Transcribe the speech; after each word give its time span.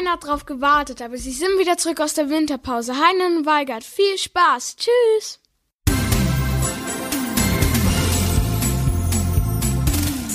Keiner 0.00 0.12
hat 0.12 0.24
drauf 0.24 0.46
gewartet, 0.46 1.02
aber 1.02 1.18
sie 1.18 1.30
sind 1.30 1.58
wieder 1.58 1.76
zurück 1.76 2.00
aus 2.00 2.14
der 2.14 2.30
Winterpause. 2.30 2.94
Heinen 2.94 3.36
und 3.36 3.46
Weigert, 3.46 3.84
viel 3.84 4.16
Spaß. 4.16 4.76
Tschüss. 4.76 5.40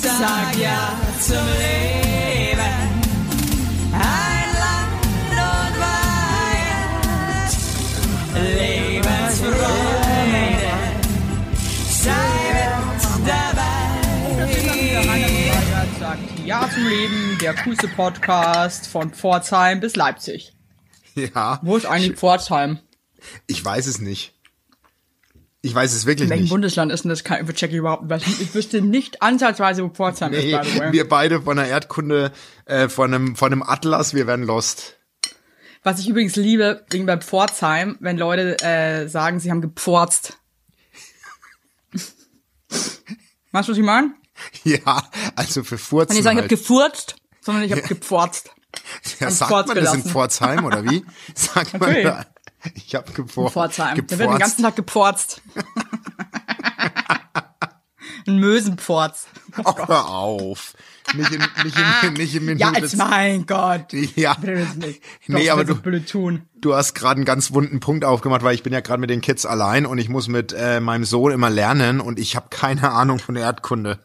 Sag 0.02 0.56
ja 0.56 0.92
zum 1.20 1.34
Leben. 1.58 1.85
Ja 16.46 16.70
zum 16.72 16.86
Leben, 16.86 17.38
der 17.40 17.54
coolste 17.54 17.88
Podcast 17.88 18.86
von 18.86 19.10
Pforzheim 19.12 19.80
bis 19.80 19.96
Leipzig. 19.96 20.52
Ja, 21.14 21.58
Wo 21.62 21.76
ist 21.76 21.86
eigentlich 21.86 22.16
Pforzheim? 22.18 22.78
ich 23.46 23.64
weiß 23.64 23.86
es 23.86 24.00
nicht. 24.00 24.32
Ich 25.62 25.74
weiß 25.74 25.92
es 25.94 26.06
wirklich 26.06 26.24
In 26.26 26.30
welchem 26.30 26.42
nicht. 26.42 26.50
Bundesland 26.50 26.92
ist 26.92 27.02
denn 27.02 27.08
das? 27.08 27.24
Kein, 27.24 27.44
check 27.54 27.70
ich 27.72 27.78
überhaupt 27.78 28.04
nicht. 28.08 28.40
Ich 28.40 28.54
wüsste 28.54 28.80
nicht 28.80 29.22
ansatzweise, 29.22 29.82
wo 29.82 29.88
Pforzheim 29.88 30.30
Nee, 30.30 30.52
ist, 30.52 30.60
by 30.62 30.68
the 30.68 30.78
way. 30.78 30.92
wir 30.92 31.08
beide 31.08 31.42
von 31.42 31.56
der 31.56 31.66
Erdkunde, 31.66 32.30
äh, 32.66 32.88
von 32.88 33.12
einem, 33.12 33.34
von 33.34 33.50
einem 33.50 33.62
Atlas, 33.64 34.14
wir 34.14 34.26
werden 34.28 34.44
lost. 34.44 34.98
Was 35.82 35.98
ich 35.98 36.08
übrigens 36.08 36.36
liebe, 36.36 36.84
wegen 36.90 37.06
bei 37.06 37.16
Pforzheim, 37.18 37.96
wenn 38.00 38.16
Leute 38.18 38.56
äh, 38.62 39.08
sagen, 39.08 39.40
sie 39.40 39.50
haben 39.50 39.62
gepforzt. 39.62 40.38
Weißt 43.50 43.68
du, 43.68 43.72
was 43.72 43.78
ich 43.78 43.84
meine? 43.84 44.12
Ja, 44.64 45.02
also 45.34 45.64
für 45.64 45.78
Furzen 45.78 46.16
die 46.16 46.22
sagen, 46.22 46.38
ich 46.38 46.44
hab 46.44 46.50
halt. 46.50 46.60
gefurzt, 46.60 47.16
sondern 47.40 47.64
ich 47.64 47.72
hab 47.72 47.86
gepforzt. 47.88 48.50
Ja, 49.20 49.30
sagt 49.30 49.50
Pforz 49.50 49.68
man 49.68 49.76
das 49.76 49.86
in 49.86 49.92
gelassen. 49.92 50.10
Pforzheim 50.10 50.64
oder 50.64 50.84
wie? 50.84 51.04
Sagt 51.34 51.72
man 51.74 51.80
Natürlich. 51.80 52.04
da, 52.04 52.26
ich 52.74 52.94
hab 52.94 53.14
gepfor 53.14 53.50
Pforzheim. 53.50 53.96
Da 53.96 53.96
wird 53.96 54.10
den 54.10 54.18
gepforzt. 54.18 54.40
ganzen 54.40 54.62
Tag 54.62 54.76
gepforzt. 54.76 55.40
Ein 58.26 58.38
Mösenpforz. 58.40 59.28
Oh, 59.64 59.72
hör 59.86 60.08
auf. 60.08 60.74
Nicht 61.14 61.30
in, 61.30 61.40
nicht 61.62 61.78
in, 62.02 62.12
nicht 62.14 62.34
in 62.34 62.44
Minute. 62.44 62.60
Ja, 62.60 62.72
als 62.72 62.96
mein 62.96 63.46
Gott. 63.46 63.92
Ja. 63.92 64.36
Nicht. 64.40 65.00
Nee, 65.28 65.46
Doch, 65.46 65.52
aber 65.52 65.64
du, 65.64 65.76
du 66.56 66.74
hast 66.74 66.94
gerade 66.94 67.18
einen 67.18 67.24
ganz 67.24 67.52
wunden 67.52 67.78
Punkt 67.78 68.04
aufgemacht, 68.04 68.42
weil 68.42 68.56
ich 68.56 68.64
bin 68.64 68.72
ja 68.72 68.80
gerade 68.80 69.00
mit 69.00 69.10
den 69.10 69.20
Kids 69.20 69.46
allein 69.46 69.86
und 69.86 69.98
ich 69.98 70.08
muss 70.08 70.26
mit 70.26 70.52
äh, 70.52 70.80
meinem 70.80 71.04
Sohn 71.04 71.30
immer 71.30 71.50
lernen 71.50 72.00
und 72.00 72.18
ich 72.18 72.34
habe 72.34 72.48
keine 72.50 72.90
Ahnung 72.90 73.20
von 73.20 73.36
Erdkunde. 73.36 74.00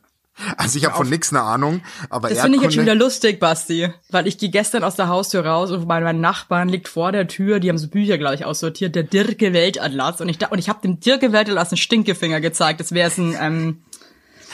Also 0.58 0.78
ich 0.78 0.86
habe 0.86 0.96
von 0.96 1.10
nix 1.10 1.32
eine 1.32 1.42
Ahnung, 1.42 1.82
aber 2.10 2.30
Das 2.30 2.42
finde 2.42 2.58
ich 2.58 2.64
jetzt 2.64 2.74
schon 2.76 2.84
wieder 2.84 2.96
lustig, 2.96 3.40
Basti. 3.40 3.90
Weil 4.10 4.28
ich 4.28 4.38
gehe 4.38 4.50
gestern 4.50 4.84
aus 4.84 4.96
der 4.96 5.08
Haustür 5.08 5.46
raus 5.46 5.72
und 5.72 5.88
mein, 5.88 6.04
mein 6.04 6.22
Nachbarn 6.22 6.70
liegt 6.70 6.88
vor 6.88 7.12
der 7.12 7.28
Tür, 7.28 7.60
die 7.60 7.70
haben 7.70 7.78
so 7.78 7.88
Bücher, 7.88 8.18
glaube 8.18 8.36
ich, 8.36 8.46
aussortiert, 8.46 8.96
der 8.96 9.04
Dirke 9.04 9.54
Weltatlas. 9.54 10.22
Und 10.22 10.30
ich, 10.30 10.38
da- 10.38 10.48
und 10.48 10.60
ich 10.60 10.70
habe 10.70 10.82
dem 10.82 11.00
Dirke 11.00 11.32
Weltatlas 11.32 11.72
einen 11.72 11.78
Stinkefinger 11.78 12.42
gezeigt. 12.42 12.80
Das 12.80 12.92
wäre 12.92 13.12
ein, 13.18 13.36
ähm, 13.40 13.82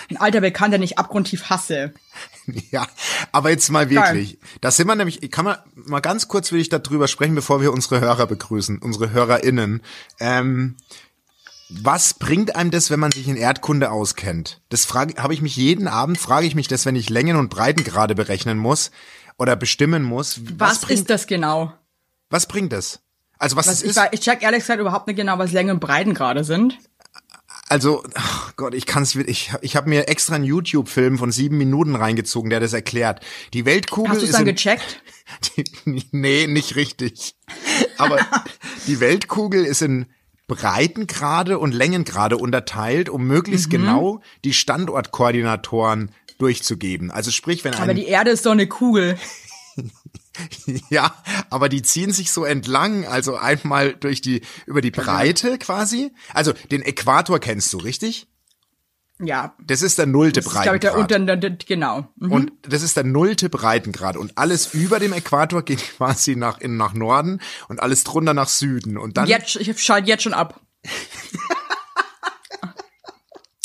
ein 0.10 0.18
alter 0.18 0.42
Bekannter, 0.42 0.78
den 0.78 0.84
ich 0.84 0.98
abgrundtief 0.98 1.50
hasse. 1.50 1.94
Ja, 2.72 2.88
aber 3.34 3.50
jetzt 3.50 3.70
mal 3.70 3.90
wirklich. 3.90 4.38
Da 4.62 4.72
sind 4.72 4.88
wir 4.88 4.96
nämlich, 4.96 5.22
ich 5.22 5.30
kann 5.32 5.44
mal, 5.44 5.62
mal 5.76 6.00
ganz 6.00 6.30
kurz 6.30 6.54
will 6.54 6.62
ich 6.62 6.70
darüber 6.70 7.10
sprechen, 7.10 7.36
bevor 7.36 7.60
wir 7.62 7.74
unsere 7.74 8.00
Hörer 8.00 8.26
begrüßen, 8.26 8.80
unsere 8.80 9.12
HörerInnen. 9.12 9.82
Ähm, 10.22 10.78
was 11.70 12.14
bringt 12.14 12.56
einem 12.56 12.72
das, 12.72 12.90
wenn 12.90 13.00
man 13.00 13.12
sich 13.12 13.28
in 13.28 13.36
Erdkunde 13.36 13.92
auskennt? 13.92 14.62
Das 14.70 14.86
frage, 14.86 15.22
habe 15.22 15.34
ich 15.34 15.42
mich 15.42 15.56
jeden 15.56 15.88
Abend, 15.88 16.18
frage 16.18 16.48
ich 16.48 16.56
mich 16.56 16.68
das, 16.68 16.86
wenn 16.86 16.96
ich 16.96 17.10
Längen 17.10 17.36
und 17.38 17.50
Breitengrade 17.50 18.16
berechnen 18.16 18.58
muss 18.58 18.92
oder 19.38 19.56
bestimmen 19.56 20.04
muss. 20.04 20.40
Was, 20.58 20.82
bringt, 20.82 21.00
ist 21.02 21.10
das 21.10 21.28
genau? 21.28 21.74
Was 22.30 22.46
bringt 22.46 22.72
das? 22.72 23.02
Also 23.38 23.56
was, 23.56 23.68
Was 23.68 23.84
ich, 23.84 23.92
ist? 23.92 23.98
weiß- 23.98 24.10
ich 24.12 24.22
check 24.22 24.42
ehrlich 24.44 24.62
gesagt 24.62 24.80
überhaupt 24.80 25.08
nicht 25.08 25.18
genau, 25.18 25.38
was 25.38 25.52
Länge 25.52 25.72
und 25.74 25.80
Breiten 25.80 26.14
gerade 26.14 26.44
sind. 26.44 26.78
Also, 27.70 28.02
ach 28.16 28.56
Gott, 28.56 28.74
ich 28.74 28.86
kann's 28.86 29.14
ich 29.16 29.52
ich 29.62 29.76
habe 29.76 29.90
mir 29.90 30.08
extra 30.08 30.36
einen 30.36 30.46
YouTube-Film 30.46 31.18
von 31.18 31.34
sieben 31.34 31.58
Minuten 31.58 31.96
reingezogen, 31.96 32.50
der 32.50 32.62
das 32.62 32.72
erklärt. 32.72 33.20
Die 33.54 33.66
Weltkugel 33.66 34.12
Hast 34.14 34.22
du 34.22 34.26
es 34.26 34.32
dann 34.32 34.46
gecheckt? 34.46 35.02
Die, 35.58 35.66
nee, 36.12 36.48
nicht 36.48 36.78
richtig. 36.78 37.36
Aber 37.98 38.20
die 38.88 39.02
Weltkugel 39.02 39.66
ist 39.66 39.82
in 39.82 40.06
Breitengrade 40.48 41.60
und 41.60 41.74
Längengrade 41.74 42.38
unterteilt, 42.38 43.10
um 43.10 43.22
Mhm. 43.22 43.28
möglichst 43.28 43.70
genau 43.70 44.22
die 44.44 44.54
Standortkoordinatoren 44.54 46.12
durchzugeben. 46.38 47.12
Also 47.12 47.32
sprich, 47.32 47.64
wenn 47.64 47.74
Aber 47.74 47.94
die 47.94 48.06
Erde 48.08 48.32
ist 48.32 48.46
doch 48.46 48.52
eine 48.52 48.68
Kugel. 48.68 49.18
ja, 50.90 51.14
aber 51.50 51.70
die 51.70 51.82
ziehen 51.82 52.12
sich 52.12 52.32
so 52.32 52.44
entlang, 52.44 53.06
also 53.06 53.36
einmal 53.36 53.94
durch 53.94 54.22
die 54.22 54.42
über 54.66 54.82
die 54.82 54.92
Breite 54.92 55.58
quasi. 55.58 56.12
Also 56.34 56.54
den 56.72 56.82
Äquator 56.82 57.40
kennst 57.40 57.74
du, 57.74 57.78
richtig? 57.78 58.28
Ja. 59.20 59.56
Das 59.60 59.82
ist 59.82 59.98
der 59.98 60.06
nullte 60.06 60.42
Das 60.42 60.46
ist, 60.46 60.52
ich, 60.54 60.62
der 60.62 60.72
Breitengrad. 60.92 61.00
unter, 61.00 61.20
der, 61.20 61.38
der, 61.38 61.58
genau. 61.66 62.08
Mhm. 62.18 62.32
Und 62.32 62.52
das 62.62 62.84
ist 62.84 62.98
der 62.98 63.04
nullte 63.04 63.50
Breitengrad. 63.50 64.16
Und 64.16 64.38
alles 64.38 64.74
über 64.74 65.00
dem 65.00 65.14
Äquator 65.14 65.64
geht 65.64 65.80
quasi 65.98 66.36
nach, 66.36 66.60
in, 66.60 66.78
nach 66.78 66.94
Norden 66.94 67.42
und 67.68 67.82
alles 67.82 68.04
drunter 68.04 68.34
nach 68.34 68.50
Süden. 68.50 68.98
Und 68.98 69.18
dann, 69.18 69.28
Jetzt, 69.28 69.56
ich 69.56 69.84
schalte 69.84 70.08
jetzt 70.08 70.24
schon 70.24 70.34
ab. 70.34 70.60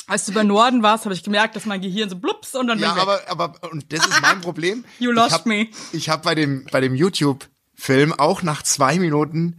Als 0.07 0.27
du 0.27 0.33
bei 0.33 0.43
Norden 0.43 0.83
warst, 0.83 1.07
habe 1.07 1.15
ich 1.15 1.23
gemerkt, 1.23 1.57
dass 1.57 1.65
mein 1.65 1.81
Gehirn 1.81 2.11
so 2.11 2.17
blups 2.17 2.55
und 2.55 2.67
dann 2.67 2.79
ja, 2.79 2.95
aber, 2.97 3.23
aber, 3.29 3.55
und 3.71 3.91
das 3.95 4.07
ist 4.07 4.21
mein 4.21 4.43
Problem. 4.43 4.85
You 4.99 5.11
lost 5.11 5.29
ich 5.29 5.33
hab, 5.33 5.47
me. 5.47 5.69
Ich 5.93 6.11
habe 6.11 6.23
bei 6.23 6.35
dem, 6.35 6.67
bei 6.71 6.83
dem 6.83 6.95
YouTube-Film 6.95 8.13
auch 8.13 8.43
nach 8.43 8.63
zwei 8.63 8.99
Minuten, 8.99 9.57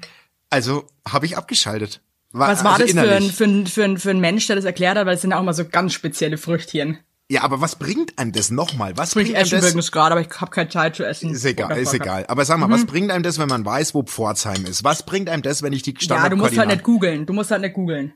also 0.51 0.85
habe 1.07 1.25
ich 1.25 1.37
abgeschaltet. 1.37 2.01
Was 2.33 2.63
war 2.63 2.73
also 2.73 2.85
das 2.85 2.91
für 2.93 3.11
ein, 3.11 3.29
für, 3.29 3.43
ein, 3.45 3.67
für, 3.67 3.83
ein, 3.83 3.97
für 3.97 4.09
ein 4.09 4.19
Mensch, 4.19 4.47
der 4.47 4.55
das 4.55 4.65
erklärt 4.65 4.97
hat? 4.97 5.05
Weil 5.05 5.15
es 5.15 5.21
sind 5.21 5.31
ja 5.31 5.37
auch 5.39 5.43
mal 5.43 5.53
so 5.53 5.65
ganz 5.65 5.93
spezielle 5.93 6.37
Früchtchen. 6.37 6.97
Ja, 7.29 7.43
aber 7.43 7.61
was 7.61 7.77
bringt 7.77 8.19
einem 8.19 8.31
das 8.31 8.51
nochmal? 8.51 8.97
Was 8.97 9.09
Ich 9.09 9.15
bringt 9.15 9.29
einem 9.35 9.43
esse 9.43 9.55
das? 9.55 9.65
übrigens 9.65 9.91
gerade, 9.91 10.11
aber 10.11 10.21
ich 10.21 10.41
habe 10.41 10.51
keine 10.51 10.69
Zeit 10.69 10.95
zu 10.95 11.05
essen. 11.05 11.31
Ist 11.31 11.45
egal, 11.45 11.77
ist 11.77 11.93
egal. 11.93 12.25
Aber 12.27 12.43
sag 12.43 12.57
mal, 12.59 12.69
was 12.69 12.85
bringt 12.85 13.11
einem 13.11 13.23
das, 13.23 13.39
wenn 13.39 13.47
man 13.47 13.63
weiß, 13.63 13.93
wo 13.93 14.03
Pforzheim 14.03 14.65
ist? 14.65 14.83
Was 14.83 15.03
bringt 15.05 15.29
einem 15.29 15.41
das, 15.41 15.61
wenn 15.63 15.73
ich 15.73 15.83
die 15.83 15.95
Ja, 16.01 16.27
du 16.27 16.35
musst 16.35 16.57
halt 16.57 16.69
nicht 16.69 16.83
googeln. 16.83 17.25
Du 17.25 17.33
musst 17.33 17.51
halt 17.51 17.61
nicht 17.61 17.73
googeln. 17.75 18.13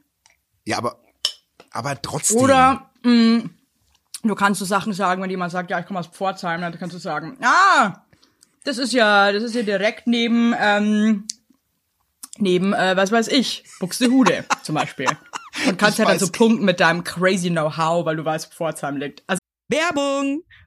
Ja, 0.65 0.77
aber, 0.79 0.99
aber 1.71 2.01
trotzdem. 2.01 2.37
Oder 2.37 2.89
mh, 3.03 3.43
du 4.23 4.35
kannst 4.35 4.59
so 4.59 4.65
Sachen 4.65 4.93
sagen, 4.93 5.21
wenn 5.21 5.29
jemand 5.29 5.51
sagt, 5.51 5.69
ja, 5.71 5.79
ich 5.79 5.85
komme 5.85 5.99
aus 5.99 6.07
Pforzheim, 6.07 6.59
dann 6.61 6.77
kannst 6.77 6.93
du 6.95 6.99
sagen, 6.99 7.37
ah, 7.41 7.93
das 8.65 8.77
ist 8.77 8.93
ja, 8.93 9.31
das 9.31 9.43
ist 9.43 9.55
ja 9.55 9.61
direkt 9.63 10.07
neben, 10.07 10.53
ähm, 10.59 11.23
neben, 12.41 12.73
äh, 12.73 12.95
was 12.95 13.11
weiß 13.11 13.27
ich, 13.27 13.63
Buxtehude 13.79 14.45
zum 14.63 14.75
Beispiel. 14.75 15.07
Und 15.67 15.77
kannst 15.77 15.99
Ich 15.99 16.05
halt 16.05 16.21
dann 16.21 16.25
so 16.25 16.31
punkten 16.31 16.65
mit 16.65 16.79
deinem 16.79 17.03
crazy 17.03 17.49
Know-how, 17.49 18.05
weil 18.05 18.15
du 18.15 18.25
weißt, 18.25 18.47
wo 18.47 18.55
Pforzheim 18.55 18.97
liegt. 18.97 19.23
Also 19.27 19.39
Werbung! 19.69 20.43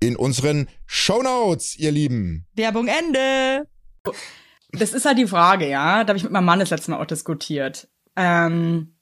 in 0.00 0.16
unseren 0.16 0.68
Shownotes, 0.86 1.76
ihr 1.76 1.92
Lieben. 1.92 2.46
Werbung 2.54 2.88
Ende. 2.88 3.66
Das 4.72 4.92
ist 4.92 5.04
halt 5.06 5.18
die 5.18 5.26
Frage, 5.26 5.68
ja. 5.68 6.04
Da 6.04 6.08
habe 6.08 6.18
ich 6.18 6.24
mit 6.24 6.32
meinem 6.32 6.44
Mann 6.44 6.60
das 6.60 6.70
letzte 6.70 6.90
Mal 6.90 7.00
auch 7.00 7.06
diskutiert. 7.06 7.88
Ähm, 8.16 8.94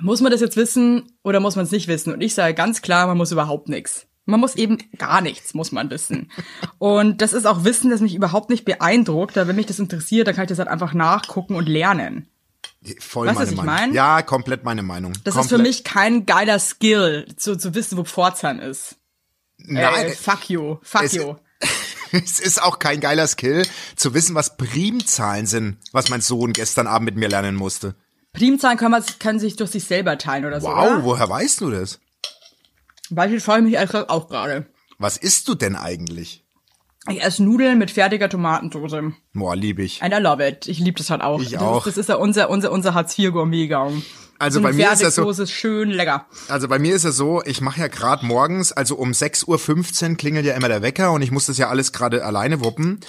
muss 0.00 0.20
man 0.20 0.32
das 0.32 0.40
jetzt 0.40 0.56
wissen 0.56 1.12
oder 1.22 1.40
muss 1.40 1.56
man 1.56 1.64
es 1.64 1.70
nicht 1.70 1.88
wissen? 1.88 2.12
Und 2.12 2.20
ich 2.20 2.34
sage 2.34 2.54
ganz 2.54 2.82
klar, 2.82 3.06
man 3.06 3.16
muss 3.16 3.32
überhaupt 3.32 3.68
nichts. 3.68 4.06
Man 4.26 4.40
muss 4.40 4.54
eben 4.54 4.78
gar 4.98 5.20
nichts, 5.20 5.54
muss 5.54 5.72
man 5.72 5.90
wissen. 5.90 6.30
Und 6.78 7.20
das 7.22 7.32
ist 7.32 7.46
auch 7.46 7.64
Wissen, 7.64 7.90
das 7.90 8.00
mich 8.00 8.14
überhaupt 8.14 8.50
nicht 8.50 8.64
beeindruckt. 8.64 9.36
Da 9.36 9.48
wenn 9.48 9.56
mich 9.56 9.66
das 9.66 9.78
interessiert, 9.78 10.28
dann 10.28 10.34
kann 10.34 10.44
ich 10.44 10.48
das 10.50 10.58
halt 10.58 10.68
einfach 10.68 10.94
nachgucken 10.94 11.54
und 11.56 11.68
lernen. 11.68 12.28
Voll 12.98 13.26
Weißt 13.26 13.36
du, 13.36 13.40
meine 13.40 13.46
was 13.46 13.50
ich 13.50 13.56
Meinung. 13.56 13.74
mein? 13.74 13.92
Ja, 13.94 14.22
komplett 14.22 14.64
meine 14.64 14.82
Meinung. 14.82 15.12
Das 15.24 15.34
komplett. 15.34 15.44
ist 15.44 15.48
für 15.50 15.62
mich 15.62 15.84
kein 15.84 16.26
geiler 16.26 16.58
Skill, 16.58 17.26
zu, 17.36 17.56
zu 17.56 17.74
wissen, 17.74 17.98
wo 17.98 18.04
Pforzheim 18.04 18.60
ist. 18.60 18.96
Nein, 19.66 20.06
Äh, 20.06 20.10
fuck 20.10 20.48
you, 20.50 20.76
fuck 20.82 21.02
es- 21.02 21.14
you. 21.14 21.34
es 22.12 22.40
ist 22.40 22.62
auch 22.62 22.78
kein 22.78 23.00
geiler 23.00 23.26
Skill, 23.26 23.66
zu 23.96 24.14
wissen, 24.14 24.34
was 24.34 24.56
Primzahlen 24.56 25.46
sind, 25.46 25.76
was 25.92 26.08
mein 26.08 26.20
Sohn 26.22 26.52
gestern 26.52 26.86
Abend 26.86 27.06
mit 27.06 27.16
mir 27.16 27.28
lernen 27.28 27.56
musste. 27.56 27.94
Primzahlen 28.32 28.78
kann 28.78 28.90
man 28.90 29.04
können 29.18 29.38
sich 29.40 29.56
durch 29.56 29.70
sich 29.70 29.84
selber 29.84 30.16
teilen 30.16 30.44
oder 30.46 30.60
so. 30.60 30.68
Wow, 30.68 30.90
Oder? 30.92 31.04
woher 31.04 31.28
weißt 31.28 31.60
du 31.60 31.70
das? 31.70 31.98
Freue 33.12 33.36
ich 33.36 33.44
mich 33.64 33.74
ehrlich 33.74 33.90
gesagt 33.90 34.08
auch 34.08 34.28
gerade. 34.28 34.66
Was 34.98 35.16
isst 35.16 35.48
du 35.48 35.54
denn 35.54 35.74
eigentlich? 35.76 36.44
Ich 37.08 37.22
esse 37.22 37.42
Nudeln 37.42 37.78
mit 37.78 37.90
fertiger 37.90 38.28
Tomatensauce. 38.28 39.12
Boah, 39.32 39.56
lieb 39.56 39.78
ich. 39.78 40.02
And 40.02 40.14
I 40.14 40.18
love 40.18 40.46
it. 40.46 40.68
Ich 40.68 40.78
liebe 40.78 40.98
das 40.98 41.10
halt 41.10 41.22
auch. 41.22 41.40
Ich 41.40 41.50
das 41.52 41.62
auch. 41.62 41.86
Ist, 41.86 41.96
das 41.96 42.02
ist 42.02 42.08
ja 42.08 42.16
unser, 42.16 42.50
unser, 42.50 42.70
unser 42.70 42.94
Hartz-IV-Gourmet-Gang. 42.94 44.02
Also 44.40 44.58
so 44.58 44.62
bei 44.62 44.72
mir 44.72 44.90
ist 44.90 45.02
das 45.02 45.14
so- 45.16 45.46
schön 45.46 45.90
lecker. 45.90 46.26
Also 46.48 46.66
bei 46.66 46.78
mir 46.78 46.94
ist 46.94 47.04
es 47.04 47.16
so, 47.16 47.42
ich 47.44 47.60
mache 47.60 47.80
ja 47.80 47.88
gerade 47.88 48.24
morgens, 48.24 48.72
also 48.72 48.96
um 48.96 49.10
6.15 49.12 50.10
Uhr 50.10 50.16
klingelt 50.16 50.46
ja 50.46 50.54
immer 50.54 50.68
der 50.68 50.80
Wecker 50.82 51.12
und 51.12 51.20
ich 51.22 51.30
muss 51.30 51.46
das 51.46 51.58
ja 51.58 51.68
alles 51.68 51.92
gerade 51.92 52.24
alleine 52.24 52.60
wuppen. 52.64 53.00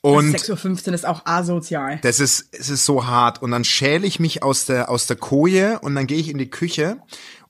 Und 0.00 0.36
6.15 0.36 0.88
Uhr 0.88 0.94
ist 0.94 1.04
auch 1.06 1.26
asozial. 1.26 1.98
Das 2.02 2.20
ist, 2.20 2.48
es 2.52 2.70
ist 2.70 2.84
so 2.84 3.06
hart. 3.06 3.42
Und 3.42 3.50
dann 3.50 3.64
schäle 3.64 4.06
ich 4.06 4.20
mich 4.20 4.44
aus 4.44 4.64
der, 4.66 4.88
aus 4.88 5.08
der 5.08 5.16
Koje 5.16 5.80
und 5.80 5.96
dann 5.96 6.06
gehe 6.06 6.18
ich 6.18 6.28
in 6.30 6.38
die 6.38 6.48
Küche. 6.48 6.98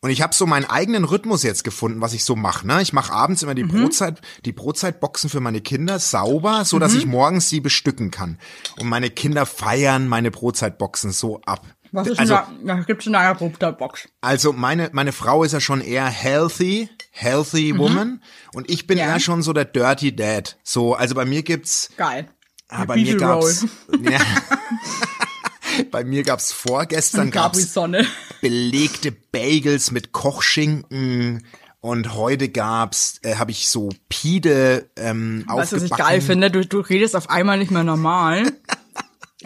Und 0.01 0.11
ich 0.11 0.23
habe 0.23 0.35
so 0.35 0.47
meinen 0.47 0.65
eigenen 0.65 1.05
Rhythmus 1.05 1.43
jetzt 1.43 1.65
gefunden, 1.65 2.01
was 2.01 2.13
ich 2.15 2.25
so 2.25 2.37
mache. 2.37 2.67
Ne? 2.67 2.81
Ich 2.81 2.93
mache 2.93 3.13
abends 3.13 3.43
immer 3.43 3.55
die 3.55 3.65
Brotzeit, 3.65 4.21
die 4.45 4.53
Brotzeitboxen 4.53 5.29
für 5.29 5.41
meine 5.41 5.61
Kinder 5.61 5.99
sauber, 5.99 6.65
so 6.65 6.79
dass 6.79 6.95
ich 6.95 7.07
morgens 7.07 7.49
sie 7.49 7.61
bestücken 7.61 8.11
kann. 8.11 8.39
Und 8.79 8.89
meine 8.89 9.11
Kinder 9.11 9.45
feiern 9.47 10.07
meine 10.07 10.31
Brotzeitboxen 10.31 11.13
so 11.13 11.41
ab. 11.45 11.67
Was 11.97 12.09
ist 12.09 12.19
also, 12.21 12.39
denn 12.59 12.67
da? 12.67 12.75
Gibt's 12.81 13.07
in 13.07 13.13
deiner 13.15 13.35
Brotbox? 13.35 14.09
also 14.21 14.53
meine, 14.53 14.91
meine 14.93 15.13
Frau 15.13 15.43
ist 15.45 15.53
ja 15.53 15.61
schon 15.61 15.81
eher 15.81 16.07
healthy, 16.07 16.89
healthy 17.11 17.77
woman. 17.79 18.23
Und 18.55 18.71
ich 18.71 18.87
bin 18.87 18.99
Mhm. 18.99 19.01
Ja. 19.05 19.09
eher 19.15 19.21
schon 19.21 19.43
so 19.43 19.53
der 19.53 19.65
Dirty 19.65 20.15
Dad. 20.15 20.57
So, 20.63 20.95
also 20.95 21.15
bei 21.15 21.25
mir 21.25 21.43
gibt's 21.43 21.91
Geil. 21.97 22.29
Ah, 22.69 22.85
bei 22.85 22.97
mir 22.97 23.17
gab's, 23.17 23.65
ja, 24.03 24.19
bei 25.91 26.05
mir 26.05 26.23
gab's 26.25 26.53
vorgestern 26.53 27.31
gab's 27.31 27.59
Capri-Sonne. 27.59 28.07
belegte 28.41 29.13
Bagels 29.13 29.91
mit 29.93 30.13
Kochschinken 30.13 31.47
und 31.81 32.15
heute 32.15 32.49
gab's, 32.49 33.21
äh, 33.23 33.37
habe 33.37 33.53
ich 33.53 33.69
so 33.69 33.91
Pide 34.09 34.91
ähm, 34.97 35.45
Weißt 35.47 35.73
du, 35.73 35.77
was 35.77 35.83
ich 35.85 35.93
aufgebacken. 35.93 36.13
geil 36.13 36.21
finde? 36.21 36.51
Du, 36.51 36.67
du 36.67 36.81
redest 36.81 37.15
auf 37.15 37.31
einmal 37.31 37.59
nicht 37.59 37.71
mehr 37.71 37.85
normal. 37.85 38.43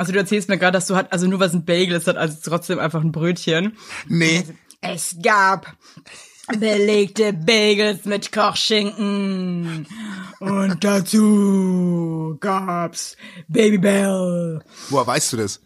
Also 0.01 0.13
du 0.13 0.19
erzählst 0.19 0.49
mir 0.49 0.57
gerade, 0.57 0.73
dass 0.73 0.87
du 0.87 0.97
halt, 0.97 1.13
also 1.13 1.27
nur 1.27 1.41
was 1.41 1.53
ein 1.53 1.67
Bagel 1.67 1.95
ist, 1.95 2.07
hat 2.07 2.17
also 2.17 2.39
trotzdem 2.43 2.79
einfach 2.79 3.03
ein 3.03 3.13
Brötchen. 3.13 3.77
Nee, 4.09 4.45
Es 4.81 5.15
gab 5.23 5.77
belegte 6.59 7.35
Bagels 7.35 8.07
mit 8.07 8.33
Kochschinken. 8.33 9.87
Und 10.39 10.83
dazu 10.83 12.39
gab's 12.41 13.19
Babybell. 13.49 14.61
woher 14.89 15.07
weißt 15.07 15.35
du 15.35 15.37
das? 15.37 15.61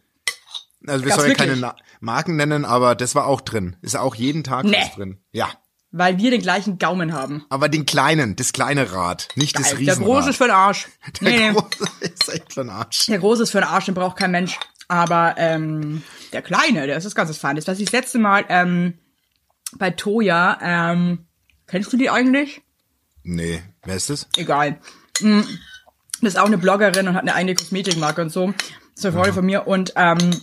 Also 0.85 1.05
wir 1.05 1.11
Gab's 1.11 1.21
sollen 1.23 1.31
ja 1.31 1.37
keine? 1.37 1.57
Na 1.57 1.77
Marken 2.01 2.35
nennen, 2.35 2.65
aber 2.65 2.97
das 2.97 3.15
war 3.15 3.29
auch 3.29 3.41
drin. 3.41 3.77
Ist 3.83 3.97
auch 3.97 4.17
jeden 4.17 4.43
Tag 4.43 4.65
Nee. 4.65 4.77
was 4.81 4.97
drin. 4.97 5.21
Ja. 5.31 5.49
Weil 5.97 6.19
wir 6.19 6.33
den 6.33 6.43
gleichen 6.43 6.79
Gaumen 6.79 7.13
haben. 7.13 7.45
Aber 7.51 7.69
den 7.69 7.87
kleinen, 7.87 8.35
das 8.35 8.53
kleine 8.53 8.93
Rad, 8.93 9.29
nicht 9.37 9.57
das 9.57 9.69
Der 9.71 9.79
Riesenrad. 9.79 10.05
große 10.05 10.31
ist 10.31 10.37
für 10.39 10.45
den 10.49 10.51
Arsch. 10.57 10.89
Der 11.21 11.31
Nee, 11.31 11.51
große 11.53 11.89
ist 12.01 12.29
echt 12.35 12.53
für 12.53 12.63
den 12.65 12.71
Arsch. 12.71 13.07
Der 13.07 13.19
große 13.19 13.43
ist 13.45 13.51
für 13.53 13.61
den 13.61 13.69
Arsch, 13.69 13.85
den 13.85 13.95
braucht 13.95 14.17
kein 14.17 14.33
Mensch. 14.33 14.59
Aber 14.89 15.37
ähm, 15.39 16.03
der 16.33 16.43
kleine, 16.43 16.87
der 16.89 16.97
ist 16.97 17.05
das 17.05 17.15
ganz 17.15 17.37
fein. 17.39 17.55
Das 17.55 17.69
was 17.69 17.79
ich 17.79 17.85
das 17.87 17.93
letzte 17.93 18.19
Mal 18.19 18.45
ähm, 18.49 18.99
bei 19.79 19.91
Toya, 19.91 20.59
ähm, 20.61 21.27
kennst 21.69 21.93
du 21.93 21.97
die 21.97 22.11
eigentlich? 22.11 22.61
Nee, 23.23 23.63
wer 23.85 23.95
ist 23.95 24.11
das? 24.11 24.27
Egal. 24.37 24.79
Mm, 25.21 25.43
Das 26.23 26.35
ist 26.35 26.39
auch 26.41 26.47
eine 26.47 26.59
Bloggerin 26.59 27.07
und 27.07 27.15
hat 27.15 27.23
eine 27.23 27.35
eigene 27.35 27.55
Kosmetikmarke 27.55 28.21
und 28.21 28.31
so. 28.31 28.49
Das 28.49 28.57
ist 28.97 29.05
eine 29.07 29.15
Freundin 29.15 29.35
von 29.35 29.47
mir 29.47 29.67
und 29.69 29.93
ähm, 29.95 30.41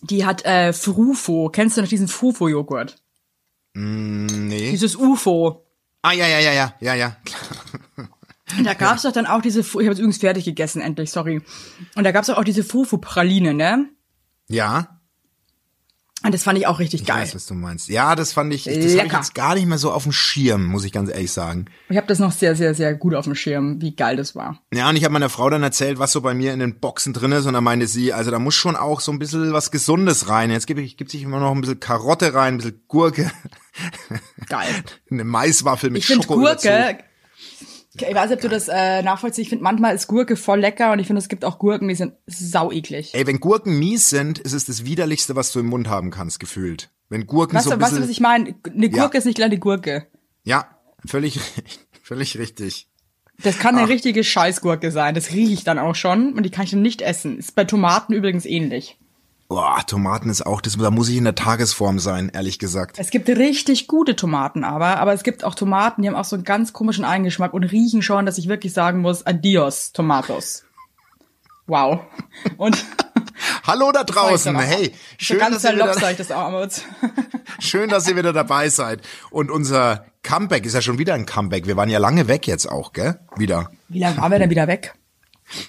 die 0.00 0.24
hat 0.24 0.44
äh, 0.46 0.72
Frufo. 0.72 1.50
Kennst 1.50 1.76
du 1.76 1.82
noch 1.82 1.88
diesen 1.88 2.08
Frufo-Joghurt? 2.08 2.96
Nee. 3.80 4.70
Dieses 4.70 4.96
UFO. 4.96 5.64
Ah, 6.02 6.12
ja, 6.12 6.26
ja, 6.26 6.40
ja, 6.40 6.52
ja, 6.52 6.74
ja, 6.80 6.94
ja. 6.94 7.16
Und 8.56 8.64
da 8.64 8.74
gab's 8.74 9.02
doch 9.02 9.12
dann 9.12 9.26
auch 9.26 9.40
diese, 9.40 9.60
ich 9.60 9.74
habe 9.74 9.84
jetzt 9.84 9.98
übrigens 9.98 10.18
fertig 10.18 10.44
gegessen, 10.44 10.82
endlich, 10.82 11.12
sorry. 11.12 11.42
Und 11.94 12.04
da 12.04 12.10
gab's 12.10 12.26
doch 12.26 12.38
auch 12.38 12.44
diese 12.44 12.64
Fufu-Praline, 12.64 13.54
ne? 13.54 13.88
Ja, 14.48 14.97
Und 16.24 16.34
das 16.34 16.42
fand 16.42 16.58
ich 16.58 16.66
auch 16.66 16.80
richtig 16.80 17.02
Ich 17.02 17.06
geil. 17.06 17.22
weiß, 17.22 17.36
was 17.36 17.46
du 17.46 17.54
meinst. 17.54 17.88
Ja, 17.88 18.16
das 18.16 18.32
fand 18.32 18.52
ich, 18.52 18.64
das 18.64 18.74
habe 18.74 19.06
ich 19.06 19.12
jetzt 19.12 19.34
gar 19.36 19.54
nicht 19.54 19.66
mehr 19.66 19.78
so 19.78 19.92
auf 19.92 20.02
dem 20.02 20.10
Schirm, 20.10 20.66
muss 20.66 20.84
ich 20.84 20.90
ganz 20.90 21.10
ehrlich 21.10 21.30
sagen. 21.30 21.66
Ich 21.88 21.96
habe 21.96 22.08
das 22.08 22.18
noch 22.18 22.32
sehr, 22.32 22.56
sehr, 22.56 22.74
sehr 22.74 22.92
gut 22.94 23.14
auf 23.14 23.24
dem 23.24 23.36
Schirm, 23.36 23.80
wie 23.80 23.94
geil 23.94 24.16
das 24.16 24.34
war. 24.34 24.60
Ja, 24.74 24.88
und 24.88 24.96
ich 24.96 25.04
habe 25.04 25.12
meiner 25.12 25.28
Frau 25.28 25.48
dann 25.48 25.62
erzählt, 25.62 26.00
was 26.00 26.10
so 26.10 26.20
bei 26.20 26.34
mir 26.34 26.52
in 26.52 26.58
den 26.58 26.80
Boxen 26.80 27.12
drin 27.12 27.30
ist, 27.30 27.46
und 27.46 27.52
dann 27.52 27.62
meinte 27.62 27.86
sie, 27.86 28.12
also 28.12 28.32
da 28.32 28.40
muss 28.40 28.56
schon 28.56 28.74
auch 28.74 29.00
so 29.00 29.12
ein 29.12 29.20
bisschen 29.20 29.52
was 29.52 29.70
Gesundes 29.70 30.28
rein. 30.28 30.50
Jetzt 30.50 30.66
gibt, 30.66 30.80
gibt 30.96 31.10
sich 31.10 31.22
immer 31.22 31.38
noch 31.38 31.52
ein 31.52 31.60
bisschen 31.60 31.78
Karotte 31.78 32.34
rein, 32.34 32.54
ein 32.54 32.56
bisschen 32.58 32.82
Gurke, 32.88 33.30
Geil. 34.48 34.66
eine 35.10 35.22
Maiswaffel 35.24 35.90
mit 35.90 36.02
Ich 36.02 36.06
Schoko 36.08 36.42
dazu. 36.44 36.68
Ich 38.02 38.14
weiß 38.14 38.30
nicht, 38.30 38.36
ob 38.36 38.42
du 38.42 38.48
das 38.48 38.68
äh, 38.68 39.02
nachvollziehst, 39.02 39.38
ich 39.44 39.48
finde 39.48 39.64
manchmal 39.64 39.94
ist 39.94 40.06
Gurke 40.06 40.36
voll 40.36 40.60
lecker 40.60 40.92
und 40.92 40.98
ich 40.98 41.06
finde, 41.06 41.20
es 41.20 41.28
gibt 41.28 41.44
auch 41.44 41.58
Gurken, 41.58 41.88
die 41.88 41.94
sind 41.94 42.14
sau 42.26 42.70
eklig. 42.70 43.14
Ey, 43.14 43.26
wenn 43.26 43.40
Gurken 43.40 43.78
mies 43.78 44.08
sind, 44.10 44.38
ist 44.38 44.52
es 44.52 44.64
das 44.66 44.84
widerlichste, 44.84 45.36
was 45.36 45.52
du 45.52 45.60
im 45.60 45.66
Mund 45.66 45.88
haben 45.88 46.10
kannst, 46.10 46.40
gefühlt. 46.40 46.90
Wenn 47.08 47.26
Gurken 47.26 47.56
Weißt 47.56 47.64
so 47.64 47.70
du, 47.70 47.76
ein 47.76 47.80
weißt 47.80 47.92
du, 47.92 47.96
bisschen, 47.96 48.04
was 48.04 48.10
ich 48.10 48.20
meine? 48.20 48.54
Eine 48.66 48.86
Ja. 48.86 49.02
Gurke 49.02 49.18
ist 49.18 49.24
nicht 49.24 49.36
gleich 49.36 49.46
eine 49.46 49.58
Gurke. 49.58 50.06
ja, 50.44 50.68
völlig, 51.06 51.40
völlig 52.02 52.38
richtig. 52.38 52.88
Das 53.42 53.58
kann 53.58 53.76
eine 53.78 53.88
richtige 53.88 54.24
Scheißgurke 54.24 54.90
sein. 54.90 55.14
Das 55.14 55.30
rieche 55.30 55.52
ich 55.52 55.62
dann 55.64 55.78
auch 55.78 55.94
schon 55.94 56.32
und 56.32 56.42
die 56.42 56.50
kann 56.50 56.64
ich 56.64 56.72
dann 56.72 56.82
nicht 56.82 57.02
essen. 57.02 57.38
Ist 57.38 57.54
bei 57.54 57.64
Tomaten 57.64 58.12
übrigens 58.12 58.44
ähnlich. 58.46 58.98
Boah, 59.48 59.82
Tomaten 59.86 60.28
ist 60.28 60.44
auch, 60.44 60.60
das, 60.60 60.76
da 60.76 60.90
muss 60.90 61.08
ich 61.08 61.16
in 61.16 61.24
der 61.24 61.34
Tagesform 61.34 61.98
sein, 61.98 62.30
ehrlich 62.34 62.58
gesagt. 62.58 62.98
Es 62.98 63.08
gibt 63.08 63.28
richtig 63.30 63.88
gute 63.88 64.14
Tomaten 64.14 64.62
aber, 64.62 64.98
aber 64.98 65.14
es 65.14 65.22
gibt 65.22 65.42
auch 65.42 65.54
Tomaten, 65.54 66.02
die 66.02 66.08
haben 66.08 66.16
auch 66.16 66.26
so 66.26 66.36
einen 66.36 66.44
ganz 66.44 66.74
komischen 66.74 67.06
Eigengeschmack 67.06 67.54
und 67.54 67.64
riechen 67.64 68.02
schon, 68.02 68.26
dass 68.26 68.36
ich 68.36 68.48
wirklich 68.48 68.74
sagen 68.74 69.00
muss, 69.00 69.26
adios, 69.26 69.92
Tomatos. 69.92 70.64
Wow. 71.66 72.00
Und 72.58 72.84
Hallo 73.64 73.90
da 73.92 74.04
draußen, 74.04 74.58
hey, 74.58 74.92
schön, 75.16 75.38
dass 75.38 75.64
ihr 75.64 75.74
wieder, 75.74 75.94
das. 75.94 76.84
Schön, 77.58 77.88
dass 77.88 78.08
ihr 78.08 78.16
wieder 78.16 78.32
dabei 78.32 78.68
seid. 78.68 79.00
Und 79.30 79.50
unser 79.50 80.06
Comeback 80.22 80.66
ist 80.66 80.74
ja 80.74 80.82
schon 80.82 80.98
wieder 80.98 81.14
ein 81.14 81.26
Comeback. 81.26 81.66
Wir 81.66 81.76
waren 81.76 81.88
ja 81.88 81.98
lange 81.98 82.28
weg 82.28 82.46
jetzt 82.46 82.66
auch, 82.66 82.92
gell? 82.92 83.18
Wieder. 83.36 83.70
Wie 83.88 83.98
lange 83.98 84.16
waren 84.16 84.32
wir 84.32 84.38
denn 84.38 84.50
wieder 84.50 84.66
weg? 84.66 84.94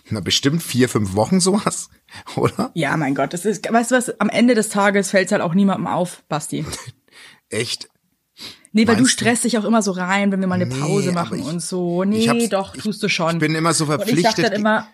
Na, 0.09 0.19
bestimmt 0.19 0.61
vier, 0.63 0.89
fünf 0.89 1.13
Wochen 1.15 1.39
sowas, 1.39 1.89
oder? 2.35 2.71
Ja, 2.73 2.97
mein 2.97 3.15
Gott, 3.15 3.33
das 3.33 3.45
ist, 3.45 3.71
weißt 3.71 3.91
du 3.91 3.95
was, 3.95 4.19
am 4.19 4.29
Ende 4.29 4.55
des 4.55 4.69
Tages 4.69 5.11
fällt's 5.11 5.31
halt 5.31 5.41
auch 5.41 5.53
niemandem 5.53 5.87
auf, 5.87 6.23
Basti. 6.27 6.65
Echt? 7.49 7.89
Nee, 8.71 8.87
weil 8.87 8.95
du 8.95 9.01
Meinst 9.01 9.19
du? 9.19 9.23
stresst 9.23 9.43
dich 9.45 9.57
auch 9.57 9.63
immer 9.65 9.81
so 9.81 9.91
rein, 9.91 10.31
wenn 10.31 10.39
wir 10.41 10.47
mal 10.47 10.55
eine 10.55 10.67
Nee, 10.67 10.79
Pause 10.79 11.11
machen 11.11 11.39
ich- 11.39 11.45
und 11.45 11.61
so. 11.61 12.03
Nee, 12.03 12.47
doch, 12.49 12.75
ich- 12.75 12.83
tust 12.83 13.01
du 13.01 13.09
schon. 13.09 13.33
ich 13.33 13.39
bin 13.39 13.55
immer 13.55 13.73
so 13.73 13.85
Und 13.85 13.91
ich 13.91 13.95
verpflichtet, 14.05 14.45
dann 14.45 14.53
immer, 14.53 14.87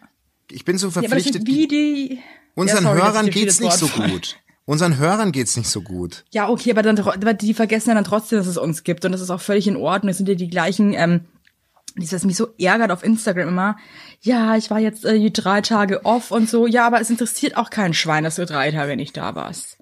Ich 0.49 0.63
bin 0.63 0.77
so 0.77 0.87
ja, 0.87 0.91
verpflichtet. 0.93 1.33
sind 1.33 1.47
wie 1.47 1.67
die... 1.67 2.19
Unseren 2.55 2.85
Ja, 2.85 2.91
sorry, 2.91 3.01
Hörern 3.01 3.29
geht's 3.31 3.59
nicht 3.59 3.73
so 3.77 3.87
gut. 3.87 4.37
Unseren 4.63 4.97
Hörern 4.97 5.33
geht's 5.33 5.57
nicht 5.57 5.69
so 5.69 5.81
gut. 5.81 6.23
Ja, 6.31 6.47
okay, 6.47 6.71
aber 6.71 6.81
dann 6.83 6.97
aber 6.97 7.33
die 7.33 7.53
vergessen 7.53 7.89
ja 7.89 7.95
dann 7.95 8.05
trotzdem, 8.05 8.37
dass 8.39 8.47
es 8.47 8.57
uns 8.57 8.83
gibt 8.83 9.03
und 9.03 9.11
das 9.11 9.19
ist 9.21 9.29
auch 9.29 9.41
völlig 9.41 9.67
in 9.67 9.75
Ordnung. 9.75 10.09
Es 10.09 10.17
sind 10.17 10.29
ja 10.29 10.35
die 10.35 10.49
gleichen, 10.49 10.93
ähm, 10.93 11.25
was 11.95 12.25
mich 12.25 12.35
so 12.35 12.49
ärgert 12.59 12.91
auf 12.91 13.03
Instagram 13.03 13.47
immer. 13.47 13.77
Ja, 14.21 14.55
ich 14.57 14.69
war 14.69 14.79
jetzt 14.79 15.05
äh, 15.05 15.17
die 15.19 15.31
drei 15.33 15.61
Tage 15.61 16.03
off 16.05 16.31
und 16.31 16.49
so. 16.49 16.67
Ja, 16.67 16.85
aber 16.87 16.99
es 16.99 17.09
interessiert 17.09 17.57
auch 17.57 17.69
kein 17.69 17.93
Schwein, 17.93 18.23
dass 18.23 18.35
du 18.35 18.45
drei 18.45 18.71
Tage 18.71 18.95
nicht 18.95 19.15
da 19.17 19.35
warst. 19.35 19.77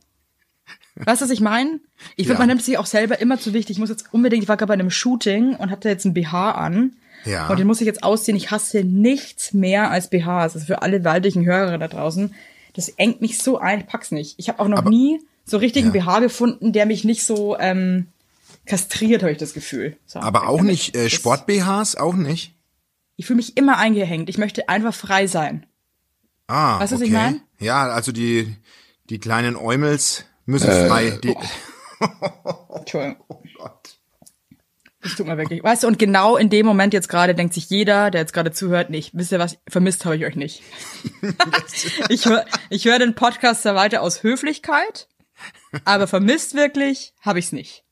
Weißt 0.96 1.22
du, 1.22 1.26
was 1.26 1.32
ich 1.32 1.42
meine? 1.42 1.80
Ich 2.16 2.28
finde, 2.28 2.34
Ja. 2.34 2.40
man 2.40 2.48
nimmt 2.50 2.62
sich 2.64 2.78
auch 2.78 2.86
selber 2.86 3.20
immer 3.20 3.40
zu 3.40 3.54
wichtig. 3.54 3.78
Ich 3.78 3.80
muss 3.80 3.90
jetzt 3.90 4.14
unbedingt, 4.14 4.44
ich 4.44 4.50
war 4.50 4.58
gerade 4.58 4.68
bei 4.68 4.74
einem 4.76 4.92
Shooting 4.92 5.56
und 5.56 5.72
hatte 5.72 5.90
jetzt 5.90 6.06
ein 6.06 6.14
BH 6.14 6.52
an. 6.52 6.96
Ja. 7.26 7.48
Und 7.48 7.58
den 7.58 7.66
muss 7.66 7.82
ich 7.82 7.88
jetzt 7.88 8.04
ausziehen. 8.04 8.38
Ich 8.38 8.52
hasse 8.52 8.84
nichts 8.84 9.54
mehr 9.54 9.90
als 9.90 10.10
BHs. 10.10 10.54
Das 10.54 10.56
ist 10.58 10.68
für 10.68 10.82
alle 10.84 11.04
weiblichen 11.04 11.46
Hörer 11.46 11.78
da 11.80 11.88
draußen. 11.88 12.36
das 12.76 12.90
engt 12.90 13.22
mich 13.22 13.38
so 13.40 13.58
ein, 13.60 13.80
ich 13.82 13.88
pack's 13.88 14.12
nicht. 14.12 14.36
Ich 14.38 14.50
habe 14.50 14.60
auch 14.60 14.68
noch 14.68 14.84
nie 14.84 15.20
so 15.46 15.58
richtigen 15.58 15.88
Ja. 15.94 16.02
BH 16.04 16.20
gefunden, 16.20 16.74
der 16.74 16.86
mich 16.86 17.04
nicht 17.04 17.24
so 17.24 17.58
ähm, 17.60 18.08
kastriert, 18.66 19.22
habe 19.24 19.32
ich 19.32 19.38
das 19.38 19.54
Gefühl. 19.54 19.98
So. 20.06 20.20
Aber 20.20 20.48
auch 20.48 20.62
nicht 20.62 20.96
äh, 20.96 21.10
Sport-BHs, 21.10 21.96
auch 21.96 22.14
nicht? 22.16 22.56
Ich 23.16 23.26
fühle 23.28 23.38
mich 23.38 23.58
immer 23.58 23.78
eingehängt. 23.78 24.30
Ich 24.30 24.38
möchte 24.38 24.70
einfach 24.70 24.94
frei 24.94 25.28
sein. 25.28 25.66
Ah, 26.48 26.80
Weißt 26.80 26.92
du, 26.92 26.96
was 26.96 27.02
okay. 27.02 27.08
ich 27.08 27.14
mein? 27.14 27.42
Ja, 27.60 27.88
also 27.90 28.12
die, 28.12 28.56
die 29.10 29.20
kleinen 29.20 29.56
Eumels 29.56 30.26
müssen 30.46 30.70
Äh, 30.70 30.88
frei. 30.88 31.20
Die, 31.24 31.36
Entschuldigung. 32.76 33.24
oh 33.28 33.42
Gott. 33.58 33.98
Das 35.02 35.16
tut 35.16 35.28
mir 35.28 35.38
wirklich. 35.38 35.62
Weißt 35.64 35.84
du, 35.84 35.88
und 35.88 36.00
genau 36.00 36.38
in 36.38 36.50
dem 36.50 36.66
Moment 36.66 36.94
jetzt 36.94 37.10
gerade 37.10 37.36
denkt 37.36 37.54
sich 37.54 37.70
jeder, 37.70 38.10
der 38.10 38.22
jetzt 38.22 38.34
gerade 38.34 38.52
zuhört, 38.52 38.90
nicht, 38.90 39.12
wisst 39.14 39.34
ihr 39.34 39.40
was, 39.40 39.58
vermisst 39.68 40.06
habe 40.06 40.16
ich 40.16 40.26
euch 40.26 40.36
nicht. 40.36 40.64
ich 42.10 42.26
höre 42.26 42.46
ich 42.70 42.86
hör 42.86 43.00
den 43.00 43.14
Podcast 43.14 43.66
da 43.66 43.76
weiter 43.76 44.02
aus 44.02 44.24
Höflichkeit, 44.24 45.10
aber 45.84 46.08
vermisst 46.08 46.56
wirklich 46.56 47.14
habe 47.22 47.40
ich's 47.40 47.52
nicht. 47.52 47.83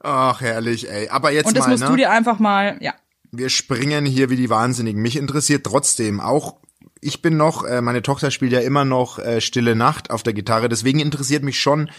Ach, 0.00 0.40
herrlich, 0.40 0.90
ey. 0.90 1.08
Aber 1.08 1.32
jetzt 1.32 1.46
Und 1.46 1.56
das 1.56 1.66
mal, 1.66 1.70
musst 1.72 1.84
ne? 1.84 1.90
du 1.90 1.96
dir 1.96 2.10
einfach 2.10 2.38
mal, 2.38 2.76
ja. 2.80 2.94
wir 3.32 3.48
springen 3.48 4.06
hier 4.06 4.30
wie 4.30 4.36
die 4.36 4.50
Wahnsinnigen. 4.50 5.02
Mich 5.02 5.16
interessiert 5.16 5.64
trotzdem 5.64 6.20
auch, 6.20 6.56
ich 7.00 7.22
bin 7.22 7.36
noch, 7.36 7.64
äh, 7.64 7.80
meine 7.80 8.02
Tochter 8.02 8.30
spielt 8.30 8.52
ja 8.52 8.60
immer 8.60 8.84
noch 8.84 9.18
äh, 9.18 9.40
Stille 9.40 9.74
Nacht 9.74 10.10
auf 10.10 10.22
der 10.22 10.32
Gitarre, 10.32 10.68
deswegen 10.68 11.00
interessiert 11.00 11.42
mich 11.42 11.60
schon, 11.60 11.90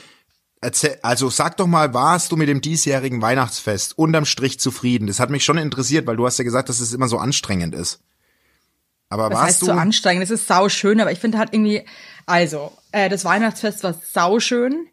erzähl, 0.62 0.98
also 1.02 1.30
sag 1.30 1.58
doch 1.58 1.68
mal, 1.68 1.94
warst 1.94 2.32
du 2.32 2.36
mit 2.36 2.50
dem 2.50 2.62
diesjährigen 2.62 3.22
Weihnachtsfest 3.22 3.98
unterm 3.98 4.26
Strich 4.26 4.60
zufrieden? 4.60 5.08
Das 5.08 5.20
hat 5.20 5.30
mich 5.30 5.44
schon 5.44 5.58
interessiert, 5.58 6.08
weil 6.08 6.18
du 6.18 6.26
hast 6.26 6.38
ja 6.38 6.44
gesagt, 6.44 6.70
dass 6.70 6.80
es 6.80 6.94
immer 6.94 7.08
so 7.08 7.18
anstrengend 7.18 7.76
ist. 7.76 8.02
Aber 9.10 9.30
Das 9.30 9.40
warst 9.40 9.48
heißt 9.48 9.62
du? 9.64 9.66
so 9.68 9.72
anstrengend, 9.72 10.24
es 10.24 10.30
ist 10.30 10.48
sauschön, 10.48 11.02
aber 11.02 11.12
ich 11.12 11.20
finde 11.20 11.40
halt 11.40 11.54
irgendwie, 11.54 11.86
also, 12.26 12.72
äh, 12.92 13.10
das 13.10 13.26
Weihnachtsfest 13.26 13.84
war 13.84 13.94
sauschön. 13.94 14.88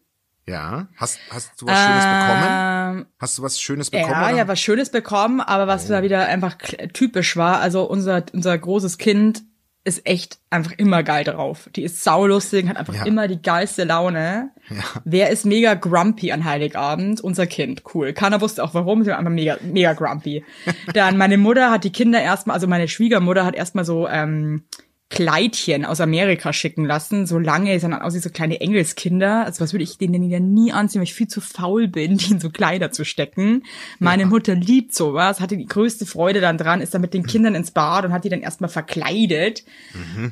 Ja, 0.47 0.87
hast, 0.95 1.19
hast 1.29 1.61
du 1.61 1.65
was 1.67 1.77
Schönes 1.77 2.03
bekommen? 2.05 2.97
Ähm, 2.99 3.05
Hast 3.19 3.37
du 3.37 3.43
was 3.43 3.59
Schönes 3.59 3.91
bekommen? 3.91 4.11
Ja, 4.11 4.27
oder? 4.29 4.37
ja, 4.37 4.47
was 4.47 4.59
Schönes 4.59 4.89
bekommen, 4.89 5.41
aber 5.41 5.67
was 5.67 5.87
da 5.87 6.01
wieder 6.03 6.25
einfach 6.27 6.55
typisch 6.93 7.35
war, 7.35 7.59
also 7.59 7.83
unser, 7.83 8.23
unser 8.33 8.57
großes 8.57 8.97
Kind 8.97 9.43
ist 9.83 10.05
echt 10.05 10.39
einfach 10.49 10.73
immer 10.73 11.01
geil 11.03 11.23
drauf. 11.23 11.69
Die 11.75 11.83
ist 11.83 12.03
saulustig, 12.03 12.67
hat 12.67 12.75
einfach 12.75 12.93
Ja. 12.93 13.05
immer 13.05 13.27
die 13.29 13.41
geilste 13.41 13.85
Laune. 13.85 14.51
Ja. 14.69 14.83
Wer 15.05 15.29
ist 15.29 15.45
mega 15.45 15.75
grumpy 15.75 16.31
an 16.33 16.43
Heiligabend? 16.43 17.21
Unser 17.21 17.47
Kind, 17.47 17.83
cool. 17.93 18.11
Keiner 18.11 18.41
wusste 18.41 18.63
auch 18.65 18.73
warum, 18.73 19.03
sie 19.03 19.11
war 19.11 19.17
einfach 19.17 19.31
mega, 19.31 19.57
mega 19.61 19.93
grumpy. 19.93 20.43
Dann 20.93 21.17
meine 21.17 21.37
Mutter 21.37 21.71
hat 21.71 21.85
die 21.85 21.91
Kinder 21.93 22.21
erstmal, 22.21 22.55
also 22.55 22.67
meine 22.67 22.89
Schwiegermutter 22.89 23.45
hat 23.45 23.55
erstmal 23.55 23.85
so 23.85 24.07
ähm, 24.09 24.63
Kleidchen 25.09 25.85
aus 25.85 26.01
Amerika 26.01 26.51
schicken 26.51 26.83
lassen, 26.83 27.25
so 27.25 27.39
lange, 27.39 27.77
dann 27.79 27.93
aus 27.93 28.13
wie 28.13 28.19
so 28.19 28.29
kleine 28.29 28.59
Engelskinder. 28.59 29.45
Also 29.45 29.61
was 29.61 29.71
würde 29.71 29.83
ich 29.83 29.97
denen 29.97 30.29
ja 30.29 30.39
nie 30.41 30.73
anziehen, 30.73 30.99
weil 30.99 31.05
ich 31.05 31.13
viel 31.13 31.29
zu 31.29 31.39
faul 31.39 31.87
bin, 31.87 32.17
die 32.17 32.31
in 32.31 32.39
so 32.41 32.49
Kleider 32.49 32.91
zu 32.91 33.05
stecken. 33.05 33.63
Meine 33.99 34.25
Mutter 34.25 34.53
liebt 34.53 34.93
sowas, 34.93 35.39
hatte 35.39 35.55
die 35.55 35.65
größte 35.65 36.05
Freude 36.05 36.41
dann 36.41 36.57
dran, 36.57 36.81
ist 36.81 36.93
dann 36.93 37.01
mit 37.01 37.13
den 37.13 37.25
Kindern 37.25 37.55
ins 37.55 37.71
Bad 37.71 38.03
und 38.03 38.11
hat 38.11 38.25
die 38.25 38.29
dann 38.29 38.41
erstmal 38.41 38.69
verkleidet. 38.69 39.63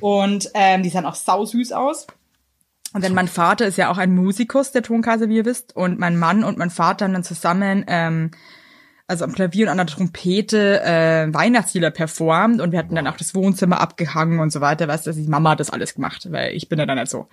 Und 0.01 0.50
ähm, 0.53 0.84
die 0.84 0.89
sahen 0.89 1.05
auch 1.05 1.15
sausüß 1.15 1.72
aus. 1.72 2.08
Und 2.94 3.03
dann 3.03 3.13
mein 3.13 3.27
Vater 3.27 3.65
ist 3.65 3.77
ja 3.77 3.89
auch 3.89 3.98
ein 3.98 4.13
Musikus, 4.13 4.72
der 4.72 4.84
Tonkaiser, 4.84 5.29
wie 5.29 5.38
ihr 5.38 5.46
wisst. 5.46 5.75
Und 5.75 6.00
mein 6.00 6.17
Mann 6.17 6.44
und 6.44 6.58
mein 6.58 6.70
Vater 6.70 7.05
haben 7.05 7.13
dann 7.13 7.24
zusammen 7.24 7.86
ähm, 7.88 8.32
also 9.08 9.24
am 9.24 9.34
Klavier 9.34 9.66
und 9.66 9.72
an 9.72 9.78
der 9.78 9.88
Trompete 9.88 10.82
äh, 10.82 11.34
Weihnachtslieder 11.34 11.92
performt 11.92 12.60
und 12.62 12.72
wir 12.72 12.80
hatten 12.80 12.96
dann 12.96 13.08
auch 13.08 13.18
das 13.18 13.36
Wohnzimmer 13.36 13.80
abgehangen 13.80 14.40
und 14.40 14.52
so 14.52 14.62
weiter, 14.62 14.88
weißt 14.88 15.08
du, 15.08 15.14
die 15.14 15.28
Mama 15.28 15.52
hat 15.52 15.60
das 15.60 15.70
alles 15.70 15.94
gemacht, 15.94 16.32
weil 16.32 16.54
ich 16.54 16.70
bin 16.70 16.80
ja 16.80 16.86
dann 16.86 16.98
halt 16.98 17.10
so. 17.10 17.28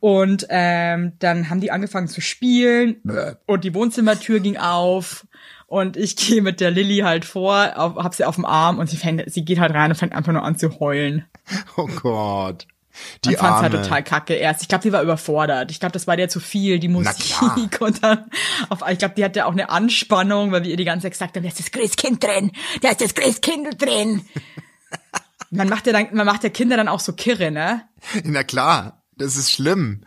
Und 0.00 0.46
ähm, 0.50 1.12
dann 1.18 1.48
haben 1.48 1.60
die 1.60 1.70
angefangen 1.70 2.08
zu 2.08 2.20
spielen 2.20 3.00
und 3.46 3.64
die 3.64 3.74
Wohnzimmertür 3.74 4.40
ging 4.40 4.56
auf 4.56 5.26
und 5.66 5.96
ich 5.96 6.16
gehe 6.16 6.42
mit 6.42 6.60
der 6.60 6.70
Lilly 6.70 6.98
halt 6.98 7.24
vor, 7.24 7.72
auf, 7.76 7.96
hab 7.96 8.14
sie 8.14 8.24
auf 8.24 8.34
dem 8.34 8.44
Arm 8.44 8.78
und 8.78 8.90
sie 8.90 8.96
fängt, 8.96 9.30
sie 9.30 9.44
geht 9.44 9.60
halt 9.60 9.74
rein 9.74 9.90
und 9.90 9.96
fängt 9.96 10.14
einfach 10.14 10.32
nur 10.32 10.44
an 10.44 10.58
zu 10.58 10.80
heulen. 10.80 11.24
Oh 11.76 11.86
Gott. 11.86 12.66
Die 13.24 13.30
Die 13.30 13.36
fand's 13.36 13.56
Arme. 13.62 13.70
halt 13.70 13.84
total 13.84 14.02
kacke 14.02 14.34
erst. 14.34 14.62
Ich 14.62 14.68
glaube, 14.68 14.82
die 14.82 14.92
war 14.92 15.02
überfordert. 15.02 15.70
Ich 15.70 15.80
glaube, 15.80 15.92
das 15.92 16.06
war 16.06 16.16
der 16.16 16.28
zu 16.28 16.40
viel, 16.40 16.78
die. 16.78 16.88
Musik. 16.88 17.36
Und 17.80 18.02
dann, 18.02 18.24
auf, 18.68 18.80
ich 18.90 18.98
glaube, 18.98 19.14
die 19.16 19.24
hatte 19.24 19.46
auch 19.46 19.52
eine 19.52 19.68
Anspannung, 19.70 20.52
weil 20.52 20.62
wir 20.64 20.70
ihr 20.70 20.76
die 20.76 20.84
ganze 20.84 21.04
Zeit 21.04 21.12
gesagt 21.12 21.36
haben, 21.36 21.42
da 21.42 21.48
ist 21.48 21.58
das 21.58 21.70
Christkind 21.70 22.22
drin, 22.22 22.52
da 22.82 22.90
ist 22.90 23.00
das 23.00 23.14
Christkind 23.14 23.80
drin. 23.80 24.24
man 25.50 25.68
macht 25.68 25.86
ja 25.86 25.92
dann, 25.92 26.08
man 26.12 26.26
macht 26.26 26.44
ja 26.44 26.50
Kinder 26.50 26.76
dann 26.76 26.88
auch 26.88 27.00
so 27.00 27.12
kirre, 27.12 27.50
ne? 27.50 27.82
Na 28.24 28.42
klar, 28.44 29.02
das 29.16 29.36
ist 29.36 29.50
schlimm. 29.50 30.02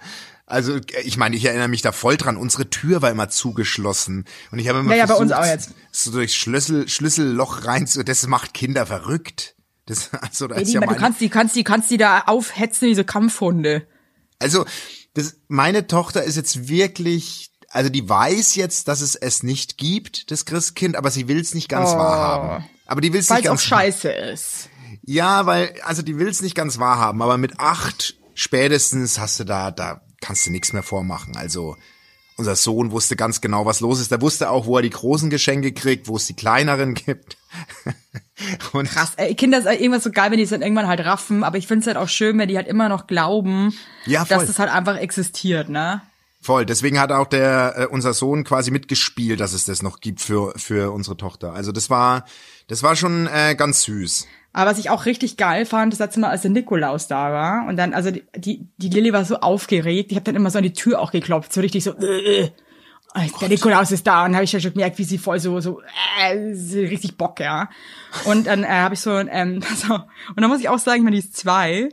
Also 0.45 0.79
ich 1.03 1.15
meine, 1.17 1.35
ich 1.35 1.45
erinnere 1.45 1.67
mich 1.67 1.83
da 1.83 1.91
voll 1.91 2.17
dran. 2.17 2.35
Unsere 2.35 2.71
Tür 2.71 3.03
war 3.03 3.11
immer 3.11 3.29
zugeschlossen 3.29 4.25
und 4.51 4.57
ich 4.57 4.67
habe 4.67 4.79
immer 4.79 4.91
Ja, 4.91 4.97
ja, 4.97 5.03
bei 5.03 5.07
versucht, 5.15 5.21
uns 5.25 5.31
auch 5.31 5.45
jetzt. 5.45 5.73
so 5.91 6.11
durchs 6.11 6.33
Schlüssel, 6.35 6.89
Schlüsselloch 6.89 7.65
rein 7.65 7.85
zu. 7.85 8.03
Das 8.03 8.25
macht 8.25 8.55
Kinder 8.55 8.87
verrückt. 8.87 9.55
Das, 9.89 10.13
also, 10.21 10.47
das 10.47 10.61
ist 10.61 10.73
ja 10.73 10.79
du 10.79 10.85
meine, 10.85 10.97
kannst 10.97 11.19
die, 11.19 11.29
kannst 11.29 11.55
die, 11.55 11.63
kannst 11.63 11.91
die 11.91 11.97
da 11.97 12.21
aufhetzen 12.21 12.87
wie 12.87 12.95
so 12.95 13.03
Kampfhunde. 13.03 13.87
also 14.39 14.65
das, 15.15 15.37
meine 15.47 15.87
Tochter 15.87 16.23
ist 16.23 16.37
jetzt 16.37 16.69
wirklich, 16.69 17.51
also 17.69 17.89
die 17.89 18.07
weiß 18.07 18.55
jetzt, 18.55 18.87
dass 18.87 19.01
es 19.01 19.15
es 19.15 19.43
nicht 19.43 19.77
gibt, 19.77 20.31
das 20.31 20.45
Christkind, 20.45 20.95
aber 20.95 21.09
sie 21.09 21.27
will 21.27 21.39
es 21.39 21.55
nicht 21.55 21.67
ganz 21.67 21.89
wahrhaben. 21.91 22.65
Aber 22.85 23.01
die 23.01 23.11
will 23.11 23.19
es 23.19 23.29
Weil 23.29 23.37
nicht 23.37 23.45
es 23.45 23.49
auch 23.49 23.53
ganz 23.53 23.63
scheiße 23.63 24.11
ist. 24.11 24.69
Ja, 25.01 25.45
weil, 25.47 25.75
also 25.83 26.03
die 26.03 26.17
will 26.17 26.27
es 26.27 26.41
nicht 26.41 26.55
ganz 26.55 26.77
wahrhaben, 26.77 27.21
aber 27.21 27.37
mit 27.37 27.59
acht 27.59 28.15
spätestens 28.35 29.19
hast 29.19 29.39
du 29.39 29.43
da, 29.43 29.71
da 29.71 30.01
kannst 30.21 30.45
du 30.45 30.51
nichts 30.51 30.71
mehr 30.71 30.83
vormachen. 30.83 31.35
Also 31.35 31.75
unser 32.37 32.55
Sohn 32.55 32.91
wusste 32.91 33.15
ganz 33.15 33.41
genau, 33.41 33.65
was 33.65 33.79
los 33.79 33.99
ist. 33.99 34.11
Der 34.11 34.21
wusste 34.21 34.49
auch, 34.49 34.65
wo 34.65 34.77
er 34.77 34.81
die 34.81 34.89
großen 34.91 35.29
Geschenke 35.29 35.73
kriegt, 35.73 36.07
wo 36.07 36.15
es 36.15 36.27
die 36.27 36.35
kleineren 36.35 36.93
gibt. 37.05 37.37
Und 38.73 38.89
Krass, 38.89 39.13
ey, 39.17 39.35
Kinder 39.35 39.59
ist 39.59 39.65
halt 39.65 39.79
irgendwas 39.81 40.03
so 40.03 40.11
geil, 40.11 40.31
wenn 40.31 40.37
die 40.37 40.43
es 40.43 40.49
dann 40.49 40.61
irgendwann 40.61 40.87
halt 40.87 41.01
raffen, 41.01 41.43
aber 41.43 41.57
ich 41.57 41.67
find's 41.67 41.87
halt 41.87 41.97
auch 41.97 42.09
schön, 42.09 42.37
wenn 42.37 42.47
die 42.47 42.57
halt 42.57 42.67
immer 42.67 42.89
noch 42.89 43.07
glauben, 43.07 43.73
Ja, 44.05 44.25
dass 44.25 44.45
das 44.45 44.59
halt 44.59 44.71
einfach 44.71 44.97
existiert, 44.97 45.69
ne? 45.69 46.01
voll. 46.41 46.65
Deswegen 46.65 46.99
hat 46.99 47.11
auch 47.11 47.27
der 47.27 47.73
äh, 47.77 47.85
unser 47.87 48.13
Sohn 48.13 48.43
quasi 48.45 48.71
mitgespielt, 48.71 49.41
dass 49.41 49.51
es 49.53 49.65
das 49.65 49.81
noch 49.81 49.99
gibt 49.99 50.21
für 50.21 50.53
für 50.55 50.91
unsere 50.91 51.17
Tochter. 51.17 51.53
Also 51.53 51.71
das 51.73 51.89
war 51.89 52.23
das 52.67 52.81
war 52.81 52.95
schon 52.95 53.27
äh, 53.27 53.55
ganz 53.55 53.81
süß. 53.83 54.25
Aber 54.53 54.71
was 54.71 54.79
ich 54.79 54.89
auch 54.89 55.05
richtig 55.05 55.37
geil 55.37 55.65
fand, 55.65 55.93
das 55.93 55.99
letzte 55.99 56.19
Mal, 56.21 56.29
als 56.29 56.41
der 56.41 56.51
Nikolaus 56.51 57.07
da 57.07 57.31
war 57.31 57.67
und 57.67 57.77
dann, 57.77 57.93
also 57.93 58.09
die, 58.09 58.23
die, 58.35 58.67
die 58.77 58.89
Lilly 58.89 59.13
war 59.13 59.23
so 59.23 59.37
aufgeregt, 59.37 60.11
ich 60.11 60.15
habe 60.15 60.23
dann 60.23 60.35
immer 60.35 60.49
so 60.49 60.57
an 60.57 60.63
die 60.63 60.73
Tür 60.73 60.99
auch 60.99 61.11
geklopft, 61.11 61.53
so 61.53 61.61
richtig 61.61 61.83
so, 61.83 61.91
äh, 61.91 62.49
äh. 63.15 63.31
Und 63.31 63.41
der 63.41 63.49
Nikolaus 63.49 63.91
ist 63.91 64.05
da 64.05 64.25
und 64.25 64.35
habe 64.35 64.43
ich 64.43 64.51
ja 64.51 64.59
schon 64.59 64.73
gemerkt, 64.73 64.97
wie 64.97 65.03
sie 65.03 65.17
voll 65.17 65.39
so, 65.39 65.59
so, 65.59 65.81
äh, 66.21 66.53
sie 66.53 66.81
richtig 66.85 67.17
Bock, 67.17 67.39
ja. 67.39 67.69
Und 68.25 68.47
dann 68.47 68.63
äh, 68.63 68.67
habe 68.67 68.93
ich 68.93 69.01
so, 69.01 69.17
ähm, 69.17 69.61
so, 69.75 69.95
und 69.95 70.41
dann 70.41 70.49
muss 70.49 70.59
ich 70.59 70.69
auch 70.69 70.79
sagen, 70.79 70.99
ich 70.99 71.03
meine, 71.03 71.15
die 71.15 71.25
ist 71.25 71.35
zwei, 71.35 71.89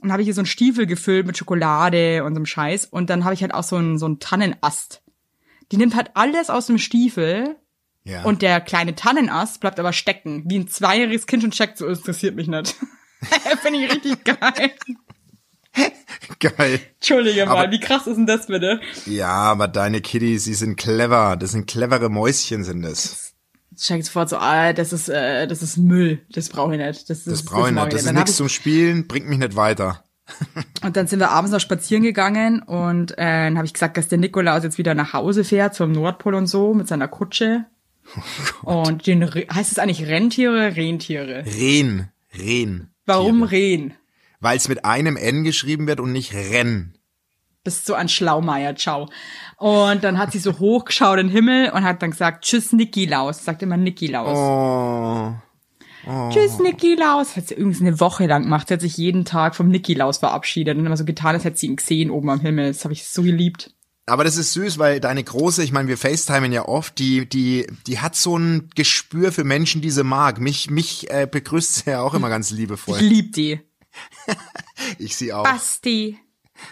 und 0.00 0.12
habe 0.12 0.22
ich 0.22 0.26
hier 0.26 0.34
so 0.34 0.40
einen 0.40 0.46
Stiefel 0.46 0.86
gefüllt 0.86 1.26
mit 1.26 1.36
Schokolade 1.36 2.24
und 2.24 2.34
so 2.34 2.38
einem 2.38 2.46
Scheiß 2.46 2.86
und 2.86 3.10
dann 3.10 3.24
habe 3.24 3.34
ich 3.34 3.42
halt 3.42 3.54
auch 3.54 3.62
so 3.62 3.76
einen, 3.76 3.98
so 3.98 4.06
einen 4.06 4.18
Tannenast. 4.18 5.02
Die 5.72 5.76
nimmt 5.78 5.96
halt 5.96 6.10
alles 6.14 6.48
aus 6.48 6.66
dem 6.66 6.78
Stiefel 6.78 7.56
Ja. 8.04 8.22
und 8.24 8.40
der 8.42 8.60
kleine 8.60 8.94
Tannenast 8.94 9.60
bleibt 9.60 9.80
aber 9.80 9.92
stecken. 9.92 10.44
Wie 10.46 10.58
ein 10.58 10.68
zweijähriges 10.68 11.26
Kind 11.26 11.42
schon 11.42 11.50
checkt, 11.50 11.78
so 11.78 11.86
interessiert 11.86 12.36
mich 12.36 12.46
nicht. 12.46 12.76
Finde 13.62 13.84
ich 13.84 13.92
richtig 13.92 14.24
geil. 14.24 14.72
geil. 16.40 16.80
Entschuldige 16.94 17.46
mal, 17.46 17.64
Aber- 17.64 17.72
wie 17.72 17.80
krass 17.80 18.06
ist 18.06 18.16
denn 18.16 18.26
das 18.26 18.46
bitte? 18.46 18.80
Ja, 19.06 19.28
aber 19.28 19.68
deine 19.68 20.00
Kiddies, 20.00 20.44
sie 20.44 20.54
sind 20.54 20.76
clever. 20.76 21.36
Das 21.36 21.52
sind 21.52 21.66
clevere 21.66 22.08
Mäuschen, 22.08 22.64
sind 22.64 22.84
es. 22.84 23.34
Checkt 23.76 24.06
sofort 24.06 24.30
so, 24.30 24.38
ah, 24.38 24.72
das 24.72 24.92
ist, 24.92 25.08
äh, 25.10 25.46
das 25.46 25.62
ist 25.62 25.76
Müll. 25.76 26.20
Das 26.30 26.48
brauche 26.48 26.74
ich 26.74 26.80
nicht. 26.80 27.10
Das, 27.10 27.24
Das 27.24 27.44
brauche 27.44 27.68
ich 27.68 27.74
nicht. 27.74 27.92
Das 27.92 28.04
ist 28.04 28.12
nichts 28.12 28.36
zum 28.36 28.48
Spielen, 28.48 29.06
bringt 29.06 29.28
mich 29.28 29.38
nicht 29.38 29.54
weiter. 29.54 30.02
und 30.82 30.96
dann 30.96 31.06
sind 31.06 31.20
wir 31.20 31.30
abends 31.30 31.52
noch 31.52 31.60
spazieren 31.60 32.02
gegangen 32.02 32.60
und 32.62 33.12
äh, 33.12 33.44
dann 33.44 33.56
habe 33.56 33.66
ich 33.66 33.72
gesagt, 33.74 33.96
dass 33.96 34.08
der 34.08 34.18
Nikolaus 34.18 34.64
jetzt 34.64 34.76
wieder 34.78 34.94
nach 34.94 35.12
Hause 35.12 35.44
fährt 35.44 35.74
zum 35.74 35.92
Nordpol 35.92 36.34
und 36.34 36.46
so 36.48 36.74
mit 36.74 36.88
seiner 36.88 37.06
Kutsche. 37.06 37.66
Oh 38.64 38.82
und 38.86 39.06
den 39.06 39.24
heißt 39.24 39.70
es 39.72 39.78
eigentlich 39.78 40.06
Rentiere, 40.08 40.74
Rentiere. 40.74 41.44
Rehn, 41.46 42.08
Rehn. 42.36 42.88
Warum. 43.04 43.42
Rehen? 43.44 43.94
Weil 44.40 44.56
es 44.56 44.68
mit 44.68 44.84
einem 44.84 45.16
N 45.16 45.44
geschrieben 45.44 45.86
wird 45.86 46.00
und 46.00 46.12
nicht 46.12 46.34
Renn. 46.34 46.96
bist 47.64 47.86
so 47.86 47.94
ein 47.94 48.08
Schlaumeier, 48.08 48.76
ciao. 48.76 49.08
Und 49.56 50.04
dann 50.04 50.18
hat 50.18 50.32
sie 50.32 50.38
so 50.38 50.58
hochgeschaut 50.58 51.18
in 51.18 51.28
den 51.28 51.32
Himmel 51.32 51.70
und 51.70 51.84
hat 51.84 52.02
dann 52.02 52.10
gesagt, 52.12 52.44
tschüss 52.44 52.72
Nikolaus, 52.72 53.44
sagt 53.44 53.62
immer 53.62 53.76
Nikolaus. 53.76 54.38
Oh. 54.38 55.34
Tschüss 56.30 56.58
Nikolaus. 56.60 57.34
Hat 57.36 57.48
sie 57.48 57.54
übrigens 57.54 57.80
eine 57.80 57.98
Woche 57.98 58.26
lang 58.26 58.44
gemacht. 58.44 58.68
Sie 58.68 58.74
hat 58.74 58.80
sich 58.80 58.96
jeden 58.96 59.24
Tag 59.24 59.56
vom 59.56 59.68
Nikolaus 59.68 60.18
verabschiedet 60.18 60.76
und 60.78 60.86
immer 60.86 60.96
so 60.96 61.04
getan, 61.04 61.34
als 61.34 61.44
hätte 61.44 61.56
sie 61.56 61.66
ihn 61.66 61.76
gesehen 61.76 62.10
oben 62.10 62.30
am 62.30 62.40
Himmel. 62.40 62.68
Das 62.68 62.84
habe 62.84 62.92
ich 62.94 63.04
so 63.08 63.22
geliebt. 63.22 63.72
Aber 64.08 64.22
das 64.22 64.36
ist 64.36 64.52
süß, 64.52 64.78
weil 64.78 65.00
deine 65.00 65.24
große, 65.24 65.64
ich 65.64 65.72
meine, 65.72 65.88
wir 65.88 65.98
FaceTimen 65.98 66.52
ja 66.52 66.68
oft, 66.68 66.96
die, 67.00 67.28
die, 67.28 67.66
die 67.88 67.98
hat 67.98 68.14
so 68.14 68.38
ein 68.38 68.70
Gespür 68.76 69.32
für 69.32 69.42
Menschen, 69.42 69.80
die 69.80 69.90
sie 69.90 70.04
mag. 70.04 70.40
Mich, 70.40 70.70
mich 70.70 71.10
äh, 71.10 71.26
begrüßt 71.28 71.74
sie 71.74 71.90
ja 71.90 72.02
auch 72.02 72.14
immer 72.14 72.28
ganz 72.28 72.52
Ich 72.52 72.56
liebevoll. 72.56 73.00
lieb 73.00 73.32
die. 73.32 73.58
Ich 74.98 75.16
sie 75.16 75.32
auch. 75.32 75.44
Basti. 75.44 76.18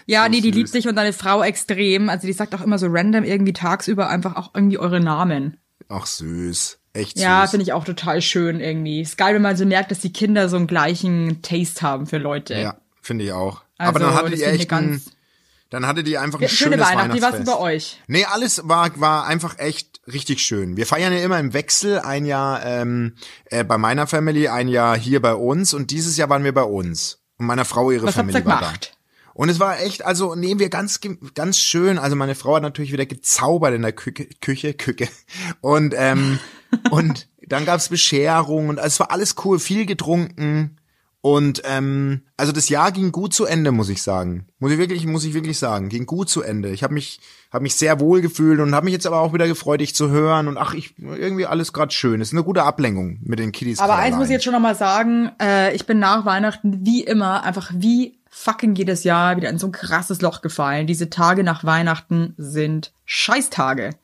Ja, 0.05 0.23
So 0.23 0.29
nee, 0.29 0.41
die 0.41 0.49
süß. 0.49 0.55
liebt 0.55 0.73
dich 0.73 0.87
und 0.87 0.95
deine 0.95 1.13
Frau 1.13 1.43
extrem. 1.43 2.09
Also 2.09 2.27
die 2.27 2.33
sagt 2.33 2.55
auch 2.55 2.61
immer 2.61 2.77
so 2.79 2.87
random 2.89 3.23
irgendwie 3.23 3.53
tagsüber 3.53 4.09
einfach 4.09 4.35
auch 4.35 4.51
irgendwie 4.53 4.77
eure 4.77 4.99
Namen. 4.99 5.57
Ach 5.89 6.05
süß. 6.05 6.79
Echt 6.93 7.19
Ja, 7.19 7.41
süß. 7.41 7.51
finde 7.51 7.63
ich 7.63 7.73
auch 7.73 7.83
total 7.83 8.21
schön 8.21 8.59
irgendwie. 8.59 9.01
Ist 9.01 9.17
geil, 9.17 9.35
wenn 9.35 9.41
man 9.41 9.57
so 9.57 9.65
merkt, 9.65 9.91
dass 9.91 9.99
die 9.99 10.13
Kinder 10.13 10.49
so 10.49 10.55
einen 10.55 10.67
gleichen 10.67 11.41
Taste 11.41 11.81
haben 11.81 12.07
für 12.07 12.17
Leute. 12.17 12.55
Ja, 12.55 12.77
finde 13.01 13.25
ich 13.25 13.31
auch. 13.33 13.61
Also, 13.77 13.89
Aber 13.89 13.99
dann 13.99 14.13
hatte 14.15 14.29
die 14.29 14.35
ich 14.35 14.45
echt 14.47 14.71
ein, 14.71 14.89
ganz- 14.91 15.11
dann 15.69 15.87
hatte 15.87 16.03
die 16.03 16.17
einfach 16.17 16.39
ein 16.39 16.47
schöne 16.47 16.73
schönes 16.73 16.87
Weihnachten. 16.87 17.13
Wie 17.13 17.21
war's 17.21 17.33
Weihnachtsfest. 17.33 17.59
bei 17.59 17.63
euch? 17.63 18.01
Nee, 18.07 18.25
alles 18.25 18.61
war, 18.67 18.99
war 18.99 19.25
einfach 19.25 19.57
echt 19.57 20.01
richtig 20.07 20.41
schön. 20.41 20.77
Wir 20.77 20.85
feiern 20.85 21.11
ja 21.11 21.19
immer 21.19 21.39
im 21.39 21.53
Wechsel, 21.53 21.99
ein 21.99 22.25
Jahr 22.25 22.63
ähm, 22.65 23.15
äh, 23.45 23.63
bei 23.63 23.77
meiner 23.77 24.07
Family, 24.07 24.47
ein 24.47 24.67
Jahr 24.67 24.97
hier 24.97 25.21
bei 25.21 25.33
uns 25.33 25.73
und 25.73 25.91
dieses 25.91 26.17
Jahr 26.17 26.29
waren 26.29 26.43
wir 26.43 26.53
bei 26.53 26.63
uns. 26.63 27.19
Und 27.37 27.47
meiner 27.47 27.65
Frau 27.65 27.91
ihre 27.91 28.05
Was 28.05 28.15
habt 28.15 28.27
Family 28.31 28.39
ihr 28.39 28.45
war 28.45 28.61
da. 28.61 28.73
Und 29.33 29.49
es 29.49 29.59
war 29.59 29.81
echt, 29.81 30.05
also 30.05 30.33
nehmen 30.33 30.61
wir 30.61 30.69
ganz, 30.69 31.01
ganz 31.33 31.57
schön. 31.57 31.97
Also 31.97 32.15
meine 32.15 32.35
Frau 32.35 32.55
hat 32.55 32.63
natürlich 32.63 32.93
wieder 32.93 33.05
gezaubert 33.05 33.73
in 33.73 33.81
der 33.81 33.91
Küche, 33.91 34.29
Küche, 34.39 34.73
Küche. 34.73 35.09
Und 35.59 35.93
ähm, 35.97 36.39
und 36.91 37.27
dann 37.41 37.65
gab's 37.65 37.89
Bescherung 37.89 38.69
und 38.69 38.77
es 38.77 38.99
war 38.99 39.11
alles 39.11 39.35
cool, 39.43 39.59
viel 39.59 39.85
getrunken. 39.85 40.77
Und 41.25 41.63
ähm, 41.65 42.21
also 42.37 42.51
das 42.51 42.69
Jahr 42.69 42.91
ging 42.91 43.11
gut 43.11 43.33
zu 43.33 43.45
Ende, 43.45 43.71
muss 43.71 43.89
ich 43.89 44.03
sagen. 44.03 44.45
Muss 44.59 44.71
ich 44.71 44.77
wirklich, 44.77 45.07
muss 45.07 45.23
ich 45.23 45.33
wirklich 45.33 45.57
sagen, 45.57 45.89
ging 45.89 46.05
gut 46.05 46.29
zu 46.29 46.43
Ende. 46.43 46.69
Ich 46.69 46.83
habe 46.83 46.93
mich, 46.93 47.19
habe 47.51 47.63
mich 47.63 47.73
sehr 47.73 47.99
wohl 47.99 48.21
gefühlt 48.21 48.59
und 48.59 48.75
habe 48.75 48.85
mich 48.85 48.93
jetzt 48.93 49.07
aber 49.07 49.21
auch 49.21 49.33
wieder 49.33 49.47
gefreut, 49.47 49.81
dich 49.81 49.95
zu 49.95 50.11
hören. 50.11 50.47
Und 50.47 50.59
ach, 50.59 50.75
ich 50.75 50.93
irgendwie 50.99 51.47
alles 51.47 51.73
gerade 51.73 51.91
schön. 51.91 52.21
Es 52.21 52.27
ist 52.27 52.35
eine 52.35 52.43
gute 52.43 52.61
Ablenkung 52.61 53.17
mit 53.23 53.39
den 53.39 53.51
Kiddies. 53.51 53.79
Aber 53.79 53.95
eins 53.95 54.15
muss 54.17 54.27
ich 54.27 54.33
jetzt 54.33 54.43
schon 54.43 54.53
nochmal 54.53 54.75
sagen, 54.75 55.31
äh, 55.41 55.73
ich 55.73 55.87
bin 55.87 55.97
nach 55.97 56.27
Weihnachten 56.27 56.85
wie 56.85 57.03
immer 57.03 57.41
einfach 57.41 57.71
wie 57.73 58.19
fucking 58.29 58.75
jedes 58.75 59.03
Jahr 59.03 59.35
wieder 59.35 59.49
in 59.49 59.57
so 59.57 59.65
ein 59.65 59.71
krasses 59.71 60.21
Loch 60.21 60.41
gefallen. 60.41 60.85
Diese 60.85 61.09
Tage 61.09 61.43
nach 61.43 61.63
Weihnachten 61.63 62.35
sind 62.37 62.93
Scheißtage. 63.05 63.95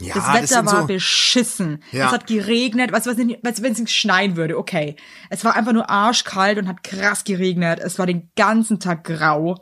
Ja, 0.00 0.14
das 0.14 0.24
das 0.24 0.34
Wetter 0.34 0.46
sind 0.46 0.66
war 0.66 0.80
so, 0.82 0.86
beschissen. 0.86 1.82
Ja. 1.92 2.06
Es 2.06 2.12
hat 2.12 2.26
geregnet, 2.26 2.92
weißt 2.92 3.06
du, 3.06 3.10
was, 3.42 3.62
wenn 3.62 3.72
es 3.72 3.92
schneien 3.92 4.36
würde, 4.36 4.58
okay. 4.58 4.96
Es 5.28 5.44
war 5.44 5.54
einfach 5.56 5.72
nur 5.72 5.88
arschkalt 5.90 6.58
und 6.58 6.68
hat 6.68 6.82
krass 6.82 7.24
geregnet. 7.24 7.78
Es 7.82 7.98
war 7.98 8.06
den 8.06 8.30
ganzen 8.36 8.80
Tag 8.80 9.04
grau. 9.04 9.56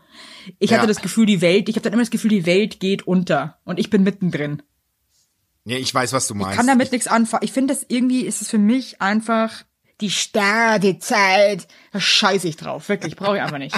Ich 0.58 0.70
Ja. 0.70 0.78
hatte 0.78 0.86
das 0.88 1.02
Gefühl, 1.02 1.26
die 1.26 1.40
Welt, 1.40 1.68
ich 1.68 1.76
habe 1.76 1.82
dann 1.82 1.92
immer 1.92 2.02
das 2.02 2.10
Gefühl, 2.10 2.30
die 2.30 2.46
Welt 2.46 2.80
geht 2.80 3.06
unter 3.06 3.58
und 3.64 3.78
ich 3.78 3.90
bin 3.90 4.02
mittendrin. 4.02 4.62
ja, 5.64 5.76
ich 5.76 5.92
weiß, 5.94 6.12
was 6.14 6.26
du 6.26 6.34
meinst. 6.34 6.52
Ich 6.52 6.56
kann 6.56 6.66
damit 6.66 6.92
nichts 6.92 7.08
anfangen. 7.08 7.44
Ich 7.44 7.52
finde 7.52 7.74
das 7.74 7.84
irgendwie 7.88 8.22
ist 8.24 8.40
es 8.40 8.48
für 8.48 8.58
mich 8.58 9.02
einfach 9.02 9.64
die 10.00 10.10
Startezeit. 10.10 11.66
Da 11.92 12.00
scheiße 12.00 12.48
ich 12.48 12.56
drauf, 12.56 12.88
wirklich, 12.88 13.16
brauche 13.16 13.36
ich 13.36 13.42
einfach 13.42 13.58
nicht. 13.58 13.76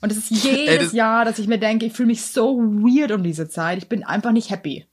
Und 0.00 0.10
es 0.10 0.18
ist 0.18 0.30
jedes 0.30 0.68
Ey, 0.68 0.78
das- 0.78 0.92
Jahr, 0.92 1.24
dass 1.24 1.38
ich 1.38 1.46
mir 1.46 1.58
denke, 1.58 1.86
ich 1.86 1.92
fühle 1.92 2.08
mich 2.08 2.22
so 2.22 2.58
weird 2.58 3.12
um 3.12 3.22
diese 3.22 3.48
Zeit. 3.48 3.78
Ich 3.78 3.88
bin 3.88 4.02
einfach 4.04 4.32
nicht 4.32 4.50
happy. 4.50 4.86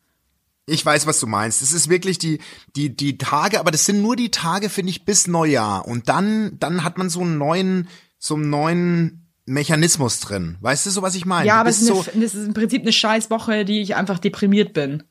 Ich 0.69 0.85
weiß, 0.85 1.07
was 1.07 1.19
du 1.19 1.27
meinst. 1.27 1.61
Es 1.61 1.73
ist 1.73 1.89
wirklich 1.89 2.17
die, 2.17 2.39
die, 2.75 2.95
die 2.95 3.17
Tage, 3.17 3.59
aber 3.59 3.71
das 3.71 3.85
sind 3.85 4.01
nur 4.01 4.15
die 4.15 4.31
Tage, 4.31 4.69
finde 4.69 4.91
ich, 4.91 5.05
bis 5.05 5.27
Neujahr. 5.27 5.87
Und 5.87 6.09
dann, 6.09 6.57
dann 6.59 6.83
hat 6.83 6.97
man 6.97 7.09
so 7.09 7.21
einen 7.21 7.37
neuen, 7.37 7.87
so 8.17 8.35
einen 8.35 8.49
neuen 8.49 9.29
Mechanismus 9.45 10.19
drin. 10.19 10.57
Weißt 10.61 10.85
du 10.85 10.89
so, 10.91 11.01
was 11.01 11.15
ich 11.15 11.25
meine? 11.25 11.47
Ja, 11.47 11.59
aber 11.59 11.69
es 11.69 11.81
ist, 11.81 11.87
so, 11.87 12.05
eine, 12.13 12.23
das 12.23 12.35
ist 12.35 12.45
im 12.45 12.53
Prinzip 12.53 12.83
eine 12.83 12.93
scheiß 12.93 13.29
Woche, 13.29 13.65
die 13.65 13.81
ich 13.81 13.95
einfach 13.95 14.19
deprimiert 14.19 14.73
bin. 14.73 15.03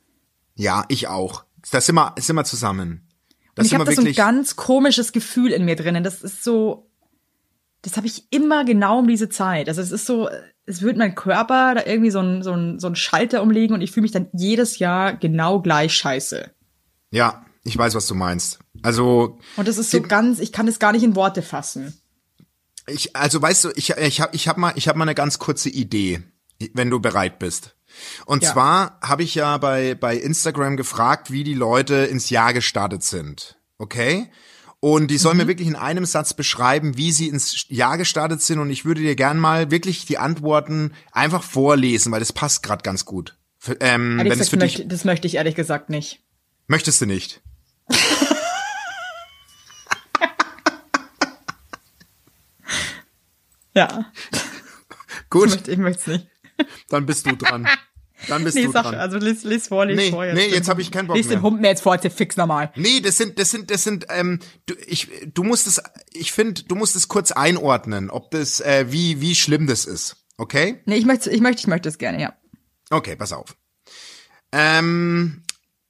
ja, 0.54 0.84
ich 0.88 1.08
auch. 1.08 1.44
Da 1.70 1.80
sind 1.80 1.96
wir, 1.96 2.14
sind 2.18 2.36
wir 2.36 2.44
zusammen. 2.44 3.08
Da 3.54 3.62
Und 3.62 3.66
ich 3.66 3.74
habe 3.74 3.84
da 3.84 3.92
so 3.92 4.02
ein 4.02 4.14
ganz 4.14 4.56
komisches 4.56 5.12
Gefühl 5.12 5.50
in 5.50 5.64
mir 5.64 5.76
drinnen. 5.76 6.04
Das 6.04 6.22
ist 6.22 6.44
so, 6.44 6.88
das 7.82 7.96
habe 7.96 8.06
ich 8.06 8.24
immer 8.30 8.64
genau 8.64 9.00
um 9.00 9.08
diese 9.08 9.28
Zeit. 9.28 9.68
Also 9.68 9.80
es 9.80 9.90
ist 9.90 10.06
so, 10.06 10.28
es 10.68 10.82
wird 10.82 10.96
mein 10.96 11.14
Körper 11.14 11.74
da 11.74 11.84
irgendwie 11.86 12.10
so 12.10 12.20
ein, 12.20 12.42
so 12.42 12.52
ein, 12.52 12.78
so 12.78 12.86
ein 12.86 12.94
Schalter 12.96 13.42
umlegen 13.42 13.74
und 13.74 13.80
ich 13.80 13.90
fühle 13.90 14.02
mich 14.02 14.12
dann 14.12 14.28
jedes 14.32 14.78
Jahr 14.78 15.14
genau 15.16 15.60
gleich 15.60 15.94
scheiße. 15.94 16.50
ja, 17.10 17.44
ich 17.64 17.76
weiß, 17.76 17.94
was 17.94 18.06
du 18.06 18.14
meinst. 18.14 18.60
Also, 18.82 19.38
Und 19.56 19.68
das 19.68 19.76
ist 19.76 19.90
so 19.90 20.00
ganz, 20.00 20.38
ich 20.38 20.52
kann 20.52 20.64
das 20.66 20.78
gar 20.78 20.92
nicht 20.92 21.02
in 21.02 21.16
Worte 21.16 21.42
fassen. 21.42 21.92
ich, 22.86 23.14
also 23.14 23.42
weißt 23.42 23.64
du, 23.64 23.70
ich, 23.74 23.90
ich 23.90 24.20
habe, 24.22 24.34
ich 24.34 24.48
habe 24.48 24.60
mal, 24.60 24.72
ich 24.76 24.88
habe 24.88 24.98
mal 24.98 25.04
eine 25.04 25.14
ganz 25.14 25.38
kurze 25.38 25.68
Idee, 25.68 26.22
wenn 26.72 26.88
du 26.88 26.98
bereit 27.00 27.38
bist. 27.38 27.76
Und 28.24 28.42
Ja. 28.42 28.52
zwar 28.52 28.98
habe 29.02 29.22
ich 29.22 29.34
ja 29.34 29.58
bei 29.58 29.94
bei 29.94 30.16
Instagram 30.16 30.76
gefragt, 30.78 31.30
wie 31.30 31.44
die 31.44 31.54
Leute 31.54 31.94
ins 31.96 32.30
Jahr 32.30 32.54
gestartet 32.54 33.02
sind. 33.02 33.58
Okay? 33.76 34.30
Und 34.80 35.08
die 35.10 35.18
sollen 35.18 35.36
Mhm. 35.36 35.42
mir 35.44 35.48
wirklich 35.48 35.66
in 35.68 35.74
einem 35.76 36.04
Satz 36.04 36.34
beschreiben, 36.34 36.96
wie 36.96 37.10
sie 37.10 37.28
ins 37.28 37.66
Jahr 37.68 37.98
gestartet 37.98 38.42
sind. 38.42 38.60
Und 38.60 38.70
ich 38.70 38.84
würde 38.84 39.00
dir 39.00 39.16
gern 39.16 39.38
mal 39.38 39.70
wirklich 39.72 40.06
die 40.06 40.18
Antworten 40.18 40.92
einfach 41.10 41.42
vorlesen, 41.42 42.12
weil 42.12 42.20
das 42.20 42.32
passt 42.32 42.62
gerade 42.62 42.82
ganz 42.82 43.04
gut. 43.04 43.36
Für, 43.58 43.76
ähm, 43.80 44.18
wenn 44.22 44.30
es 44.38 44.48
für 44.50 44.56
dich 44.56 44.76
möchte, 44.78 44.86
das 44.86 45.04
möchte 45.04 45.26
ich 45.26 45.34
ehrlich 45.34 45.56
gesagt 45.56 45.90
nicht. 45.90 46.20
möchtest 46.68 47.00
du 47.00 47.06
nicht. 47.06 47.40
Ja, 53.74 54.10
Gut, 55.30 55.68
ich 55.68 55.78
möchte 55.78 56.00
es 56.00 56.06
nicht. 56.06 56.26
dann 56.88 57.06
bist 57.06 57.26
du 57.26 57.36
dran. 57.36 57.68
Dann 58.28 58.44
bist 58.44 58.56
Nee, 58.56 58.64
du 58.66 58.72
sag, 58.72 58.82
dran. 58.84 58.94
also 58.96 59.18
lies, 59.18 59.44
lies 59.44 59.68
vor, 59.68 59.86
lies 59.86 59.96
Nee, 59.96 60.10
vor. 60.10 60.24
nee, 60.26 60.46
jetzt 60.48 60.68
hab 60.68 60.78
ich 60.78 60.90
keinen 60.90 61.06
Bock 61.08 61.16
Lies 61.16 61.26
mehr. 61.28 61.36
den 61.38 61.42
Hump 61.42 61.60
mir 61.60 61.68
jetzt 61.68 61.82
vor, 61.82 61.94
jetzt 61.98 62.16
fix 62.16 62.36
nochmal. 62.36 62.70
Nee, 62.76 63.00
das 63.00 63.16
sind, 63.16 63.38
das 63.38 63.50
sind, 63.50 63.70
das 63.70 63.84
sind, 63.84 64.06
ähm, 64.10 64.38
du, 64.66 64.74
ich, 64.86 65.08
du 65.34 65.42
musst 65.44 65.66
es, 65.66 65.80
ich 66.12 66.32
finde, 66.32 66.62
du 66.64 66.74
musst 66.74 66.94
es 66.96 67.08
kurz 67.08 67.32
einordnen, 67.32 68.10
ob 68.10 68.30
das, 68.30 68.60
äh, 68.60 68.86
wie, 68.90 69.20
wie 69.20 69.34
schlimm 69.34 69.66
das 69.66 69.84
ist. 69.84 70.16
Okay? 70.36 70.80
Nee, 70.84 70.96
ich 70.96 71.04
möchte, 71.06 71.30
ich 71.30 71.40
möchte, 71.40 71.60
ich 71.60 71.66
möchte 71.66 71.88
es 71.88 71.98
gerne, 71.98 72.20
ja. 72.20 72.34
Okay, 72.90 73.16
pass 73.16 73.32
auf. 73.32 73.56
Ähm, 74.52 75.42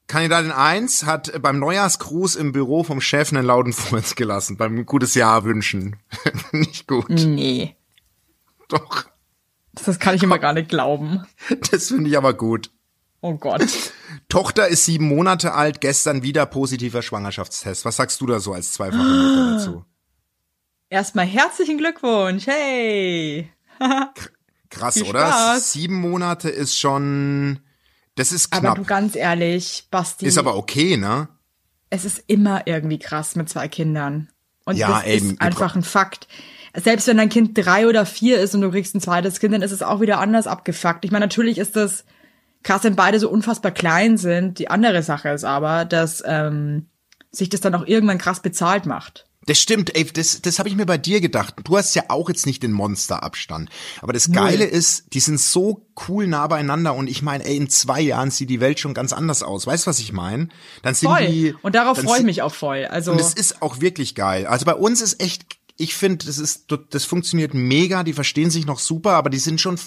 Kandidatin 0.07 0.53
1 0.53 1.05
hat 1.05 1.33
beim 1.42 1.59
Neujahrsgruß 1.59 2.37
im 2.37 2.53
Büro 2.53 2.83
vom 2.83 3.01
Chef 3.01 3.31
einen 3.33 3.44
lauten 3.44 3.72
Furz 3.72 4.14
gelassen, 4.14 4.57
beim 4.57 4.87
gutes 4.87 5.14
Jahr 5.14 5.44
wünschen. 5.44 5.96
Nicht 6.53 6.87
gut. 6.87 7.11
Nee. 7.11 7.77
Doch, 8.68 9.05
Das 9.84 9.98
kann 9.98 10.14
ich 10.14 10.22
immer 10.22 10.38
gar 10.38 10.52
nicht 10.52 10.68
glauben. 10.68 11.26
das 11.70 11.88
finde 11.88 12.10
ich 12.10 12.16
aber 12.16 12.34
gut. 12.34 12.70
Oh 13.20 13.34
Gott. 13.34 13.66
Tochter 14.28 14.68
ist 14.68 14.84
sieben 14.84 15.08
Monate 15.08 15.52
alt, 15.54 15.80
gestern 15.80 16.22
wieder 16.22 16.46
positiver 16.46 17.02
Schwangerschaftstest. 17.02 17.84
Was 17.84 17.96
sagst 17.96 18.20
du 18.20 18.26
da 18.26 18.38
so 18.38 18.52
als 18.52 18.72
zweifache 18.72 19.02
Mutter 19.02 19.52
dazu? 19.56 19.84
Erstmal 20.90 21.26
herzlichen 21.26 21.78
Glückwunsch. 21.78 22.46
Hey. 22.46 23.50
Krass, 24.70 25.02
oder? 25.02 25.58
Sieben 25.58 25.94
Monate 25.96 26.48
ist 26.50 26.78
schon, 26.78 27.60
das 28.14 28.32
ist 28.32 28.52
Aber 28.52 28.60
knapp. 28.60 28.76
du 28.76 28.84
ganz 28.84 29.16
ehrlich, 29.16 29.88
Basti, 29.90 30.26
Ist 30.26 30.38
aber 30.38 30.56
okay, 30.56 30.96
ne? 30.96 31.28
es 31.90 32.04
ist 32.04 32.22
immer 32.26 32.66
irgendwie 32.66 32.98
krass 32.98 33.34
mit 33.34 33.48
zwei 33.48 33.68
Kindern. 33.68 34.28
Und 34.66 34.76
Ja, 34.76 35.00
das 35.00 35.06
eben, 35.06 35.30
ist 35.32 35.40
einfach 35.40 35.74
ein 35.74 35.82
Fakt. 35.82 36.28
Selbst 36.74 37.07
wenn 37.07 37.16
dein 37.16 37.28
Kind 37.28 37.57
drei 37.57 37.87
oder 37.87 38.07
vier 38.07 38.40
ist 38.40 38.54
und 38.54 38.61
du 38.61 38.70
kriegst 38.70 38.94
ein 38.94 39.00
zweites 39.00 39.40
Kind, 39.40 39.54
dann 39.54 39.62
ist 39.62 39.72
es 39.72 39.83
auch 39.83 40.00
wieder 40.00 40.20
anders 40.20 40.46
abgefuckt. 40.46 41.04
Ich 41.04 41.11
meine, 41.11 41.24
natürlich 41.24 41.59
ist 41.59 41.76
das 41.76 42.04
krass, 42.62 42.85
wenn 42.85 42.96
beide 42.96 43.18
so 43.18 43.31
unfassbar 43.31 43.72
klein 43.72 44.16
sind. 44.16 44.59
Die 44.59 44.70
andere 44.70 45.02
Sache 45.02 45.31
ist 45.31 45.44
aber, 45.44 45.85
dass 45.85 46.22
ähm, 46.26 46.87
sich 47.31 47.48
das 47.48 47.61
dann 47.61 47.74
auch 47.74 47.87
irgendwann 47.87 48.18
krass 48.18 48.40
bezahlt 48.40 48.87
macht. 48.87 49.28
Das 49.48 49.59
stimmt, 49.59 49.96
ey, 49.96 50.04
das, 50.04 50.42
das 50.42 50.59
habe 50.59 50.68
ich 50.68 50.76
mir 50.76 50.85
bei 50.85 50.98
dir 50.98 51.22
gedacht. 51.22 51.54
Du 51.64 51.78
hast 51.78 51.94
ja 51.94 52.02
auch 52.09 52.28
jetzt 52.28 52.44
nicht 52.44 52.62
den 52.62 52.70
Monsterabstand. 52.70 53.70
Aber 54.02 54.12
das 54.12 54.31
Geile 54.31 54.64
ist, 54.64 55.14
die 55.14 55.20
sind 55.20 55.40
so 55.40 55.87
cool 56.07 56.26
nah 56.26 56.46
beieinander 56.48 56.94
und 56.94 57.09
ich 57.09 57.22
meine, 57.22 57.46
ey, 57.46 57.57
in 57.57 57.70
zwei 57.70 58.02
Jahren 58.02 58.31
sieht 58.31 58.50
die 58.50 58.61
Welt 58.61 58.78
schon 58.78 58.92
ganz 58.92 59.14
anders 59.14 59.42
aus. 59.42 59.66
Weißt 59.66 59.87
du, 59.87 59.88
was 59.88 60.00
ich 60.00 60.12
meine? 60.12 60.48
Dann 60.83 60.94
sind 60.94 61.09
Voll. 61.09 61.26
die. 61.26 61.54
und 61.62 61.74
darauf 61.74 61.98
freue 61.98 62.18
ich 62.18 62.26
mich 62.26 62.42
auch 62.42 62.52
voll. 62.52 62.85
Also 62.85 63.12
Und 63.12 63.20
es 63.20 63.33
ist 63.33 63.62
auch 63.62 63.81
wirklich 63.81 64.14
geil. 64.14 64.46
Also 64.46 64.66
bei 64.66 64.74
uns 64.74 65.00
ist 65.00 65.22
echt, 65.22 65.46
ich 65.78 65.94
finde, 65.94 66.26
das 66.26 66.38
ist, 66.38 66.66
das 66.90 67.04
funktioniert 67.04 67.54
mega, 67.54 68.02
die 68.02 68.12
verstehen 68.12 68.50
sich 68.50 68.66
noch 68.66 68.78
super, 68.80 69.12
aber 69.12 69.30
die 69.30 69.38
sind 69.38 69.60
schon, 69.60 69.78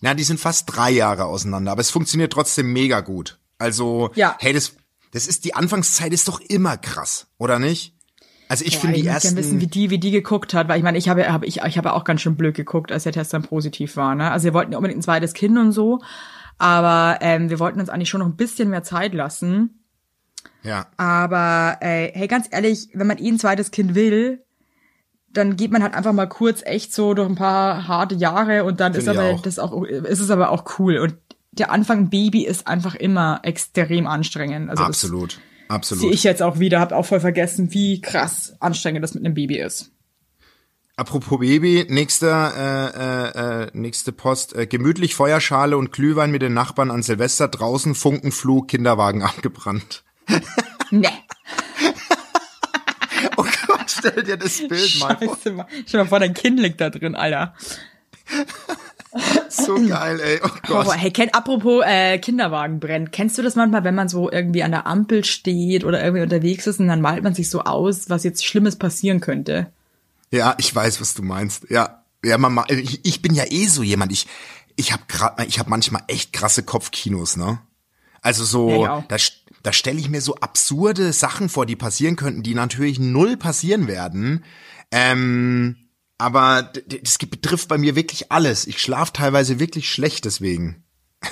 na, 0.00 0.12
die 0.14 0.24
sind 0.24 0.40
fast 0.40 0.64
drei 0.66 0.90
Jahre 0.90 1.24
auseinander, 1.24 1.72
aber 1.72 1.80
es 1.80 1.90
funktioniert 1.90 2.32
trotzdem 2.32 2.72
mega 2.72 3.00
gut. 3.00 3.38
Also, 3.56 4.10
Ja. 4.14 4.36
hey, 4.40 4.52
das, 4.52 4.74
das 5.12 5.26
ist, 5.26 5.44
die 5.44 5.54
Anfangszeit 5.54 6.12
ist 6.12 6.28
doch 6.28 6.40
immer 6.40 6.76
krass, 6.76 7.28
oder 7.38 7.58
nicht? 7.58 7.94
Also 8.50 8.64
ich 8.64 8.74
Boah, 8.74 8.80
finde 8.80 8.94
die 8.96 9.02
ich 9.02 9.06
ersten, 9.08 9.34
gerne 9.34 9.46
wissen, 9.46 9.60
wie 9.60 9.66
die, 9.66 9.90
wie 9.90 9.98
die 9.98 10.10
geguckt 10.10 10.54
hat, 10.54 10.68
weil 10.68 10.78
ich 10.78 10.82
meine, 10.84 10.96
ich 10.98 11.08
habe, 11.08 11.30
habe 11.30 11.44
ich, 11.46 11.58
ich 11.62 11.78
habe 11.78 11.92
auch 11.92 12.04
ganz 12.04 12.22
schön 12.22 12.34
blöd 12.36 12.54
geguckt, 12.54 12.90
als 12.90 13.02
der 13.04 13.12
Test 13.12 13.32
dann 13.34 13.42
positiv 13.42 13.96
war. 13.96 14.14
Ne? 14.14 14.30
Also 14.30 14.44
wir 14.44 14.54
wollten 14.54 14.72
ja 14.72 14.78
unbedingt 14.78 15.00
ein 15.00 15.02
zweites 15.02 15.34
Kind 15.34 15.58
und 15.58 15.72
so, 15.72 16.00
aber 16.56 17.18
ähm, 17.20 17.50
wir 17.50 17.58
wollten 17.58 17.78
uns 17.78 17.90
eigentlich 17.90 18.08
schon 18.08 18.20
noch 18.20 18.26
ein 18.26 18.36
bisschen 18.36 18.70
mehr 18.70 18.82
Zeit 18.82 19.12
lassen. 19.14 19.84
ja, 20.62 20.86
Aber 20.96 21.76
äh, 21.80 22.10
hey, 22.14 22.26
ganz 22.26 22.48
ehrlich, 22.50 22.88
wenn 22.94 23.06
man 23.06 23.18
eh 23.18 23.28
ein 23.28 23.38
zweites 23.38 23.70
Kind 23.70 23.94
will, 23.94 24.42
dann 25.38 25.56
geht 25.56 25.70
man 25.70 25.82
halt 25.82 25.94
einfach 25.94 26.12
mal 26.12 26.26
kurz 26.26 26.62
echt 26.64 26.92
so 26.92 27.14
durch 27.14 27.28
ein 27.28 27.34
paar 27.34 27.88
harte 27.88 28.14
Jahre 28.14 28.64
und 28.64 28.80
dann 28.80 28.92
ist 28.92 29.04
Finde 29.04 29.12
ich 29.12 29.26
aber 29.26 29.36
auch. 29.36 29.42
das 29.42 29.58
auch, 29.58 29.82
ist 29.84 30.20
es 30.20 30.30
aber 30.30 30.50
auch 30.50 30.78
cool. 30.78 30.98
Und 30.98 31.16
der 31.52 31.70
Anfang 31.70 32.10
Baby 32.10 32.44
ist 32.44 32.66
einfach 32.66 32.94
immer 32.94 33.40
extrem 33.42 34.06
anstrengend. 34.06 34.70
Also 34.70 34.84
absolut, 34.84 35.40
absolut. 35.68 36.02
sehe 36.02 36.10
ich 36.10 36.24
jetzt 36.24 36.42
auch 36.42 36.58
wieder, 36.58 36.80
habe 36.80 36.96
auch 36.96 37.06
voll 37.06 37.20
vergessen, 37.20 37.72
wie 37.72 38.00
krass 38.00 38.54
anstrengend 38.60 39.02
das 39.02 39.14
mit 39.14 39.24
einem 39.24 39.34
Baby 39.34 39.58
ist. 39.58 39.92
Apropos 40.96 41.38
Baby, 41.38 41.86
nächster, 41.88 42.52
äh, 42.56 43.62
äh, 43.62 43.62
äh, 43.62 43.70
nächste 43.72 44.10
Post. 44.10 44.56
Äh, 44.56 44.66
gemütlich 44.66 45.14
Feuerschale 45.14 45.78
und 45.78 45.92
Glühwein 45.92 46.32
mit 46.32 46.42
den 46.42 46.54
Nachbarn 46.54 46.90
an 46.90 47.04
Silvester. 47.04 47.46
Draußen 47.46 47.94
Funkenflug, 47.94 48.66
Kinderwagen 48.66 49.22
abgebrannt. 49.22 50.02
Nee. 50.90 51.06
Oh 54.04 54.08
stell 54.08 54.22
dir 54.22 54.36
das 54.36 54.58
Bild 54.58 54.98
mal 55.00 55.16
vor. 55.16 55.36
Scheiße, 55.36 55.52
Mann. 55.52 55.66
Stell 55.70 55.84
dir 55.84 55.98
mal 55.98 56.08
vor, 56.08 56.20
dein 56.20 56.34
Kind 56.34 56.60
liegt 56.60 56.80
da 56.80 56.90
drin, 56.90 57.14
Alter. 57.14 57.54
So 59.48 59.74
geil, 59.74 60.20
ey. 60.20 60.40
Oh. 60.44 60.48
Gott. 60.66 60.96
Hey, 60.96 61.10
kenn, 61.10 61.30
apropos 61.32 61.82
äh, 61.84 62.18
Kinderwagen 62.18 62.78
brennt. 62.78 63.10
Kennst 63.10 63.38
du 63.38 63.42
das 63.42 63.56
manchmal, 63.56 63.82
wenn 63.84 63.94
man 63.94 64.08
so 64.08 64.30
irgendwie 64.30 64.62
an 64.62 64.70
der 64.70 64.86
Ampel 64.86 65.24
steht 65.24 65.84
oder 65.84 66.02
irgendwie 66.02 66.22
unterwegs 66.22 66.66
ist 66.66 66.78
und 66.78 66.88
dann 66.88 67.00
malt 67.00 67.22
man 67.22 67.34
sich 67.34 67.48
so 67.48 67.62
aus, 67.62 68.10
was 68.10 68.24
jetzt 68.24 68.44
Schlimmes 68.44 68.76
passieren 68.76 69.20
könnte? 69.20 69.72
Ja, 70.30 70.54
ich 70.58 70.74
weiß, 70.74 71.00
was 71.00 71.14
du 71.14 71.22
meinst. 71.22 71.70
Ja, 71.70 72.04
ja, 72.22 72.36
Mama, 72.36 72.66
ich, 72.68 73.04
ich 73.04 73.22
bin 73.22 73.34
ja 73.34 73.44
eh 73.48 73.66
so 73.66 73.82
jemand. 73.82 74.12
Ich, 74.12 74.26
ich 74.76 74.92
habe 74.92 75.02
ich 75.46 75.58
habe 75.58 75.70
manchmal 75.70 76.02
echt 76.08 76.32
krasse 76.32 76.62
Kopfkinos, 76.62 77.36
ne? 77.36 77.60
Also 78.20 78.44
so, 78.44 78.84
Ja, 78.84 79.04
da, 79.08 79.16
da 79.68 79.72
stelle 79.74 79.98
ich 79.98 80.08
mir 80.08 80.22
so 80.22 80.34
absurde 80.36 81.12
Sachen 81.12 81.50
vor, 81.50 81.66
die 81.66 81.76
passieren 81.76 82.16
könnten, 82.16 82.42
die 82.42 82.54
natürlich 82.54 82.98
null 82.98 83.36
passieren 83.36 83.86
werden. 83.86 84.42
Ähm, 84.90 85.76
aber 86.16 86.72
das 86.86 87.18
betrifft 87.18 87.68
bei 87.68 87.76
mir 87.76 87.94
wirklich 87.94 88.32
alles. 88.32 88.66
Ich 88.66 88.80
schlafe 88.80 89.12
teilweise 89.12 89.60
wirklich 89.60 89.90
schlecht 89.90 90.24
deswegen. 90.24 90.84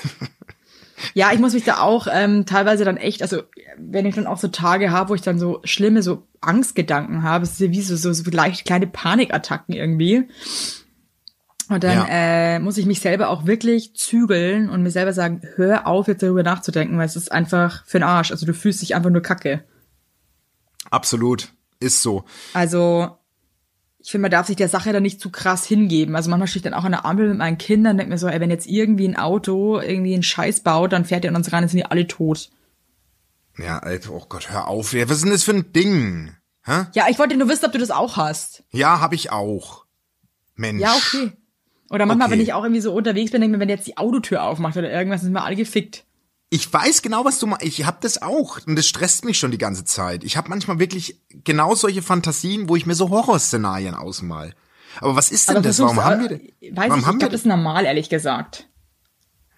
Ja, 1.12 1.30
ich 1.30 1.38
muss 1.38 1.52
mich 1.52 1.64
da 1.64 1.80
auch 1.80 2.06
ähm, 2.10 2.46
teilweise 2.46 2.86
dann 2.86 2.96
echt, 2.96 3.20
also 3.20 3.42
wenn 3.76 4.06
ich 4.06 4.14
dann 4.14 4.26
auch 4.26 4.38
so 4.38 4.48
Tage 4.48 4.90
habe, 4.90 5.10
wo 5.10 5.14
ich 5.14 5.20
dann 5.20 5.38
so 5.38 5.60
schlimme 5.62 6.02
so 6.02 6.26
Angstgedanken 6.40 7.22
habe, 7.22 7.44
es 7.44 7.52
ist 7.52 7.60
ja 7.60 7.70
wie 7.70 7.82
so, 7.82 7.96
so, 7.96 8.14
so 8.14 8.30
leicht 8.30 8.64
kleine 8.64 8.86
Panikattacken 8.86 9.74
irgendwie. 9.74 10.26
Und 11.68 11.82
dann 11.82 11.98
Ja. 11.98 12.06
äh, 12.08 12.58
muss 12.60 12.78
ich 12.78 12.86
mich 12.86 13.00
selber 13.00 13.28
auch 13.28 13.46
wirklich 13.46 13.94
zügeln 13.96 14.70
und 14.70 14.82
mir 14.82 14.90
selber 14.90 15.12
sagen, 15.12 15.42
hör 15.56 15.86
auf, 15.86 16.06
jetzt 16.06 16.22
darüber 16.22 16.42
nachzudenken, 16.44 16.96
weil 16.98 17.06
es 17.06 17.16
ist 17.16 17.32
einfach 17.32 17.84
für 17.86 17.98
den 17.98 18.04
Arsch. 18.04 18.30
Also 18.30 18.46
du 18.46 18.54
fühlst 18.54 18.82
dich 18.82 18.94
einfach 18.94 19.10
nur 19.10 19.22
kacke. 19.22 19.64
Absolut. 20.90 21.52
Ist 21.80 22.02
so. 22.02 22.24
Also, 22.54 23.18
ich 23.98 24.10
finde, 24.10 24.22
man 24.22 24.30
darf 24.30 24.46
sich 24.46 24.56
der 24.56 24.68
Sache 24.68 24.92
dann 24.92 25.02
nicht 25.02 25.20
zu 25.20 25.30
krass 25.30 25.66
hingeben. 25.66 26.14
Also 26.14 26.30
manchmal 26.30 26.46
stehe 26.46 26.60
ich 26.60 26.64
dann 26.64 26.74
auch 26.74 26.84
an 26.84 26.92
der 26.92 27.04
Ampel 27.04 27.28
mit 27.28 27.38
meinen 27.38 27.58
Kindern 27.58 27.92
und 27.92 27.98
denke 27.98 28.12
mir 28.12 28.18
so, 28.18 28.28
ey, 28.28 28.40
wenn 28.40 28.50
jetzt 28.50 28.66
irgendwie 28.66 29.08
ein 29.08 29.16
Auto 29.16 29.80
irgendwie 29.80 30.14
einen 30.14 30.22
Scheiß 30.22 30.60
baut, 30.60 30.92
dann 30.92 31.04
fährt 31.04 31.24
er 31.24 31.30
in 31.30 31.36
uns 31.36 31.52
rein, 31.52 31.62
dann 31.62 31.68
sind 31.68 31.78
die 31.78 31.86
alle 31.86 32.06
tot. 32.06 32.50
Ja, 33.58 33.78
Alter, 33.80 34.12
oh 34.12 34.24
Gott, 34.28 34.50
hör 34.50 34.68
auf. 34.68 34.94
Was 34.94 35.10
ist 35.16 35.24
denn 35.24 35.32
das 35.32 35.42
für 35.42 35.52
ein 35.54 35.72
Ding? 35.72 36.34
Hä? 36.64 36.84
Ja, 36.92 37.06
ich 37.10 37.18
wollte 37.18 37.36
nur 37.36 37.48
wissen, 37.48 37.64
ob 37.64 37.72
du 37.72 37.78
das 37.78 37.90
auch 37.90 38.16
hast. 38.16 38.62
Ja, 38.70 39.00
habe 39.00 39.14
ich 39.16 39.32
auch. 39.32 39.84
Mensch. 40.54 40.80
Ja, 40.80 40.94
okay. 40.94 41.32
Oder 41.90 42.06
manchmal, 42.06 42.26
Okay. 42.26 42.34
wenn 42.34 42.40
ich 42.40 42.52
auch 42.52 42.62
irgendwie 42.64 42.80
so 42.80 42.92
unterwegs 42.92 43.30
bin, 43.30 43.40
denke 43.40 43.54
ich 43.54 43.58
mir, 43.58 43.62
wenn 43.62 43.68
jetzt 43.68 43.86
die 43.86 43.96
Autotür 43.96 44.42
aufmacht 44.42 44.76
oder 44.76 44.90
irgendwas, 44.90 45.20
sind 45.22 45.32
wir 45.32 45.44
alle 45.44 45.56
gefickt. 45.56 46.04
Ich 46.50 46.72
weiß 46.72 47.02
genau, 47.02 47.24
was 47.24 47.38
du 47.38 47.46
meinst. 47.46 47.64
Ich 47.64 47.84
hab 47.86 48.00
das 48.00 48.22
auch 48.22 48.58
und 48.66 48.76
das 48.76 48.86
stresst 48.86 49.24
mich 49.24 49.38
schon 49.38 49.50
die 49.50 49.58
ganze 49.58 49.84
Zeit. 49.84 50.22
Ich 50.24 50.36
habe 50.36 50.48
manchmal 50.48 50.78
wirklich 50.78 51.20
genau 51.44 51.74
solche 51.74 52.02
Fantasien, 52.02 52.68
wo 52.68 52.76
ich 52.76 52.86
mir 52.86 52.94
so 52.94 53.10
Horrorszenarien 53.10 53.94
ausmal. 53.94 54.54
Aber 55.00 55.16
was 55.16 55.30
ist 55.30 55.48
denn 55.50 55.62
das? 55.62 55.78
Warum 55.80 56.02
haben 56.04 56.20
wir 56.22 56.28
denn? 56.28 56.40
Weiß 56.40 56.88
warum 56.88 56.94
ich, 56.94 57.00
ich 57.02 57.06
haben 57.06 57.18
glaube, 57.18 57.20
wir 57.20 57.28
das 57.30 57.40
ist 57.40 57.46
normal, 57.46 57.84
ehrlich 57.84 58.08
gesagt. 58.08 58.68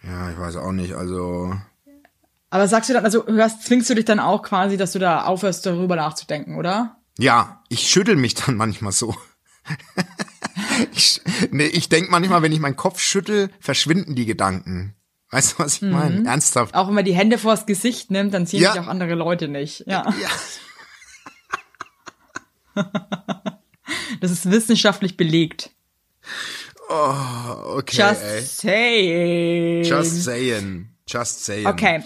Ja, 0.02 0.30
ich 0.30 0.38
weiß 0.38 0.56
auch 0.56 0.72
nicht. 0.72 0.94
Also 0.94 1.54
Aber 2.50 2.66
sagst 2.68 2.88
du 2.88 2.94
dann, 2.94 3.04
also 3.04 3.26
hörst, 3.26 3.64
zwingst 3.66 3.90
du 3.90 3.94
dich 3.94 4.06
dann 4.06 4.18
auch 4.20 4.42
quasi, 4.42 4.76
dass 4.76 4.92
du 4.92 4.98
da 4.98 5.24
aufhörst, 5.24 5.66
darüber 5.66 5.96
nachzudenken, 5.96 6.56
oder? 6.56 6.96
ja, 7.18 7.62
ich 7.68 7.88
schüttel 7.90 8.16
mich 8.16 8.34
dann 8.34 8.56
manchmal 8.56 8.92
so. 8.92 9.14
ich, 10.92 11.20
nee, 11.50 11.66
ich 11.66 11.88
denk 11.88 12.10
manchmal, 12.10 12.42
wenn 12.42 12.52
ich 12.52 12.60
meinen 12.60 12.76
Kopf 12.76 13.00
schüttel, 13.00 13.50
verschwinden 13.60 14.14
die 14.14 14.26
Gedanken. 14.26 14.94
Weißt 15.30 15.52
du, 15.58 15.62
was 15.62 15.76
ich 15.76 15.82
meine? 15.82 16.26
Ernsthaft. 16.26 16.74
Auch 16.74 16.88
wenn 16.88 16.94
man 16.94 17.04
die 17.04 17.14
Hände 17.14 17.36
vors 17.38 17.66
Gesicht 17.66 18.10
nimmt, 18.10 18.32
dann 18.32 18.46
sehen 18.46 18.60
Ja. 18.60 18.72
sich 18.72 18.80
auch 18.80 18.86
andere 18.86 19.14
Leute 19.14 19.48
nicht. 19.48 19.84
Ja. 19.86 20.04
Ja. 20.22 20.28
Das 24.20 24.30
ist 24.30 24.50
wissenschaftlich 24.50 25.16
belegt. 25.16 25.70
Okay, 26.88 27.96
Just 28.00 28.22
ey. 28.22 28.40
saying. 28.42 29.84
Just 29.84 30.24
saying. 30.24 30.88
Just 31.06 31.44
saying. 31.44 31.66
Okay. 31.66 32.02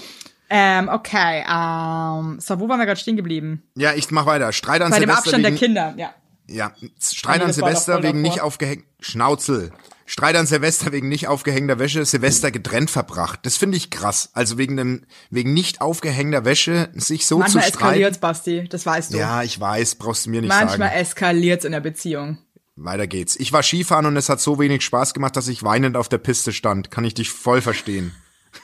Ähm, 0.50 0.88
okay. 0.88 1.44
Ähm, 1.48 2.38
so, 2.40 2.58
wo 2.60 2.68
waren 2.68 2.78
wir 2.78 2.86
gerade 2.86 2.98
stehen 3.00 3.16
geblieben? 3.16 3.62
Ja, 3.76 3.94
ich 3.94 4.10
mach 4.10 4.26
weiter. 4.26 4.52
Streit 4.52 4.82
an 4.82 4.90
Bei 4.90 4.98
dem 4.98 5.08
Silvester 5.08 5.18
Abstand 5.20 5.44
der 5.44 5.52
wegen, 5.52 5.58
Kinder, 5.60 5.94
ja. 5.96 6.14
Ja, 6.52 6.72
Streit 7.00 7.42
an 7.42 7.52
Silvester 7.52 8.02
wegen 8.02 8.22
nicht 8.22 8.40
aufgehängt. 8.40 8.84
Schnauzel. 9.00 9.72
Streit 10.06 10.36
an 10.36 10.46
Silvester 10.46 10.92
wegen 10.92 11.08
nicht 11.08 11.26
aufgehängter 11.28 11.78
Wäsche, 11.78 12.04
Silvester 12.04 12.50
getrennt 12.50 12.90
verbracht. 12.90 13.40
Das 13.44 13.56
finde 13.56 13.76
ich 13.76 13.90
krass. 13.90 14.30
Also 14.34 14.58
wegen 14.58 14.76
dem, 14.76 15.06
wegen 15.30 15.54
nicht 15.54 15.80
aufgehängter 15.80 16.44
Wäsche 16.44 16.90
sich 16.94 17.26
so 17.26 17.38
Manchmal 17.38 17.62
zu 17.64 17.68
eskaliert's, 17.70 18.18
streiten. 18.18 18.20
Basti, 18.20 18.68
das 18.68 18.84
weißt 18.84 19.14
du. 19.14 19.18
Ja, 19.18 19.42
ich 19.42 19.58
weiß, 19.58 19.94
brauchst 19.94 20.26
du 20.26 20.30
mir 20.30 20.42
nicht 20.42 20.50
Manchmal 20.50 20.90
sagen. 20.90 21.00
eskaliert's 21.00 21.64
in 21.64 21.72
der 21.72 21.80
Beziehung. 21.80 22.38
Weiter 22.76 23.06
geht's. 23.06 23.36
Ich 23.36 23.52
war 23.52 23.62
Skifahren 23.62 24.06
und 24.06 24.16
es 24.16 24.28
hat 24.28 24.40
so 24.40 24.58
wenig 24.58 24.82
Spaß 24.82 25.14
gemacht, 25.14 25.36
dass 25.36 25.48
ich 25.48 25.62
weinend 25.62 25.96
auf 25.96 26.08
der 26.08 26.18
Piste 26.18 26.52
stand. 26.52 26.90
Kann 26.90 27.04
ich 27.04 27.14
dich 27.14 27.30
voll 27.30 27.60
verstehen. 27.62 28.12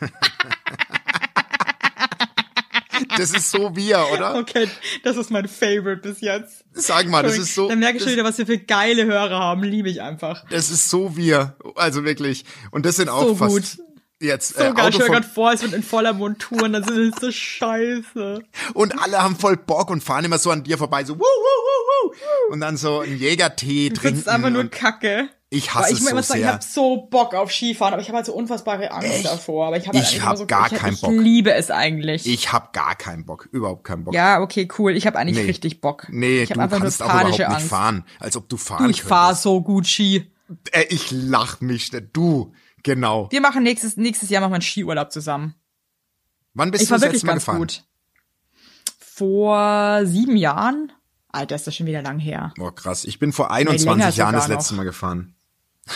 das 3.18 3.30
ist 3.32 3.50
so 3.50 3.74
wir, 3.76 4.06
oder? 4.12 4.34
Okay, 4.38 4.68
das 5.04 5.16
ist 5.16 5.30
mein 5.30 5.46
Favorite 5.48 6.00
bis 6.02 6.20
jetzt. 6.20 6.64
Sag 6.72 7.08
mal, 7.08 7.22
das 7.22 7.36
ist 7.38 7.54
so. 7.54 7.68
Dann 7.68 7.78
merke 7.80 7.96
ich 7.98 8.02
das- 8.04 8.10
schon 8.10 8.18
wieder, 8.18 8.28
was 8.28 8.38
wir 8.38 8.46
für 8.46 8.58
geile 8.58 9.04
Hörer 9.04 9.38
haben. 9.38 9.62
Liebe 9.64 9.88
ich 9.90 10.00
einfach. 10.02 10.44
Das 10.50 10.70
ist 10.70 10.88
so 10.88 11.16
wir. 11.16 11.56
Also 11.74 12.04
wirklich. 12.04 12.44
Und 12.70 12.86
das 12.86 12.96
sind 12.96 13.08
auch 13.08 13.22
So 13.28 13.34
fast 13.34 13.52
gut. 13.54 13.86
jetzt 14.20 14.54
So 14.56 14.62
äh, 14.62 14.72
geil, 14.72 14.74
ich 14.90 14.94
Auto 14.96 14.98
von, 15.04 15.14
gerade 15.14 15.26
vor, 15.28 15.52
es 15.52 15.62
wird 15.62 15.72
in 15.74 15.82
voller 15.82 16.12
Montur 16.12 16.62
und 16.62 16.72
dann 16.72 16.84
sind 16.84 17.14
es 17.14 17.20
so 17.20 17.30
scheiße. 17.32 18.42
und 18.74 18.98
alle 19.02 19.22
haben 19.22 19.36
voll 19.36 19.56
Bock 19.56 19.90
und 19.90 20.02
fahren 20.02 20.24
immer 20.24 20.38
so 20.38 20.50
an 20.50 20.64
dir 20.64 20.78
vorbei, 20.78 21.04
so 21.04 21.14
wuh, 21.14 21.20
wuh, 21.20 21.22
wuh, 21.24 22.10
wuh. 22.10 22.52
und 22.52 22.60
dann 22.60 22.76
so 22.76 23.00
einen 23.00 23.16
Jägertee 23.18 23.90
Das 23.90 24.00
trinken. 24.00 24.18
ist 24.20 24.28
einfach 24.28 24.50
nur 24.50 24.64
Kacke. 24.70 25.28
Ich 25.50 25.72
hasse 25.74 25.92
ich 25.94 26.00
es 26.00 26.04
so 26.04 26.20
sagen, 26.20 26.40
ich 26.40 26.46
habe 26.46 26.62
so 26.62 27.06
Bock 27.10 27.34
auf 27.34 27.50
Skifahren, 27.50 27.94
aber 27.94 28.02
ich 28.02 28.08
habe 28.08 28.16
halt 28.16 28.26
so 28.26 28.34
unfassbare 28.34 28.90
Angst 28.90 29.08
Echt? 29.08 29.24
davor. 29.24 29.68
Aber 29.68 29.78
ich 29.78 29.88
habe 29.88 29.96
Ich 29.96 30.20
halt 30.20 30.24
hab 30.26 30.36
so, 30.36 30.46
gar 30.46 30.70
ich, 30.70 30.78
keinen 30.78 30.92
ich 30.94 31.00
Bock. 31.00 31.12
liebe 31.12 31.54
es 31.54 31.70
eigentlich. 31.70 32.26
ich 32.26 32.52
hab 32.52 32.72
gar 32.74 32.94
keinen 32.96 33.24
Bock, 33.24 33.48
überhaupt 33.50 33.84
keinen 33.84 34.04
Bock. 34.04 34.14
ja, 34.14 34.40
okay, 34.40 34.68
cool. 34.78 34.94
Ich 34.94 35.06
habe 35.06 35.18
eigentlich 35.18 35.38
Nee. 35.38 35.44
richtig 35.44 35.80
Bock. 35.80 36.06
Nee, 36.10 36.42
ich 36.42 36.50
du 36.50 36.60
habe 36.60 36.78
kannst 36.78 37.00
auch 37.02 37.06
überhaupt 37.06 37.22
panische 37.24 37.42
nicht 37.42 37.50
Angst. 37.50 37.68
fahren, 37.68 38.04
als 38.20 38.36
ob 38.36 38.48
du 38.48 38.56
fahren 38.58 38.84
Du, 38.84 38.90
ich 38.90 39.02
fahr 39.02 39.28
könntest. 39.28 39.42
so 39.44 39.62
gut 39.62 39.86
Ski. 39.86 40.30
Äh, 40.72 40.84
ich 40.90 41.10
lach 41.10 41.60
mich, 41.62 41.90
du, 42.12 42.52
genau. 42.82 43.28
Wir 43.30 43.40
machen 43.40 43.62
nächstes 43.62 43.96
nächstes 43.96 44.28
Jahr 44.28 44.42
machen 44.42 44.50
wir 44.52 44.56
einen 44.56 44.62
Skiurlaub 44.62 45.10
zusammen. 45.12 45.54
Wann 46.52 46.70
bist 46.70 46.82
Ich 46.82 46.88
du 46.88 46.94
das 46.94 47.02
letzte 47.02 47.24
Mal 47.26 47.32
ganz 47.32 47.42
gefahren? 47.44 47.58
gut. 47.58 47.84
Vor 48.98 50.00
sieben 50.04 50.36
Jahren. 50.36 50.92
Alter, 51.30 51.56
ist 51.56 51.66
das 51.66 51.76
schon 51.76 51.86
wieder 51.86 52.02
lang 52.02 52.18
her. 52.18 52.52
Boah, 52.56 52.74
krass. 52.74 53.04
Ich 53.04 53.18
bin 53.18 53.32
vor 53.32 53.46
länger 53.54 53.70
21 53.70 54.16
Jahren 54.16 54.34
das 54.34 54.48
letzte 54.48 54.74
noch. 54.74 54.78
Mal 54.78 54.84
gefahren. 54.84 55.34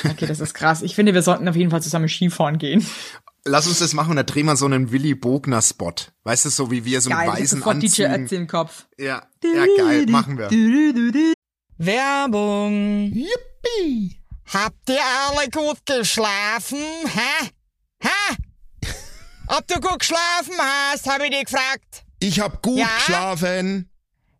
Okay, 0.08 0.26
das 0.26 0.40
ist 0.40 0.54
krass. 0.54 0.82
Ich 0.82 0.94
finde, 0.94 1.14
wir 1.14 1.22
sollten 1.22 1.48
auf 1.48 1.56
jeden 1.56 1.70
Fall 1.70 1.82
zusammen 1.82 2.08
Skifahren 2.08 2.58
gehen. 2.58 2.86
Lass 3.44 3.66
uns 3.66 3.80
das 3.80 3.92
machen, 3.92 4.14
da 4.16 4.22
drehen 4.22 4.46
wir 4.46 4.56
so 4.56 4.66
einen 4.66 4.92
Willy 4.92 5.14
Bogner 5.14 5.60
Spot. 5.62 5.92
Weißt 6.22 6.44
du, 6.44 6.48
so 6.50 6.70
wie 6.70 6.84
wir 6.84 7.00
so 7.00 7.10
einen 7.10 7.18
Geil, 7.18 7.42
ich 7.44 7.52
hab 7.52 7.66
weißen 7.66 7.80
DJ 7.80 8.04
Anzug. 8.06 8.24
Ötzi 8.24 8.34
im 8.36 8.46
Kopf. 8.46 8.86
Ja, 8.98 9.26
ja, 9.42 9.66
geil, 9.76 10.06
machen 10.06 10.38
wir. 10.38 10.48
Werbung. 11.78 13.12
Yippie! 13.12 14.16
Habt 14.52 14.88
ihr 14.88 15.00
alle 15.28 15.48
gut 15.50 15.78
geschlafen? 15.84 16.78
Hä? 17.06 17.48
Hä? 18.00 18.36
Ob 19.48 19.66
du 19.66 19.80
gut 19.80 19.98
geschlafen 20.00 20.54
hast, 20.58 21.08
habe 21.10 21.24
ich 21.24 21.30
dich 21.30 21.44
gefragt. 21.46 22.04
Ich 22.20 22.38
hab 22.40 22.62
gut 22.62 22.78
Ja? 22.78 22.86
geschlafen. 22.98 23.88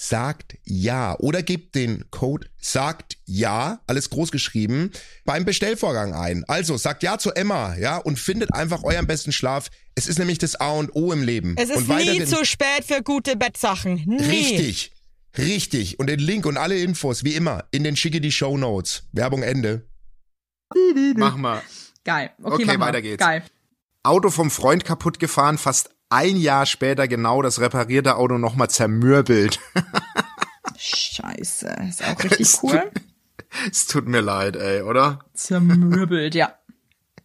sagt 0.00 0.56
ja 0.64 1.14
oder 1.18 1.42
gebt 1.42 1.74
den 1.74 2.10
Code 2.10 2.48
sagt 2.58 3.18
ja, 3.26 3.80
alles 3.86 4.08
groß 4.08 4.30
geschrieben, 4.30 4.92
beim 5.26 5.44
Bestellvorgang 5.44 6.14
ein. 6.14 6.44
Also 6.48 6.78
sagt 6.78 7.02
ja 7.02 7.18
zu 7.18 7.32
Emma, 7.32 7.76
ja, 7.76 7.98
und 7.98 8.18
findet 8.18 8.54
einfach 8.54 8.82
euren 8.82 9.06
besten 9.06 9.30
Schlaf. 9.30 9.70
Es 9.94 10.06
ist 10.06 10.18
nämlich 10.18 10.38
das 10.38 10.56
A 10.56 10.70
und 10.70 10.94
O 10.94 11.12
im 11.12 11.22
Leben. 11.22 11.54
Es 11.58 11.68
ist 11.68 11.88
und 11.88 11.96
nie 11.98 12.24
zu 12.24 12.46
spät 12.46 12.84
für 12.86 13.02
gute 13.02 13.36
Bettsachen. 13.36 14.02
Nie. 14.06 14.24
Richtig. 14.24 14.92
Richtig. 15.36 15.98
Und 15.98 16.06
den 16.08 16.18
Link 16.18 16.46
und 16.46 16.56
alle 16.56 16.78
Infos, 16.78 17.22
wie 17.22 17.34
immer, 17.34 17.64
in 17.70 17.84
den 17.84 17.94
schicke 17.94 18.22
die 18.22 18.32
Show 18.32 18.56
Notes. 18.56 19.04
Werbung 19.12 19.42
Ende. 19.42 19.86
Mach 21.14 21.36
mal. 21.36 21.62
Geil. 22.04 22.30
Okay, 22.42 22.54
Okay, 22.54 22.64
mach 22.64 22.78
mal. 22.78 22.86
weiter 22.86 23.02
geht's. 23.02 23.22
Geil. 23.22 23.42
Auto 24.02 24.30
vom 24.30 24.50
Freund 24.50 24.84
kaputt 24.86 25.18
gefahren, 25.18 25.58
fast 25.58 25.90
ein 26.10 26.36
Jahr 26.36 26.66
später 26.66 27.08
genau 27.08 27.40
das 27.40 27.60
reparierte 27.60 28.16
Auto 28.16 28.36
nochmal 28.36 28.68
zermürbelt. 28.68 29.58
Scheiße. 30.76 31.76
Ist 31.88 32.04
auch 32.04 32.22
richtig 32.24 32.62
cool. 32.62 32.90
es 33.70 33.86
tut 33.86 34.06
mir 34.06 34.20
leid, 34.20 34.56
ey, 34.56 34.82
oder? 34.82 35.20
Zermürbelt, 35.34 36.34
ja. 36.34 36.54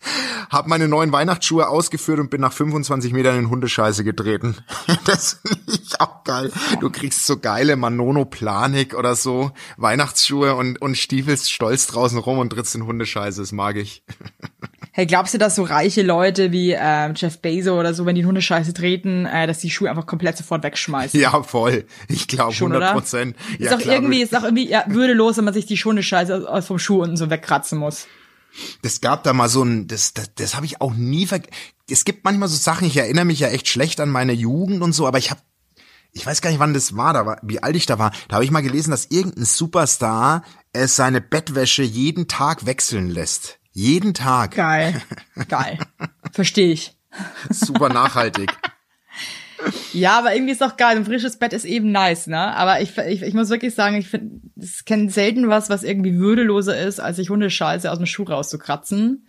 Hab 0.50 0.68
meine 0.68 0.88
neuen 0.88 1.12
Weihnachtsschuhe 1.12 1.68
ausgeführt 1.68 2.20
und 2.20 2.30
bin 2.30 2.42
nach 2.42 2.54
25 2.54 3.14
Metern 3.14 3.40
in 3.40 3.50
Hundescheiße 3.50 4.04
getreten. 4.04 4.56
Das 5.06 5.40
finde 5.46 5.80
ich 5.82 6.00
auch 6.00 6.24
geil. 6.24 6.52
Du 6.80 6.90
kriegst 6.92 7.26
so 7.26 7.40
geile 7.40 7.76
Manono-Planik 7.76 8.94
oder 8.94 9.16
so, 9.16 9.52
Weihnachtsschuhe 9.78 10.56
und, 10.56 10.82
und 10.82 10.96
stiefelst 10.98 11.52
stolz 11.52 11.88
draußen 11.88 12.20
rum 12.20 12.38
und 12.38 12.52
trittst 12.52 12.76
in 12.76 12.86
Hundescheiße. 12.86 13.42
Das 13.42 13.52
mag 13.52 13.78
ich. 13.78 14.04
Hey, 14.98 15.06
glaubst 15.06 15.34
du, 15.34 15.38
dass 15.38 15.56
so 15.56 15.64
reiche 15.64 16.04
Leute 16.04 16.54
wie 16.54 16.72
ähm, 16.72 17.16
Jeff 17.18 17.40
Bezos 17.40 17.78
oder 17.78 17.94
so, 17.94 18.06
wenn 18.06 18.16
die 18.16 18.22
in 18.22 18.28
Hundescheiße 18.28 18.74
treten, 18.74 19.26
äh, 19.26 19.46
dass 19.46 19.60
die 19.60 19.70
Schuhe 19.70 19.90
einfach 19.90 20.06
komplett 20.06 20.38
sofort 20.38 20.64
wegschmeißen? 20.64 21.20
Ja, 21.20 21.44
voll. 21.44 21.84
Ich 22.08 22.30
glaube 22.30 22.54
Schon, 22.54 22.72
100 22.72 22.92
oder? 22.92 23.02
Prozent. 23.02 23.36
Ist 23.60 23.66
Ja, 23.66 23.72
doch 23.72 23.82
klar, 23.82 23.96
irgendwie, 23.96 24.22
ist 24.22 24.32
doch 24.32 24.44
irgendwie 24.44 24.70
ja, 24.70 24.86
würdelos, 24.88 25.36
wenn 25.36 25.44
man 25.44 25.54
sich 25.54 25.66
die 25.66 25.76
Hundescheiße 25.76 26.34
aus, 26.34 26.46
aus 26.46 26.68
vom 26.68 26.80
Schuh 26.80 27.02
unten 27.04 27.18
so 27.18 27.30
wegkratzen 27.30 27.78
muss. 27.78 28.08
Das 28.84 29.02
gab 29.02 29.24
da 29.24 29.34
mal 29.34 29.50
so 29.50 29.64
ein, 29.64 29.88
das, 29.88 30.14
das, 30.14 30.34
das 30.34 30.56
habe 30.56 30.66
ich 30.66 30.80
auch 30.80 30.94
nie 30.94 31.28
ver. 31.28 31.42
Es 31.90 32.06
gibt 32.06 32.24
manchmal 32.24 32.48
so 32.48 32.56
Sachen, 32.56 32.88
ich 32.88 32.96
erinnere 32.96 33.26
mich 33.26 33.42
ja 33.42 33.50
echt 33.50 33.68
schlecht 33.68 34.00
an 34.00 34.10
meine 34.10 34.32
Jugend 34.32 34.82
und 34.82 34.94
so, 34.94 35.08
aber 35.08 35.18
ich 35.18 35.30
habe, 35.30 35.42
ich 36.14 36.26
weiß 36.26 36.40
gar 36.40 36.52
nicht, 36.52 36.60
wann 36.60 36.74
das 36.74 36.96
war, 36.96 37.12
da 37.12 37.26
war, 37.26 37.38
wie 37.44 37.62
alt 37.62 37.76
ich 37.76 37.86
da 37.86 38.00
war. 38.00 38.14
Da 38.30 38.36
habe 38.36 38.46
ich 38.46 38.52
mal 38.52 38.62
gelesen, 38.62 38.92
dass 38.92 39.08
irgendein 39.08 39.44
Superstar 39.44 40.46
es 40.72 40.96
seine 40.96 41.20
Bettwäsche 41.20 41.84
jeden 41.84 42.30
Tag 42.30 42.66
wechseln 42.66 43.10
lässt. 43.10 43.60
Jeden 43.76 44.14
Tag. 44.14 44.56
Geil. 44.56 45.02
Geil. 45.50 45.78
Verstehe 46.32 46.72
ich. 46.72 46.96
Super 47.50 47.90
nachhaltig. 47.90 48.52
Ja, 49.94 50.20
aber 50.20 50.36
irgendwie 50.36 50.52
ist 50.52 50.62
doch 50.62 50.78
geil. 50.78 50.98
Ein 50.98 51.06
frisches 51.06 51.40
Bett 51.40 51.52
ist 51.54 51.66
eben 51.66 51.92
nice, 51.92 52.28
ne? 52.28 52.38
Aber 52.56 52.82
ich, 52.82 52.96
ich, 53.00 53.24
ich 53.24 53.34
muss 53.34 53.50
wirklich 53.50 53.74
sagen, 53.74 53.96
ich 53.96 54.08
finde, 54.08 54.42
ich 54.58 54.86
kenne 54.86 55.10
selten 55.10 55.48
was, 55.50 55.70
was 55.72 55.82
irgendwie 55.84 56.20
würdeloser 56.20 56.78
ist, 56.78 57.00
als 57.00 57.16
sich 57.16 57.30
Hundescheiße 57.32 57.90
aus 57.90 57.98
dem 57.98 58.06
Schuh 58.06 58.24
rauszukratzen. 58.26 59.26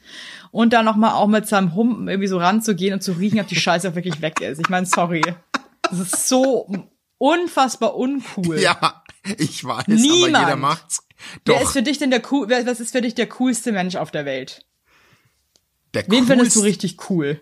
Und 0.51 0.75
dann 0.75 0.85
nochmal 0.85 1.13
auch 1.13 1.29
mit 1.29 1.47
seinem 1.47 1.75
Humpen 1.75 2.09
irgendwie 2.09 2.29
so 2.29 2.37
ranzugehen 2.37 2.93
und 2.93 3.03
zu 3.03 3.13
riechen, 3.13 3.41
ob 3.41 3.47
die 3.47 3.57
Scheiße 3.57 3.89
auch 3.89 3.95
wirklich 3.95 4.21
weg 4.21 4.43
ist. 4.43 4.59
Ich 4.61 4.69
meine, 4.69 4.85
sorry. 4.85 5.23
Das 5.83 6.01
ist 6.01 6.29
so 6.29 6.69
unfassbar 7.17 7.95
uncool. 7.97 8.59
ja, 8.59 9.05
ich 9.39 9.65
weiß, 9.65 9.85
aber 9.87 9.95
Niemand. 9.95 10.45
jeder 10.45 10.57
macht's. 10.57 11.06
Wer 11.45 11.55
Doch, 11.57 11.63
ist 11.63 11.73
für 11.73 11.83
dich 11.83 11.99
denn 11.99 12.11
der 12.11 12.23
cool, 12.33 12.49
wer, 12.49 12.67
was 12.67 12.81
ist 12.81 12.93
für 12.93 13.01
dich 13.01 13.15
der 13.15 13.29
coolste 13.29 13.73
Mensch 13.73 13.97
auf 13.97 14.11
der 14.11 14.25
Welt? 14.25 14.65
der 15.95 16.05
Wen 16.09 16.27
findest 16.27 16.55
du 16.57 16.61
coolste- 16.61 16.65
richtig 16.65 17.11
cool? 17.11 17.41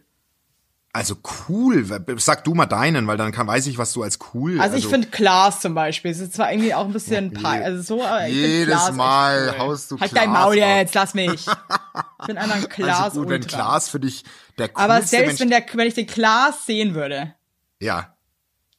Also 0.92 1.16
cool. 1.48 1.84
Sag 2.18 2.44
du 2.44 2.54
mal 2.54 2.66
deinen, 2.66 3.08
weil 3.08 3.16
dann 3.16 3.32
kann, 3.32 3.48
weiß 3.48 3.66
ich, 3.66 3.78
was 3.78 3.92
du 3.92 4.04
als 4.04 4.20
cool. 4.32 4.60
Also, 4.60 4.76
ich 4.76 4.86
finde 4.86 5.08
Klaas 5.08 5.58
zum 5.60 5.74
Beispiel. 5.74 6.12
Es 6.12 6.20
ist 6.20 6.34
zwar 6.34 6.52
irgendwie 6.52 6.72
auch 6.72 6.84
ein 6.86 6.92
bisschen 6.92 7.34
Je- 7.36 7.44
also 7.44 7.82
so, 7.82 8.04
aber 8.04 8.28
ich 8.28 8.34
jedes 8.36 8.66
Klaas 8.76 8.92
Mal 8.92 9.48
cool. 9.50 9.58
haust 9.58 9.90
du 9.90 9.98
Halt 9.98 10.12
Klaas 10.12 10.24
dein 10.24 10.32
Maul 10.32 10.56
jetzt, 10.56 10.94
lass 10.94 11.14
mich. 11.14 11.46
Ich 12.20 12.26
bin 12.28 12.38
einfach 12.38 12.56
ein 12.56 12.68
Klaas 12.70 13.00
also 13.00 13.20
gut, 13.20 13.28
wenn 13.30 13.42
Ultra. 13.42 13.56
Klaas 13.58 13.88
für 13.90 14.00
dich 14.00 14.24
der 14.56 14.68
coolste 14.68 14.82
aber 14.82 15.02
selbst 15.02 15.26
Mensch, 15.26 15.40
wenn 15.40 15.50
der, 15.50 15.64
wenn 15.74 15.86
ich 15.88 15.94
den 15.94 16.06
Klaas 16.06 16.64
sehen 16.64 16.94
würde, 16.94 17.34
ja, 17.80 18.13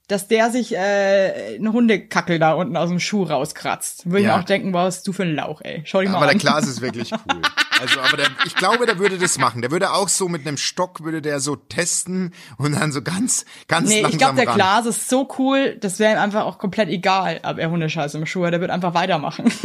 dass 0.08 0.28
der 0.28 0.52
sich 0.52 0.74
äh, 0.76 1.56
einen 1.56 1.72
Hundekackel 1.74 2.40
da 2.40 2.54
unten 2.54 2.78
aus 2.78 2.90
dem 2.90 3.00
Schuh 3.00 3.24
rauskratzt, 3.24 4.06
würde 4.06 4.20
ich 4.20 4.26
Ja. 4.28 4.36
mir 4.38 4.42
auch 4.42 4.46
denken, 4.46 4.74
was 4.74 5.04
du 5.04 5.14
für 5.14 5.24
ein 5.24 5.36
Lauch, 5.36 5.62
ey. 5.64 5.82
Schau 5.86 6.02
dich 6.02 6.10
mal 6.10 6.18
aber 6.18 6.26
an. 6.26 6.32
der 6.32 6.40
Klaas 6.40 6.68
ist 6.68 6.82
wirklich 6.82 7.12
cool. 7.14 7.42
Also, 7.82 8.00
aber 8.00 8.18
der, 8.18 8.28
ich 8.46 8.56
glaube, 8.56 8.86
der 8.86 9.00
würde 9.00 9.18
das 9.18 9.38
machen. 9.38 9.62
Der 9.62 9.72
würde 9.72 9.92
auch 9.92 10.08
so 10.08 10.30
mit 10.30 10.48
einem 10.48 10.58
Stock 10.58 11.04
würde 11.04 11.22
der 11.22 11.40
so 11.40 11.56
testen 11.56 12.34
und 12.58 12.74
dann 12.74 12.92
so 12.92 13.02
ganz, 13.02 13.46
ganz 13.68 13.90
Nee, 13.90 14.02
langsam 14.02 14.12
ich 14.12 14.18
glaube, 14.20 14.36
der 14.38 14.48
ran. 14.48 14.56
Klaas 14.56 14.86
ist 14.86 15.10
so 15.10 15.28
cool, 15.40 15.78
das 15.82 16.00
wäre 16.00 16.14
ihm 16.14 16.20
einfach 16.20 16.46
auch 16.46 16.58
komplett 16.58 16.88
egal, 16.90 17.42
ob 17.44 17.58
er 17.58 17.70
Hundescheiße 17.70 18.18
im 18.18 18.26
Schuh 18.26 18.46
hat. 18.46 18.54
Der 18.54 18.62
wird 18.62 18.72
einfach 18.72 18.94
weitermachen. 18.94 19.52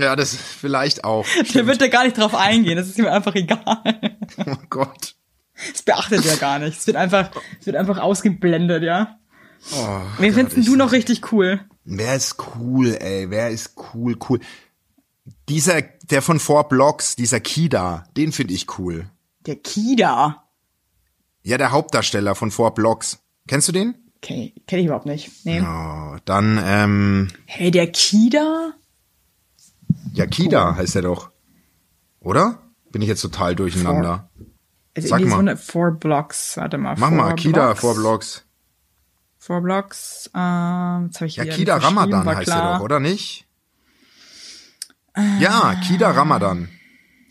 Ja, 0.00 0.14
das 0.14 0.32
vielleicht 0.36 1.02
auch. 1.02 1.26
Der 1.54 1.66
wird 1.66 1.80
da 1.80 1.88
gar 1.88 2.04
nicht 2.04 2.16
drauf 2.16 2.32
eingehen. 2.36 2.76
Das 2.76 2.86
ist 2.86 2.98
ihm 3.00 3.06
einfach 3.06 3.34
egal. 3.34 3.82
Oh 4.46 4.54
Gott. 4.70 5.16
Das 5.72 5.82
beachtet 5.82 6.24
er 6.24 6.36
gar 6.36 6.60
nicht. 6.60 6.78
Es 6.78 6.86
wird 6.86 6.96
einfach, 6.96 7.30
es 7.58 7.66
wird 7.66 7.74
einfach 7.74 7.98
ausgeblendet, 7.98 8.84
ja. 8.84 9.16
Oh, 9.72 10.00
Wen 10.18 10.34
Gott, 10.34 10.50
findest 10.50 10.68
du 10.68 10.76
noch 10.76 10.92
richtig 10.92 11.32
cool? 11.32 11.60
Wer 11.84 12.14
ist 12.16 12.36
cool, 12.56 12.96
ey? 13.00 13.30
Wer 13.30 13.50
ist 13.50 13.72
cool, 13.94 14.16
cool? 14.28 14.40
Dieser, 15.48 15.82
der 15.82 16.22
von 16.22 16.38
Four 16.38 16.68
Blocks, 16.68 17.16
dieser 17.16 17.40
Kida, 17.40 18.04
den 18.16 18.32
finde 18.32 18.54
ich 18.54 18.78
cool. 18.78 19.10
Der 19.46 19.56
Kida. 19.56 20.44
Ja, 21.42 21.58
der 21.58 21.70
Hauptdarsteller 21.72 22.34
von 22.34 22.50
Four 22.50 22.74
Blocks. 22.74 23.18
Kennst 23.46 23.68
du 23.68 23.72
den? 23.72 23.94
Okay, 24.22 24.54
kenne 24.66 24.80
ich 24.80 24.86
überhaupt 24.86 25.06
nicht. 25.06 25.30
Nee. 25.44 25.60
Oh, 25.62 26.16
dann, 26.24 26.60
ähm, 26.62 27.28
Hey, 27.46 27.70
der 27.70 27.90
Kida? 27.92 28.72
ja, 30.12 30.26
Kida 30.26 30.74
heißt 30.76 30.96
er 30.96 31.02
doch. 31.02 31.30
Oder? 32.20 32.58
Bin 32.90 33.00
ich 33.02 33.08
jetzt 33.08 33.20
total 33.22 33.54
durcheinander. 33.54 34.28
Also 34.96 35.08
Sag 35.08 35.20
mal. 35.22 35.30
so 35.30 35.36
eine 35.36 35.56
Four 35.56 35.92
Blocks. 35.92 36.56
Warte 36.56 36.78
mal. 36.78 36.96
Mach 36.98 37.08
Four 37.08 37.16
mal, 37.16 37.34
Kida, 37.36 37.66
Blocks. 37.66 37.80
Four 37.80 37.94
Blocks. 37.94 38.44
Four 39.48 39.62
Blocks. 39.62 40.30
Ähm, 40.34 41.06
jetzt 41.06 41.16
habe 41.16 41.26
ich 41.26 41.36
Ja, 41.36 41.46
Kida 41.46 41.76
Ramadan 41.78 42.26
heißt 42.26 42.42
klar. 42.42 42.72
er 42.72 42.76
doch, 42.76 42.84
oder 42.84 43.00
nicht? 43.00 43.46
Ja, 45.40 45.74
Kida 45.86 46.10
Ramadan. 46.10 46.68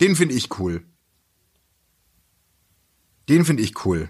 Den 0.02 0.16
finde 0.16 0.34
ich 0.34 0.60
cool. 0.60 0.82
Den 3.30 3.46
finde 3.46 3.62
ich 3.62 3.86
cool. 3.86 4.10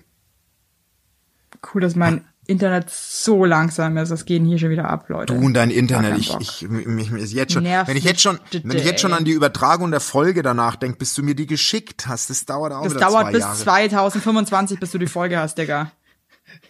Cool, 1.73 1.81
dass 1.81 1.95
mein 1.97 2.25
Internet 2.45 2.89
so 2.89 3.43
langsam 3.43 3.97
ist. 3.97 4.07
Das 4.09 4.23
geht 4.23 4.41
hier 4.41 4.57
schon 4.57 4.69
wieder 4.69 4.89
ab, 4.89 5.09
Leute. 5.09 5.33
Du 5.33 5.45
und 5.45 5.53
dein 5.53 5.69
Internet, 5.69 6.17
ich, 6.17 6.29
Bock. 6.29 6.39
ich, 6.41 6.61
mich, 6.69 7.11
mich 7.11 7.33
jetzt 7.33 7.51
schon, 7.51 7.63
Nervt 7.63 7.89
wenn 7.89 7.97
ich 7.97 8.05
jetzt 8.05 8.21
schon, 8.21 8.39
mich 8.53 8.63
wenn 8.63 8.77
ich 8.77 8.85
jetzt 8.85 9.01
schon 9.01 9.09
today. 9.11 9.19
an 9.19 9.25
die 9.25 9.31
Übertragung 9.33 9.91
der 9.91 9.99
Folge 9.99 10.43
danach 10.43 10.77
denke, 10.77 10.97
bis 10.97 11.13
du 11.13 11.23
mir 11.23 11.35
die 11.35 11.45
geschickt 11.45 12.07
hast, 12.07 12.29
das 12.29 12.45
dauert 12.45 12.71
auch 12.71 12.83
Das 12.83 12.93
wieder 12.95 13.01
dauert 13.07 13.23
zwei 13.25 13.31
bis 13.33 13.41
Jahre. 13.41 13.57
2025, 13.57 14.79
bis 14.79 14.91
du 14.91 14.97
die 14.97 15.07
Folge 15.07 15.37
hast, 15.37 15.57
Digga. 15.57 15.91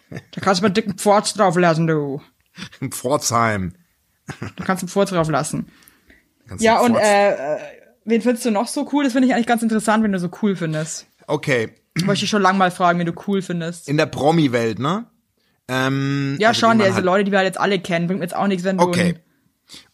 Da 0.09 0.41
kannst 0.41 0.61
du 0.61 0.65
mal 0.65 0.69
dicken 0.69 0.97
Pforz 0.97 1.33
drauf 1.33 1.57
lassen, 1.57 1.87
du. 1.87 2.21
In 2.79 2.91
Pforzheim. 2.91 3.73
Du 4.55 4.63
kannst 4.63 4.83
einen 4.83 4.89
Pforz 4.89 5.09
drauf 5.11 5.29
lassen. 5.29 5.67
Ja, 6.59 6.79
und 6.79 6.95
äh, 6.95 7.55
äh, 7.55 7.59
wen 8.05 8.21
findest 8.21 8.45
du 8.45 8.51
noch 8.51 8.67
so 8.67 8.89
cool? 8.91 9.03
Das 9.03 9.13
finde 9.13 9.27
ich 9.27 9.33
eigentlich 9.33 9.47
ganz 9.47 9.61
interessant, 9.63 10.03
wenn 10.03 10.11
du 10.11 10.19
so 10.19 10.29
cool 10.41 10.55
findest. 10.55 11.07
Okay, 11.27 11.73
Wollte 12.05 12.23
ich 12.23 12.29
schon 12.29 12.41
lange 12.41 12.57
mal 12.57 12.71
fragen, 12.71 12.99
wen 12.99 13.05
du 13.07 13.13
cool 13.27 13.41
findest. 13.41 13.89
in 13.89 13.97
der 13.97 14.05
Promi-Welt, 14.05 14.79
ne? 14.79 15.07
Ähm, 15.67 16.37
Ja, 16.39 16.49
also 16.49 16.59
schon, 16.61 16.81
halt- 16.81 17.03
Leute, 17.03 17.23
die 17.25 17.31
wir 17.31 17.39
halt 17.39 17.47
jetzt 17.47 17.59
alle 17.59 17.79
kennen, 17.79 18.07
bringt 18.07 18.19
mir 18.19 18.25
jetzt 18.25 18.35
auch 18.35 18.47
nichts, 18.47 18.63
wenn 18.63 18.77
du 18.77 18.83
Okay. 18.85 19.15
ein- 19.15 19.19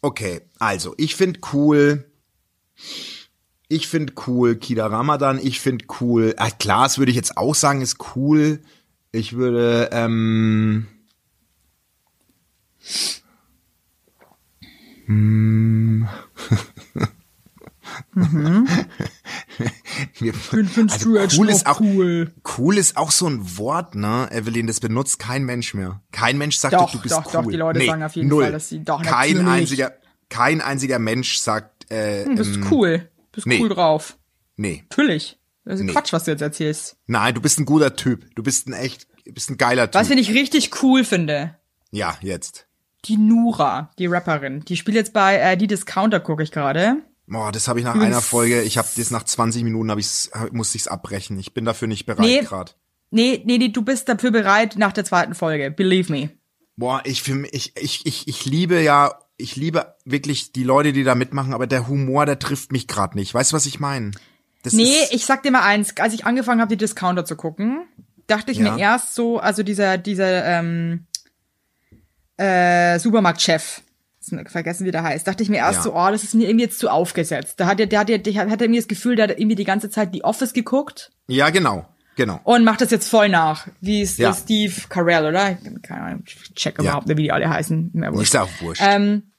Okay, 0.02 0.42
also 0.60 0.94
ich 0.98 1.16
finde 1.16 1.40
cool. 1.54 2.06
Ich 3.70 3.88
finde 3.88 4.14
cool 4.28 4.56
Kida 4.56 4.86
Ramadan. 4.88 5.40
Ich 5.42 5.60
finde 5.60 5.86
cool. 6.00 6.36
Ah, 6.38 6.50
Klaas 6.52 7.00
würde 7.00 7.10
ich 7.10 7.16
jetzt 7.16 7.38
auch 7.38 7.56
sagen, 7.56 7.82
ist 7.82 7.98
cool. 8.16 8.62
Ich 9.16 9.34
würde, 9.34 9.90
ähm, 9.92 10.88
hm. 15.06 16.08
Mir- 20.20 20.34
findest 20.34 21.06
also 21.06 21.10
du 21.12 21.42
cool 21.42 21.50
ist 21.50 21.66
auch 21.68 21.80
cool? 21.80 22.34
cool 22.58 22.78
ist 22.78 22.98
auch 22.98 23.12
so 23.12 23.28
ein 23.28 23.58
Wort, 23.58 23.96
ne? 23.96 24.28
Evelyn, 24.32 24.68
das 24.68 24.80
benutzt 24.80 25.20
kein 25.20 25.44
Mensch 25.44 25.74
mehr. 25.74 26.02
Kein 26.12 26.38
Mensch 26.38 26.58
sagt, 26.58 26.74
Doch, 26.74 26.92
du 26.92 27.02
bist 27.02 27.14
doch, 27.14 27.26
cool. 27.28 27.32
doch, 27.44 27.50
die 27.52 27.58
Leute 27.58 27.80
nee, 27.80 27.86
sagen 27.88 28.04
auf 28.04 28.16
jeden 28.16 28.30
null. 28.30 28.44
Fall, 28.44 28.52
dass 28.52 28.70
sie- 28.70 28.84
doch, 28.84 29.02
kein 29.04 29.34
natürlich. 29.38 29.48
einziger, 29.48 29.94
kein 30.30 30.62
einziger 30.62 31.00
Mensch 31.00 31.38
sagt, 31.38 31.92
äh, 31.92 32.26
Du 32.26 32.36
bist 32.36 32.56
ähm, 32.56 32.68
cool. 32.72 33.10
Bist 33.32 33.46
nee. 33.48 33.60
cool 33.62 33.70
drauf. 33.70 34.18
nee, 34.56 34.84
Natürlich. 34.90 35.38
Das 35.66 35.80
ist 35.80 35.86
Nee. 35.86 35.92
Quatsch, 35.94 36.12
was 36.14 36.26
du 36.26 36.32
jetzt 36.32 36.42
erzählst. 36.42 36.98
nein, 37.08 37.34
du 37.34 37.42
bist 37.42 37.60
ein 37.60 37.66
guter 37.66 37.96
Typ. 37.96 38.34
Du 38.36 38.44
bist 38.44 38.68
ein 38.68 38.74
echt, 38.74 39.08
du 39.26 39.34
bist 39.34 39.50
ein 39.50 39.58
geiler 39.58 39.90
Typ. 39.90 40.00
Was 40.02 40.10
ich 40.10 40.32
richtig 40.34 40.84
cool 40.84 41.04
finde, 41.04 41.56
ja, 41.92 42.18
jetzt. 42.22 42.68
die 43.06 43.18
Nura, 43.18 43.92
die 44.00 44.08
Rapperin, 44.08 44.62
die 44.66 44.76
spielt 44.78 44.96
jetzt 44.96 45.14
bei 45.14 45.38
äh, 45.38 45.58
die 45.58 45.68
Discounter, 45.68 46.20
gucke 46.20 46.44
ich 46.44 46.52
gerade. 46.52 46.98
Boah, 47.28 47.52
das 47.54 47.68
habe 47.70 47.80
ich 47.80 47.86
nach 47.86 47.96
einer 47.96 48.22
Folge, 48.22 48.62
ich 48.64 48.78
habe 48.78 48.88
das 48.98 49.10
nach 49.12 49.24
20 49.24 49.64
Minuten 49.64 49.90
hab 49.90 49.98
ich's, 49.98 50.30
musste 50.52 50.76
ich's 50.78 50.88
abbrechen. 50.90 51.40
Ich 51.40 51.54
bin 51.54 51.64
dafür 51.64 51.88
nicht 51.88 52.06
bereit 52.06 52.26
Nee. 52.26 52.42
gerade. 52.42 52.74
Nee, 53.12 53.42
nee, 53.46 53.58
nee, 53.58 53.70
du 53.70 53.82
bist 53.84 54.10
dafür 54.10 54.32
bereit 54.32 54.76
nach 54.78 54.92
der 54.92 55.06
zweiten 55.06 55.34
Folge. 55.36 55.72
Believe 55.72 56.12
me. 56.12 56.32
Boah, 56.76 57.02
ich, 57.06 57.22
für 57.24 57.36
mich- 57.36 57.54
ich, 57.54 57.74
ich, 57.78 58.06
ich, 58.06 58.28
ich 58.28 58.46
liebe 58.46 58.82
ja, 58.82 59.14
ich 59.38 59.56
liebe 59.56 59.96
wirklich 60.04 60.52
die 60.52 60.64
Leute, 60.64 60.92
die 60.92 61.04
da 61.04 61.14
mitmachen, 61.16 61.54
aber 61.54 61.68
der 61.68 61.88
Humor, 61.88 62.26
der 62.26 62.40
trifft 62.40 62.72
mich 62.72 62.88
gerade 62.88 63.16
nicht. 63.18 63.34
Weißt 63.34 63.52
du, 63.52 63.56
was 63.56 63.68
ich 63.68 63.80
meine? 63.80 64.12
Das 64.64 64.74
Nee, 64.74 64.96
ich 65.12 65.26
sag 65.26 65.44
dir 65.44 65.52
mal 65.52 65.62
eins, 65.64 65.96
als 65.98 66.14
ich 66.14 66.26
angefangen 66.26 66.62
habe, 66.62 66.70
die 66.70 66.78
Discounter 66.78 67.26
zu 67.26 67.36
gucken, 67.36 67.86
dachte 68.28 68.52
ich 68.52 68.58
Ja. 68.58 68.72
mir 68.72 68.80
erst 68.82 69.14
so, 69.14 69.38
also 69.40 69.62
dieser, 69.62 69.98
dieser 69.98 70.46
ähm, 70.46 71.06
äh, 72.38 72.98
Supermarktchef, 73.00 73.82
vergessen 74.48 74.86
wie 74.86 74.92
der 74.92 75.04
heißt, 75.04 75.28
dachte 75.28 75.44
ich 75.44 75.50
mir 75.50 75.58
erst 75.58 75.80
Ja. 75.80 75.84
so, 75.84 75.96
oh, 75.96 76.10
das 76.10 76.24
ist 76.24 76.34
mir 76.34 76.48
irgendwie 76.48 76.64
jetzt 76.66 76.80
zu 76.80 76.90
aufgesetzt. 76.90 77.60
Da 77.60 77.66
hat 77.68 77.80
er, 77.82 77.88
der 77.88 78.00
hat, 78.00 78.10
der, 78.10 78.20
der 78.20 78.50
hat 78.50 78.62
irgendwie 78.62 78.80
das 78.80 78.88
Gefühl, 78.88 79.18
der 79.18 79.28
hat 79.28 79.38
irgendwie 79.38 79.56
die 79.56 79.66
ganze 79.66 79.90
Zeit 79.90 80.16
die 80.16 80.24
Office 80.24 80.54
geguckt 80.54 81.12
ja, 81.28 81.50
genau, 81.50 81.86
genau. 82.16 82.40
und 82.46 82.64
macht 82.64 82.80
das 82.80 82.90
jetzt 82.92 83.10
voll 83.10 83.28
nach. 83.28 83.68
Wie 83.82 84.02
ist 84.02 84.18
Ja. 84.20 84.34
Steve 84.34 84.74
Carell, 84.88 85.26
oder? 85.26 85.56
Keine 85.82 86.02
Ahnung, 86.02 86.24
ich 86.26 86.54
check 86.56 86.80
überhaupt 86.80 87.08
nicht, 87.08 87.18
wie 87.18 87.24
die 87.24 87.32
alle 87.34 87.50
heißen. 87.50 87.92
Mehr 87.94 88.14
wurscht. 88.14 88.34
Ist 88.34 88.38
auch 88.40 88.50
wurscht. 88.62 88.82
Ähm, 88.84 89.34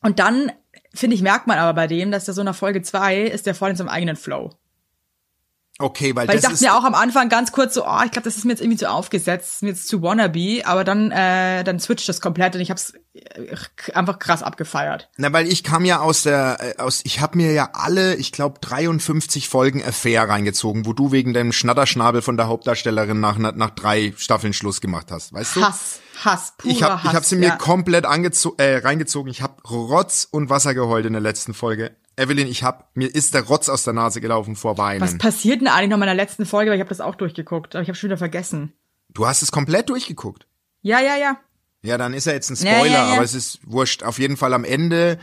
und 0.00 0.20
dann, 0.20 0.52
finde 0.94 1.16
ich, 1.16 1.22
merkt 1.22 1.48
man 1.48 1.58
aber 1.58 1.74
bei 1.74 1.88
dem, 1.88 2.12
dass 2.12 2.24
der 2.26 2.34
so 2.34 2.44
nach 2.44 2.54
Folge 2.54 2.82
zwei 2.82 3.22
ist 3.22 3.46
der 3.46 3.56
voll 3.56 3.70
in 3.70 3.76
seinem 3.76 3.88
eigenen 3.88 4.14
Flow. 4.16 4.54
Okay, 5.80 6.14
weil, 6.14 6.28
Weil 6.28 6.36
ich 6.36 6.42
das 6.42 6.42
dachte 6.42 6.54
ist, 6.54 6.60
mir 6.60 6.76
auch 6.76 6.84
am 6.84 6.94
Anfang 6.94 7.28
ganz 7.28 7.52
kurz 7.52 7.74
so, 7.74 7.86
oh, 7.86 8.00
ich 8.04 8.10
glaube, 8.10 8.24
das 8.24 8.36
ist 8.36 8.44
mir 8.44 8.52
jetzt 8.52 8.60
irgendwie 8.60 8.78
zu 8.78 8.90
aufgesetzt, 8.90 9.54
ist 9.54 9.62
mir 9.62 9.70
jetzt 9.70 9.88
zu 9.88 10.02
wannabe, 10.02 10.62
aber 10.64 10.84
dann, 10.84 11.10
äh, 11.10 11.64
dann 11.64 11.80
switcht 11.80 12.08
das 12.08 12.20
komplett 12.20 12.54
und 12.54 12.60
ich 12.60 12.70
hab's 12.70 12.92
äh, 13.14 13.56
einfach 13.94 14.18
krass 14.18 14.42
abgefeiert. 14.42 15.08
na, 15.16 15.32
weil 15.32 15.48
ich 15.48 15.64
kam 15.64 15.84
ja 15.84 16.00
aus 16.00 16.22
der, 16.22 16.58
äh, 16.60 16.80
aus, 16.80 17.00
ich 17.04 17.20
habe 17.20 17.38
mir 17.38 17.52
ja 17.52 17.70
alle, 17.72 18.14
ich 18.16 18.32
glaube 18.32 18.60
53 18.60 19.48
Folgen 19.48 19.82
Affair 19.82 20.28
reingezogen, 20.28 20.86
wo 20.86 20.92
du 20.92 21.12
wegen 21.12 21.34
dem 21.34 21.52
Schnatterschnabel 21.52 22.22
von 22.22 22.36
der 22.36 22.48
Hauptdarstellerin 22.48 23.20
nach, 23.20 23.38
nach 23.38 23.70
drei 23.70 24.12
Staffeln 24.16 24.52
Schluss 24.52 24.80
gemacht 24.80 25.10
hast, 25.10 25.32
weißt 25.32 25.56
du? 25.56 25.62
Hass, 25.62 26.00
Hass, 26.24 26.54
purer 26.58 26.72
Ich 26.72 26.82
habe 26.82 27.02
Hass. 27.02 27.10
ich 27.10 27.16
hab 27.16 27.24
sie 27.24 27.36
mir 27.36 27.48
ja. 27.48 27.56
komplett 27.56 28.06
angezo 28.06 28.54
äh, 28.58 28.76
reingezogen. 28.76 29.30
Ich 29.30 29.42
habe 29.42 29.62
Rotz 29.68 30.28
und 30.30 30.50
Wasser 30.50 30.74
geheult 30.74 31.06
in 31.06 31.12
der 31.12 31.22
letzten 31.22 31.54
Folge. 31.54 31.96
Evelyn, 32.16 32.48
ich 32.48 32.62
hab 32.62 32.94
mir 32.96 33.14
ist 33.14 33.34
der 33.34 33.42
Rotz 33.44 33.68
aus 33.68 33.84
der 33.84 33.92
Nase 33.94 34.20
gelaufen 34.20 34.56
vor 34.56 34.76
Was 34.76 34.84
Weinen. 34.84 35.18
passiert 35.18 35.60
denn 35.60 35.68
eigentlich 35.68 35.88
noch 35.90 35.96
in 35.96 36.00
meiner 36.00 36.14
letzten 36.14 36.44
Folge, 36.46 36.70
weil 36.70 36.76
ich 36.76 36.80
habe 36.82 36.88
das 36.90 37.00
auch 37.00 37.14
durchgeguckt, 37.14 37.74
aber 37.74 37.82
ich 37.82 37.88
habe 37.88 37.96
schon 37.96 38.08
wieder 38.08 38.18
vergessen. 38.18 38.72
Du 39.08 39.26
hast 39.26 39.42
es 39.42 39.50
komplett 39.52 39.88
durchgeguckt. 39.88 40.46
Ja, 40.82 41.00
ja, 41.00 41.16
ja. 41.16 41.38
Ja, 41.82 41.96
dann 41.98 42.12
ist 42.12 42.26
ja 42.26 42.32
jetzt 42.32 42.50
ein 42.50 42.56
Ja, 42.56 42.74
Spoiler, 42.76 42.92
ja, 42.94 43.08
ja. 43.08 43.14
aber 43.14 43.22
es 43.24 43.34
ist 43.34 43.58
wurscht. 43.64 44.02
Auf 44.02 44.18
jeden 44.18 44.36
Fall 44.36 44.52
am 44.52 44.64
Ende 44.64 45.18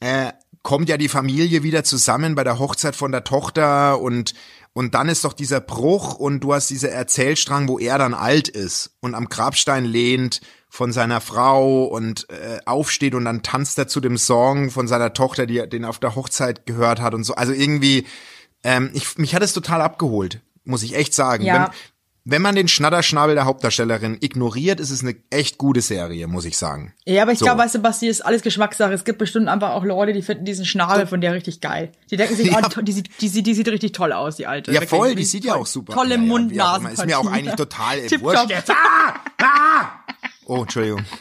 äh, 0.00 0.32
kommt 0.62 0.88
ja 0.88 0.96
die 0.96 1.08
Familie 1.08 1.62
wieder 1.62 1.84
zusammen 1.84 2.34
bei 2.34 2.44
der 2.44 2.58
Hochzeit 2.58 2.96
von 2.96 3.12
der 3.12 3.24
Tochter 3.24 4.00
und 4.00 4.34
und 4.74 4.94
dann 4.94 5.08
ist 5.08 5.24
doch 5.24 5.32
dieser 5.32 5.60
Bruch 5.60 6.14
und 6.14 6.40
du 6.40 6.54
hast 6.54 6.70
dieser 6.70 6.90
Erzählstrang, 6.90 7.66
wo 7.68 7.78
er 7.80 7.98
dann 7.98 8.14
alt 8.14 8.48
ist 8.48 8.96
und 9.00 9.14
am 9.16 9.28
Grabstein 9.28 9.84
lehnt 9.84 10.40
von 10.68 10.92
seiner 10.92 11.20
Frau 11.20 11.84
und 11.84 12.28
äh, 12.30 12.58
aufsteht 12.66 13.14
und 13.14 13.24
dann 13.24 13.42
tanzt 13.42 13.78
er 13.78 13.88
zu 13.88 14.00
dem 14.00 14.18
Song 14.18 14.70
von 14.70 14.86
seiner 14.86 15.12
Tochter, 15.14 15.46
die 15.46 15.58
er 15.58 15.66
den 15.66 15.84
auf 15.84 15.98
der 15.98 16.14
Hochzeit 16.14 16.66
gehört 16.66 17.00
hat 17.00 17.14
und 17.14 17.24
so. 17.24 17.34
Also 17.34 17.52
irgendwie, 17.52 18.06
ähm, 18.62 18.90
ich, 18.92 19.16
mich 19.16 19.34
hat 19.34 19.42
es 19.42 19.52
total 19.52 19.80
abgeholt, 19.80 20.40
muss 20.64 20.82
ich 20.82 20.94
echt 20.94 21.14
sagen. 21.14 21.44
Ja. 21.44 21.54
Wenn, 21.54 21.70
wenn 22.30 22.42
man 22.42 22.54
den 22.54 22.68
Schnatterschnabel 22.68 23.34
der 23.34 23.44
Hauptdarstellerin 23.46 24.18
ignoriert, 24.20 24.80
ist 24.80 24.90
es 24.90 25.02
eine 25.02 25.16
echt 25.30 25.56
gute 25.56 25.80
Serie, 25.80 26.26
muss 26.26 26.44
ich 26.44 26.56
sagen. 26.58 26.92
Ja, 27.06 27.22
aber 27.22 27.32
ich 27.32 27.38
So. 27.38 27.46
glaube, 27.46 27.62
weißt 27.62 27.76
du, 27.76 27.78
Basti, 27.78 28.06
ist 28.08 28.20
alles 28.20 28.42
Geschmackssache. 28.42 28.92
Es 28.92 29.04
gibt 29.04 29.18
bestimmt 29.18 29.48
einfach 29.48 29.70
auch 29.70 29.84
Leute, 29.84 30.12
die 30.12 30.20
finden 30.22 30.44
diesen 30.44 30.64
Schnabel 30.66 31.06
von 31.06 31.20
der 31.20 31.32
richtig 31.32 31.60
geil. 31.60 31.90
Die 32.10 32.16
denken 32.16 32.36
sich, 32.36 32.46
Ja. 32.52 32.60
oh, 32.76 32.80
die, 32.82 32.92
sieht- 32.92 33.08
die, 33.20 33.28
sieht- 33.28 33.46
die 33.46 33.54
sieht 33.54 33.68
richtig 33.68 33.92
toll 33.92 34.12
aus, 34.12 34.36
die 34.36 34.46
alte. 34.46 34.72
Ja, 34.72 34.82
voll, 34.82 35.14
die 35.14 35.24
sieht 35.24 35.44
ja 35.44 35.54
auch 35.54 35.66
super. 35.66 35.94
Tolle 35.94 36.16
ja, 36.16 36.20
ja, 36.20 36.26
mund 36.26 36.52
immer. 36.52 36.90
Ist 36.92 37.06
mir 37.06 37.18
auch 37.18 37.26
eigentlich 37.30 37.54
total 37.56 38.00
Tipptopp. 38.06 38.22
wurscht 38.22 38.50
jetzt. 38.50 38.70
Ah! 38.70 39.14
Ah! 39.40 39.90
Oh, 40.44 40.62
Entschuldigung. 40.62 41.02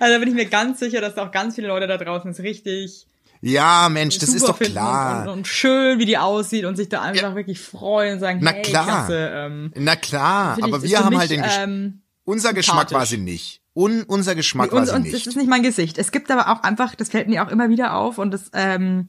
Also 0.00 0.12
da 0.12 0.18
bin 0.18 0.28
ich 0.28 0.34
mir 0.34 0.46
ganz 0.46 0.80
sicher, 0.80 1.00
dass 1.00 1.16
auch 1.18 1.30
ganz 1.30 1.54
viele 1.54 1.68
Leute 1.68 1.86
da 1.86 1.96
draußen 1.96 2.30
es 2.32 2.40
richtig 2.40 3.06
Ja, 3.44 3.90
Mensch, 3.90 4.18
das 4.18 4.30
ist 4.30 4.48
doch 4.48 4.58
klar. 4.58 5.24
Und, 5.24 5.28
und, 5.28 5.46
schön, 5.46 5.98
wie 5.98 6.06
die 6.06 6.16
aussieht 6.16 6.64
und 6.64 6.76
sich 6.76 6.88
da 6.88 7.02
einfach 7.02 7.34
wirklich 7.34 7.60
freuen 7.60 8.14
und 8.14 8.20
sagen, 8.20 8.38
Na 8.42 8.52
hey, 8.52 8.62
klar. 8.62 8.84
klasse. 8.84 9.30
Ähm, 9.34 9.72
Na 9.76 9.96
klar, 9.96 10.56
aber 10.62 10.82
wir 10.82 10.98
haben 10.98 11.10
mich, 11.10 11.18
halt 11.18 11.30
den 11.30 11.42
Gesch 11.42 11.58
ähm, 11.58 12.02
unser 12.24 12.54
Geschmack 12.54 12.90
war 12.92 13.04
sie 13.04 13.18
nicht. 13.18 13.60
Un 13.74 14.04
unser 14.04 14.34
Geschmack 14.34 14.72
war 14.72 14.80
und, 14.80 14.86
sie 14.86 14.94
und 14.94 15.02
nicht. 15.02 15.14
das 15.14 15.26
ist 15.26 15.36
nicht 15.36 15.48
mein 15.48 15.62
Gesicht. 15.62 15.98
Es 15.98 16.10
gibt 16.10 16.30
aber 16.30 16.48
auch 16.48 16.62
einfach, 16.62 16.94
das 16.94 17.10
fällt 17.10 17.28
mir 17.28 17.44
auch 17.44 17.50
immer 17.50 17.68
wieder 17.68 17.94
auf 17.94 18.16
und 18.16 18.30
das, 18.30 18.50
ähm, 18.54 19.08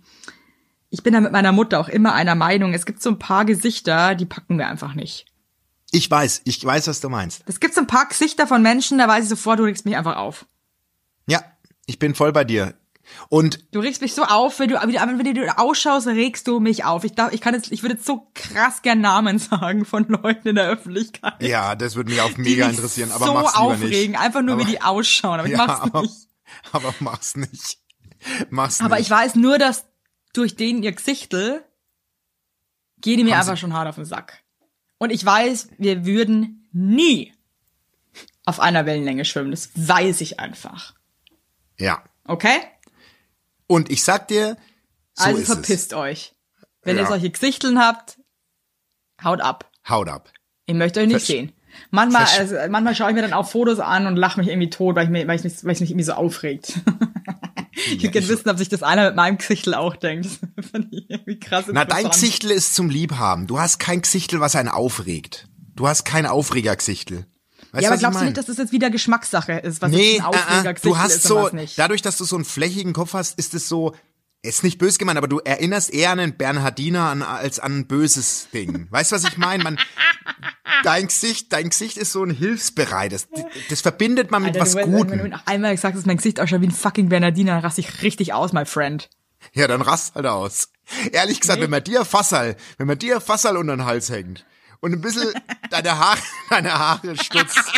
ich 0.89 1.01
bin 1.01 1.13
da 1.13 1.21
mit 1.21 1.31
meiner 1.31 1.53
Mutter 1.53 1.79
auch 1.79 1.87
immer 1.87 2.13
einer 2.13 2.35
Meinung. 2.35 2.73
Es 2.73 2.85
gibt 2.85 3.01
so 3.01 3.11
ein 3.11 3.19
paar 3.19 3.45
Gesichter, 3.45 4.15
die 4.15 4.25
packen 4.25 4.57
wir 4.57 4.67
einfach 4.67 4.95
nicht. 4.95 5.27
Ich 5.91 6.11
weiß, 6.11 6.41
ich 6.43 6.65
weiß, 6.65 6.87
was 6.87 6.99
du 6.99 7.07
meinst. 7.07 7.43
Es 7.45 7.61
gibt 7.61 7.73
so 7.73 7.79
ein 7.79 7.87
paar 7.87 8.07
Gesichter 8.09 8.47
von 8.47 8.61
Menschen, 8.61 8.97
da 8.97 9.07
weiß 9.07 9.23
ich 9.23 9.29
sofort, 9.29 9.59
du 9.59 9.63
regst 9.63 9.85
mich 9.85 9.95
einfach 9.95 10.17
auf. 10.17 10.45
Ja, 11.25 11.41
ich 11.85 11.99
bin 11.99 12.15
voll 12.15 12.33
bei 12.33 12.43
dir. 12.43 12.73
Und 13.29 13.59
Du 13.71 13.79
regst 13.79 14.01
mich 14.01 14.13
so 14.15 14.23
auf, 14.23 14.59
wenn 14.59 14.69
du, 14.69 14.75
wenn 14.75 15.35
du, 15.35 15.57
ausschaust, 15.59 16.07
regst 16.07 16.47
du 16.47 16.59
mich 16.59 16.85
auf. 16.85 17.03
Ich 17.03 17.13
darf, 17.13 17.33
ich 17.33 17.41
kann 17.41 17.53
jetzt, 17.53 17.71
ich 17.71 17.83
würde 17.83 17.95
jetzt 17.95 18.05
so 18.05 18.27
krass 18.33 18.81
gern 18.81 19.01
Namen 19.01 19.37
sagen 19.39 19.85
von 19.85 20.07
Leuten 20.07 20.47
in 20.49 20.55
der 20.55 20.67
Öffentlichkeit. 20.67 21.41
ja, 21.41 21.75
das 21.75 21.95
würde 21.95 22.09
mich 22.11 22.21
auch 22.21 22.35
mega 22.37 22.67
interessieren, 22.69 23.11
aber 23.11 23.25
so 23.25 23.33
mach's 23.33 23.53
lieber 23.53 23.65
aufregen, 23.65 24.11
nicht. 24.11 24.19
einfach 24.21 24.41
nur 24.41 24.55
aber, 24.55 24.65
wie 24.65 24.71
die 24.71 24.81
ausschauen, 24.81 25.39
aber 25.39 25.47
ich 25.47 25.55
ja, 25.57 25.65
mach's 25.65 25.81
aber, 25.81 26.01
nicht. 26.01 26.27
aber 26.71 26.93
mach's 26.99 27.35
nicht. 27.35 27.79
Mach's 28.49 28.81
Aber 28.81 28.95
nicht. 28.95 29.05
ich 29.05 29.11
weiß 29.11 29.35
nur, 29.35 29.59
dass 29.59 29.85
durch 30.33 30.55
den 30.55 30.81
ihr 30.81 30.93
Gesichtel 30.93 31.63
gehen 33.01 33.17
die 33.17 33.23
mir 33.23 33.33
Haben 33.33 33.41
einfach 33.41 33.55
sie- 33.55 33.61
schon 33.61 33.73
hart 33.73 33.87
auf 33.87 33.95
den 33.95 34.05
Sack. 34.05 34.41
Und 34.97 35.11
ich 35.11 35.23
weiß, 35.23 35.69
wir 35.77 36.05
würden 36.05 36.67
nie 36.71 37.33
auf 38.45 38.59
einer 38.59 38.85
Wellenlänge 38.85 39.25
schwimmen. 39.25 39.51
Das 39.51 39.69
weiß 39.75 40.21
ich 40.21 40.39
einfach. 40.39 40.95
Ja. 41.77 42.03
Okay? 42.25 42.57
Und 43.67 43.89
ich 43.91 44.03
sag 44.03 44.27
dir, 44.27 44.57
so 45.13 45.25
also 45.25 45.41
verpisst 45.43 45.93
euch. 45.93 46.33
Wenn 46.83 46.97
ihr 46.97 47.03
Ja. 47.03 47.07
solche 47.07 47.29
Gesichteln 47.29 47.79
habt, 47.79 48.19
haut 49.23 49.41
ab. 49.41 49.71
es. 49.83 49.89
Haut 49.89 50.07
ab. 50.09 50.31
Ich 50.65 50.75
möchte 50.75 50.99
euch 50.99 51.07
nicht 51.07 51.17
Versch- 51.17 51.27
sehen. 51.27 51.51
Manchmal, 51.91 52.23
Versch- 52.25 52.39
also, 52.39 52.55
manchmal 52.69 52.95
schaue 52.95 53.09
ich 53.09 53.15
mir 53.15 53.21
dann 53.21 53.33
auch 53.33 53.49
Fotos 53.49 53.79
an 53.79 54.07
und 54.07 54.15
lache 54.15 54.39
mich 54.39 54.47
irgendwie 54.49 54.69
tot, 54.69 54.95
weil 54.95 55.05
ich, 55.05 55.09
mir, 55.09 55.27
weil 55.27 55.35
ich, 55.37 55.43
mich, 55.43 55.63
weil 55.65 55.73
ich 55.73 55.79
mich 55.81 55.89
irgendwie 55.89 56.05
so 56.05 56.13
aufregt. 56.13 56.73
ich 57.73 58.01
würde 58.01 58.11
gerne 58.11 58.27
wissen, 58.29 58.49
ob 58.49 58.57
sich 58.57 58.69
das 58.69 58.83
einer 58.83 59.07
mit 59.07 59.15
meinem 59.15 59.37
Gesichtel 59.37 59.73
auch 59.73 59.95
denkt. 59.95 60.27
Das 60.55 60.67
finde 60.67 60.87
ich 60.91 61.09
irgendwie 61.09 61.37
krass 61.39 61.65
Na, 61.71 61.83
dein. 61.85 62.09
Gesichtel 62.09 62.51
ist 62.51 62.75
zum 62.75 62.89
Liebhaben. 62.89 63.45
Du 63.47 63.59
hast 63.59 63.77
kein 63.79 64.01
Gesichtel, 64.01 64.39
was 64.39 64.55
einen 64.55 64.69
aufregt. 64.69 65.47
Du 65.75 65.87
hast 65.87 66.05
kein 66.05 66.25
Aufregergesichtel. 66.25 67.25
Weißt 67.75 67.83
ja, 67.83 67.89
aber 67.89 67.99
glaubst 67.99 68.21
du 68.21 68.25
nicht, 68.25 68.37
dass 68.37 68.45
das 68.45 68.55
jetzt 68.55 68.71
wieder 68.71 68.89
Geschmackssache 68.89 69.51
ist, 69.53 69.81
was 69.81 69.91
Nee, 69.91 70.13
jetzt 70.13 70.21
ein 70.21 70.33
äh, 70.33 70.37
äh, 70.37 70.39
Aufregergesichtel 70.39 70.91
du 70.91 70.97
hast 70.97 71.23
so, 71.23 71.49
dadurch, 71.75 72.01
dass 72.01 72.17
du 72.17 72.23
so 72.23 72.37
einen 72.37 72.45
flächigen 72.45 72.93
Kopf 72.93 73.13
hast, 73.13 73.37
ist 73.37 73.53
es 73.53 73.67
so, 73.67 73.93
ist 74.41 74.63
nicht 74.63 74.77
böse 74.77 74.97
gemeint, 74.97 75.17
aber 75.17 75.27
du 75.27 75.39
erinnerst 75.39 75.93
eher 75.93 76.11
an 76.11 76.19
einen 76.19 76.37
Bernhardiner 76.37 77.09
an, 77.09 77.21
als 77.21 77.59
an 77.59 77.79
ein 77.79 77.87
böses 77.87 78.47
Ding. 78.53 78.87
Weißt 78.91 79.11
du, 79.11 79.17
was 79.17 79.25
ich 79.25 79.37
meine? 79.37 79.61
Man, 79.61 79.77
dein 80.83 81.07
Gesicht, 81.07 81.51
dein 81.51 81.69
Gesicht 81.69 81.97
ist 81.97 82.13
so 82.13 82.23
ein 82.23 82.29
hilfsbereites. 82.29 83.27
Das, 83.29 83.43
das 83.69 83.81
verbindet 83.81 84.31
man 84.31 84.43
mit 84.43 84.53
Alter, 84.53 84.61
was 84.61 84.71
du, 84.71 84.77
wenn, 84.77 84.91
du 84.91 84.97
Gutem. 84.99 85.29
noch 85.31 85.45
einmal 85.45 85.75
gesagt 85.75 85.97
hast, 85.97 86.05
mein 86.05 86.17
Gesicht 86.17 86.39
ausschaut 86.39 86.61
wie 86.61 86.67
ein 86.67 86.71
fucking 86.71 87.09
Bernardiner, 87.09 87.55
dann 87.55 87.61
raste 87.61 87.81
ich 87.81 88.03
richtig 88.03 88.31
aus, 88.31 88.53
my 88.53 88.65
friend. 88.65 89.09
Ja, 89.53 89.67
dann 89.67 89.81
rast 89.81 90.15
halt 90.15 90.27
aus. 90.27 90.69
Ehrlich 91.11 91.41
gesagt, 91.41 91.61
wenn 91.61 91.69
man 91.69 91.83
dir 91.83 92.05
Fassal, 92.05 92.55
wenn 92.77 92.87
man 92.87 92.97
dir 92.97 93.19
Fassal 93.19 93.57
unter 93.57 93.75
den 93.75 93.85
Hals 93.85 94.09
hängt 94.09 94.45
und 94.85 94.93
ein 94.93 95.01
bisschen 95.01 95.33
deine 95.71 95.97
Haare, 95.97 96.21
deine 96.51 96.77
Haare 96.77 97.17
stutzt. 97.17 97.57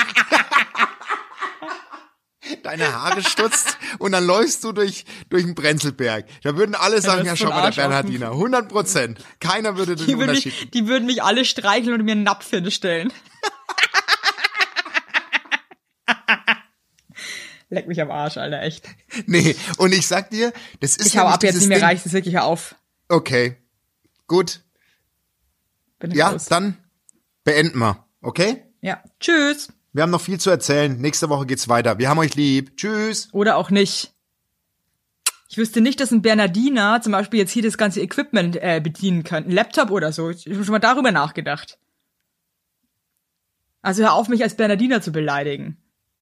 deine 2.63 2.93
Haare 2.93 3.23
stutzt 3.23 3.77
und 3.99 4.11
dann 4.11 4.25
läufst 4.25 4.65
du 4.65 4.73
durch, 4.73 5.05
durch 5.29 5.45
den 5.45 5.55
Brenzelberg. 5.55 6.25
Da 6.43 6.57
würden 6.57 6.75
alle 6.75 6.99
sagen, 7.01 7.23
ja, 7.23 7.31
ja 7.31 7.37
schau 7.37 7.47
mal, 7.49 7.71
der 7.71 7.81
Bernhardiner, 7.81 8.31
100 8.31 8.67
Prozent. 8.67 9.23
Keiner 9.39 9.77
würde 9.77 9.95
den 9.95 10.05
die 10.05 10.15
Unterschied. 10.15 10.51
Würden 10.53 10.59
mich, 10.59 10.71
die 10.71 10.87
würden 10.87 11.05
mich 11.05 11.23
alle 11.23 11.45
streicheln 11.45 11.93
und 11.93 12.03
mir 12.03 12.11
einen 12.11 12.23
Napf 12.23 12.49
hinstellen. 12.49 13.13
Leck 17.69 17.87
mich 17.87 18.01
am 18.01 18.11
Arsch, 18.11 18.35
Alter, 18.35 18.61
echt. 18.61 18.85
Nee, 19.27 19.55
und 19.77 19.93
ich 19.93 20.07
sag 20.07 20.29
dir, 20.29 20.51
das 20.81 20.97
ist 20.97 21.05
Ich 21.07 21.17
hau 21.17 21.25
ab 21.25 21.41
jetzt, 21.41 21.67
mir 21.67 21.81
reicht 21.81 22.05
es 22.05 22.11
wirklich 22.11 22.37
auf. 22.39 22.75
Okay, 23.07 23.55
gut. 24.27 24.59
Bin 25.99 26.11
ja, 26.11 26.31
raus. 26.31 26.45
dann 26.45 26.77
beenden 27.47 27.79
wir, 27.79 28.05
okay? 28.21 28.65
Ja. 28.81 29.01
Tschüss. 29.21 29.69
Wir 29.93 30.03
haben 30.03 30.09
noch 30.09 30.19
viel 30.19 30.37
zu 30.37 30.49
erzählen. 30.49 30.99
Nächste 30.99 31.29
Woche 31.29 31.45
geht's 31.45 31.69
weiter. 31.69 31.97
Wir 31.97 32.09
haben 32.09 32.19
euch 32.19 32.35
lieb. 32.35 32.75
Tschüss. 32.75 33.29
Oder 33.31 33.55
auch 33.55 33.69
nicht. 33.69 34.13
Ich 35.47 35.57
wüsste 35.57 35.79
nicht, 35.79 36.01
dass 36.01 36.11
ein 36.11 36.21
Bernardiner 36.21 37.01
zum 37.01 37.13
Beispiel 37.13 37.39
jetzt 37.39 37.51
hier 37.51 37.63
das 37.63 37.77
ganze 37.77 38.01
Equipment 38.01 38.57
äh, 38.57 38.81
bedienen 38.83 39.23
kann. 39.23 39.45
Ein 39.45 39.51
Laptop 39.51 39.91
oder 39.91 40.11
so. 40.11 40.29
Ich 40.29 40.45
habe 40.45 40.61
schon 40.65 40.73
mal 40.73 40.79
darüber 40.79 41.13
nachgedacht. 41.13 41.79
Also 43.81 44.03
hör 44.03 44.13
auf, 44.13 44.27
mich 44.27 44.43
als 44.43 44.57
Bernardiner 44.57 45.01
zu 45.01 45.13
beleidigen. 45.13 45.77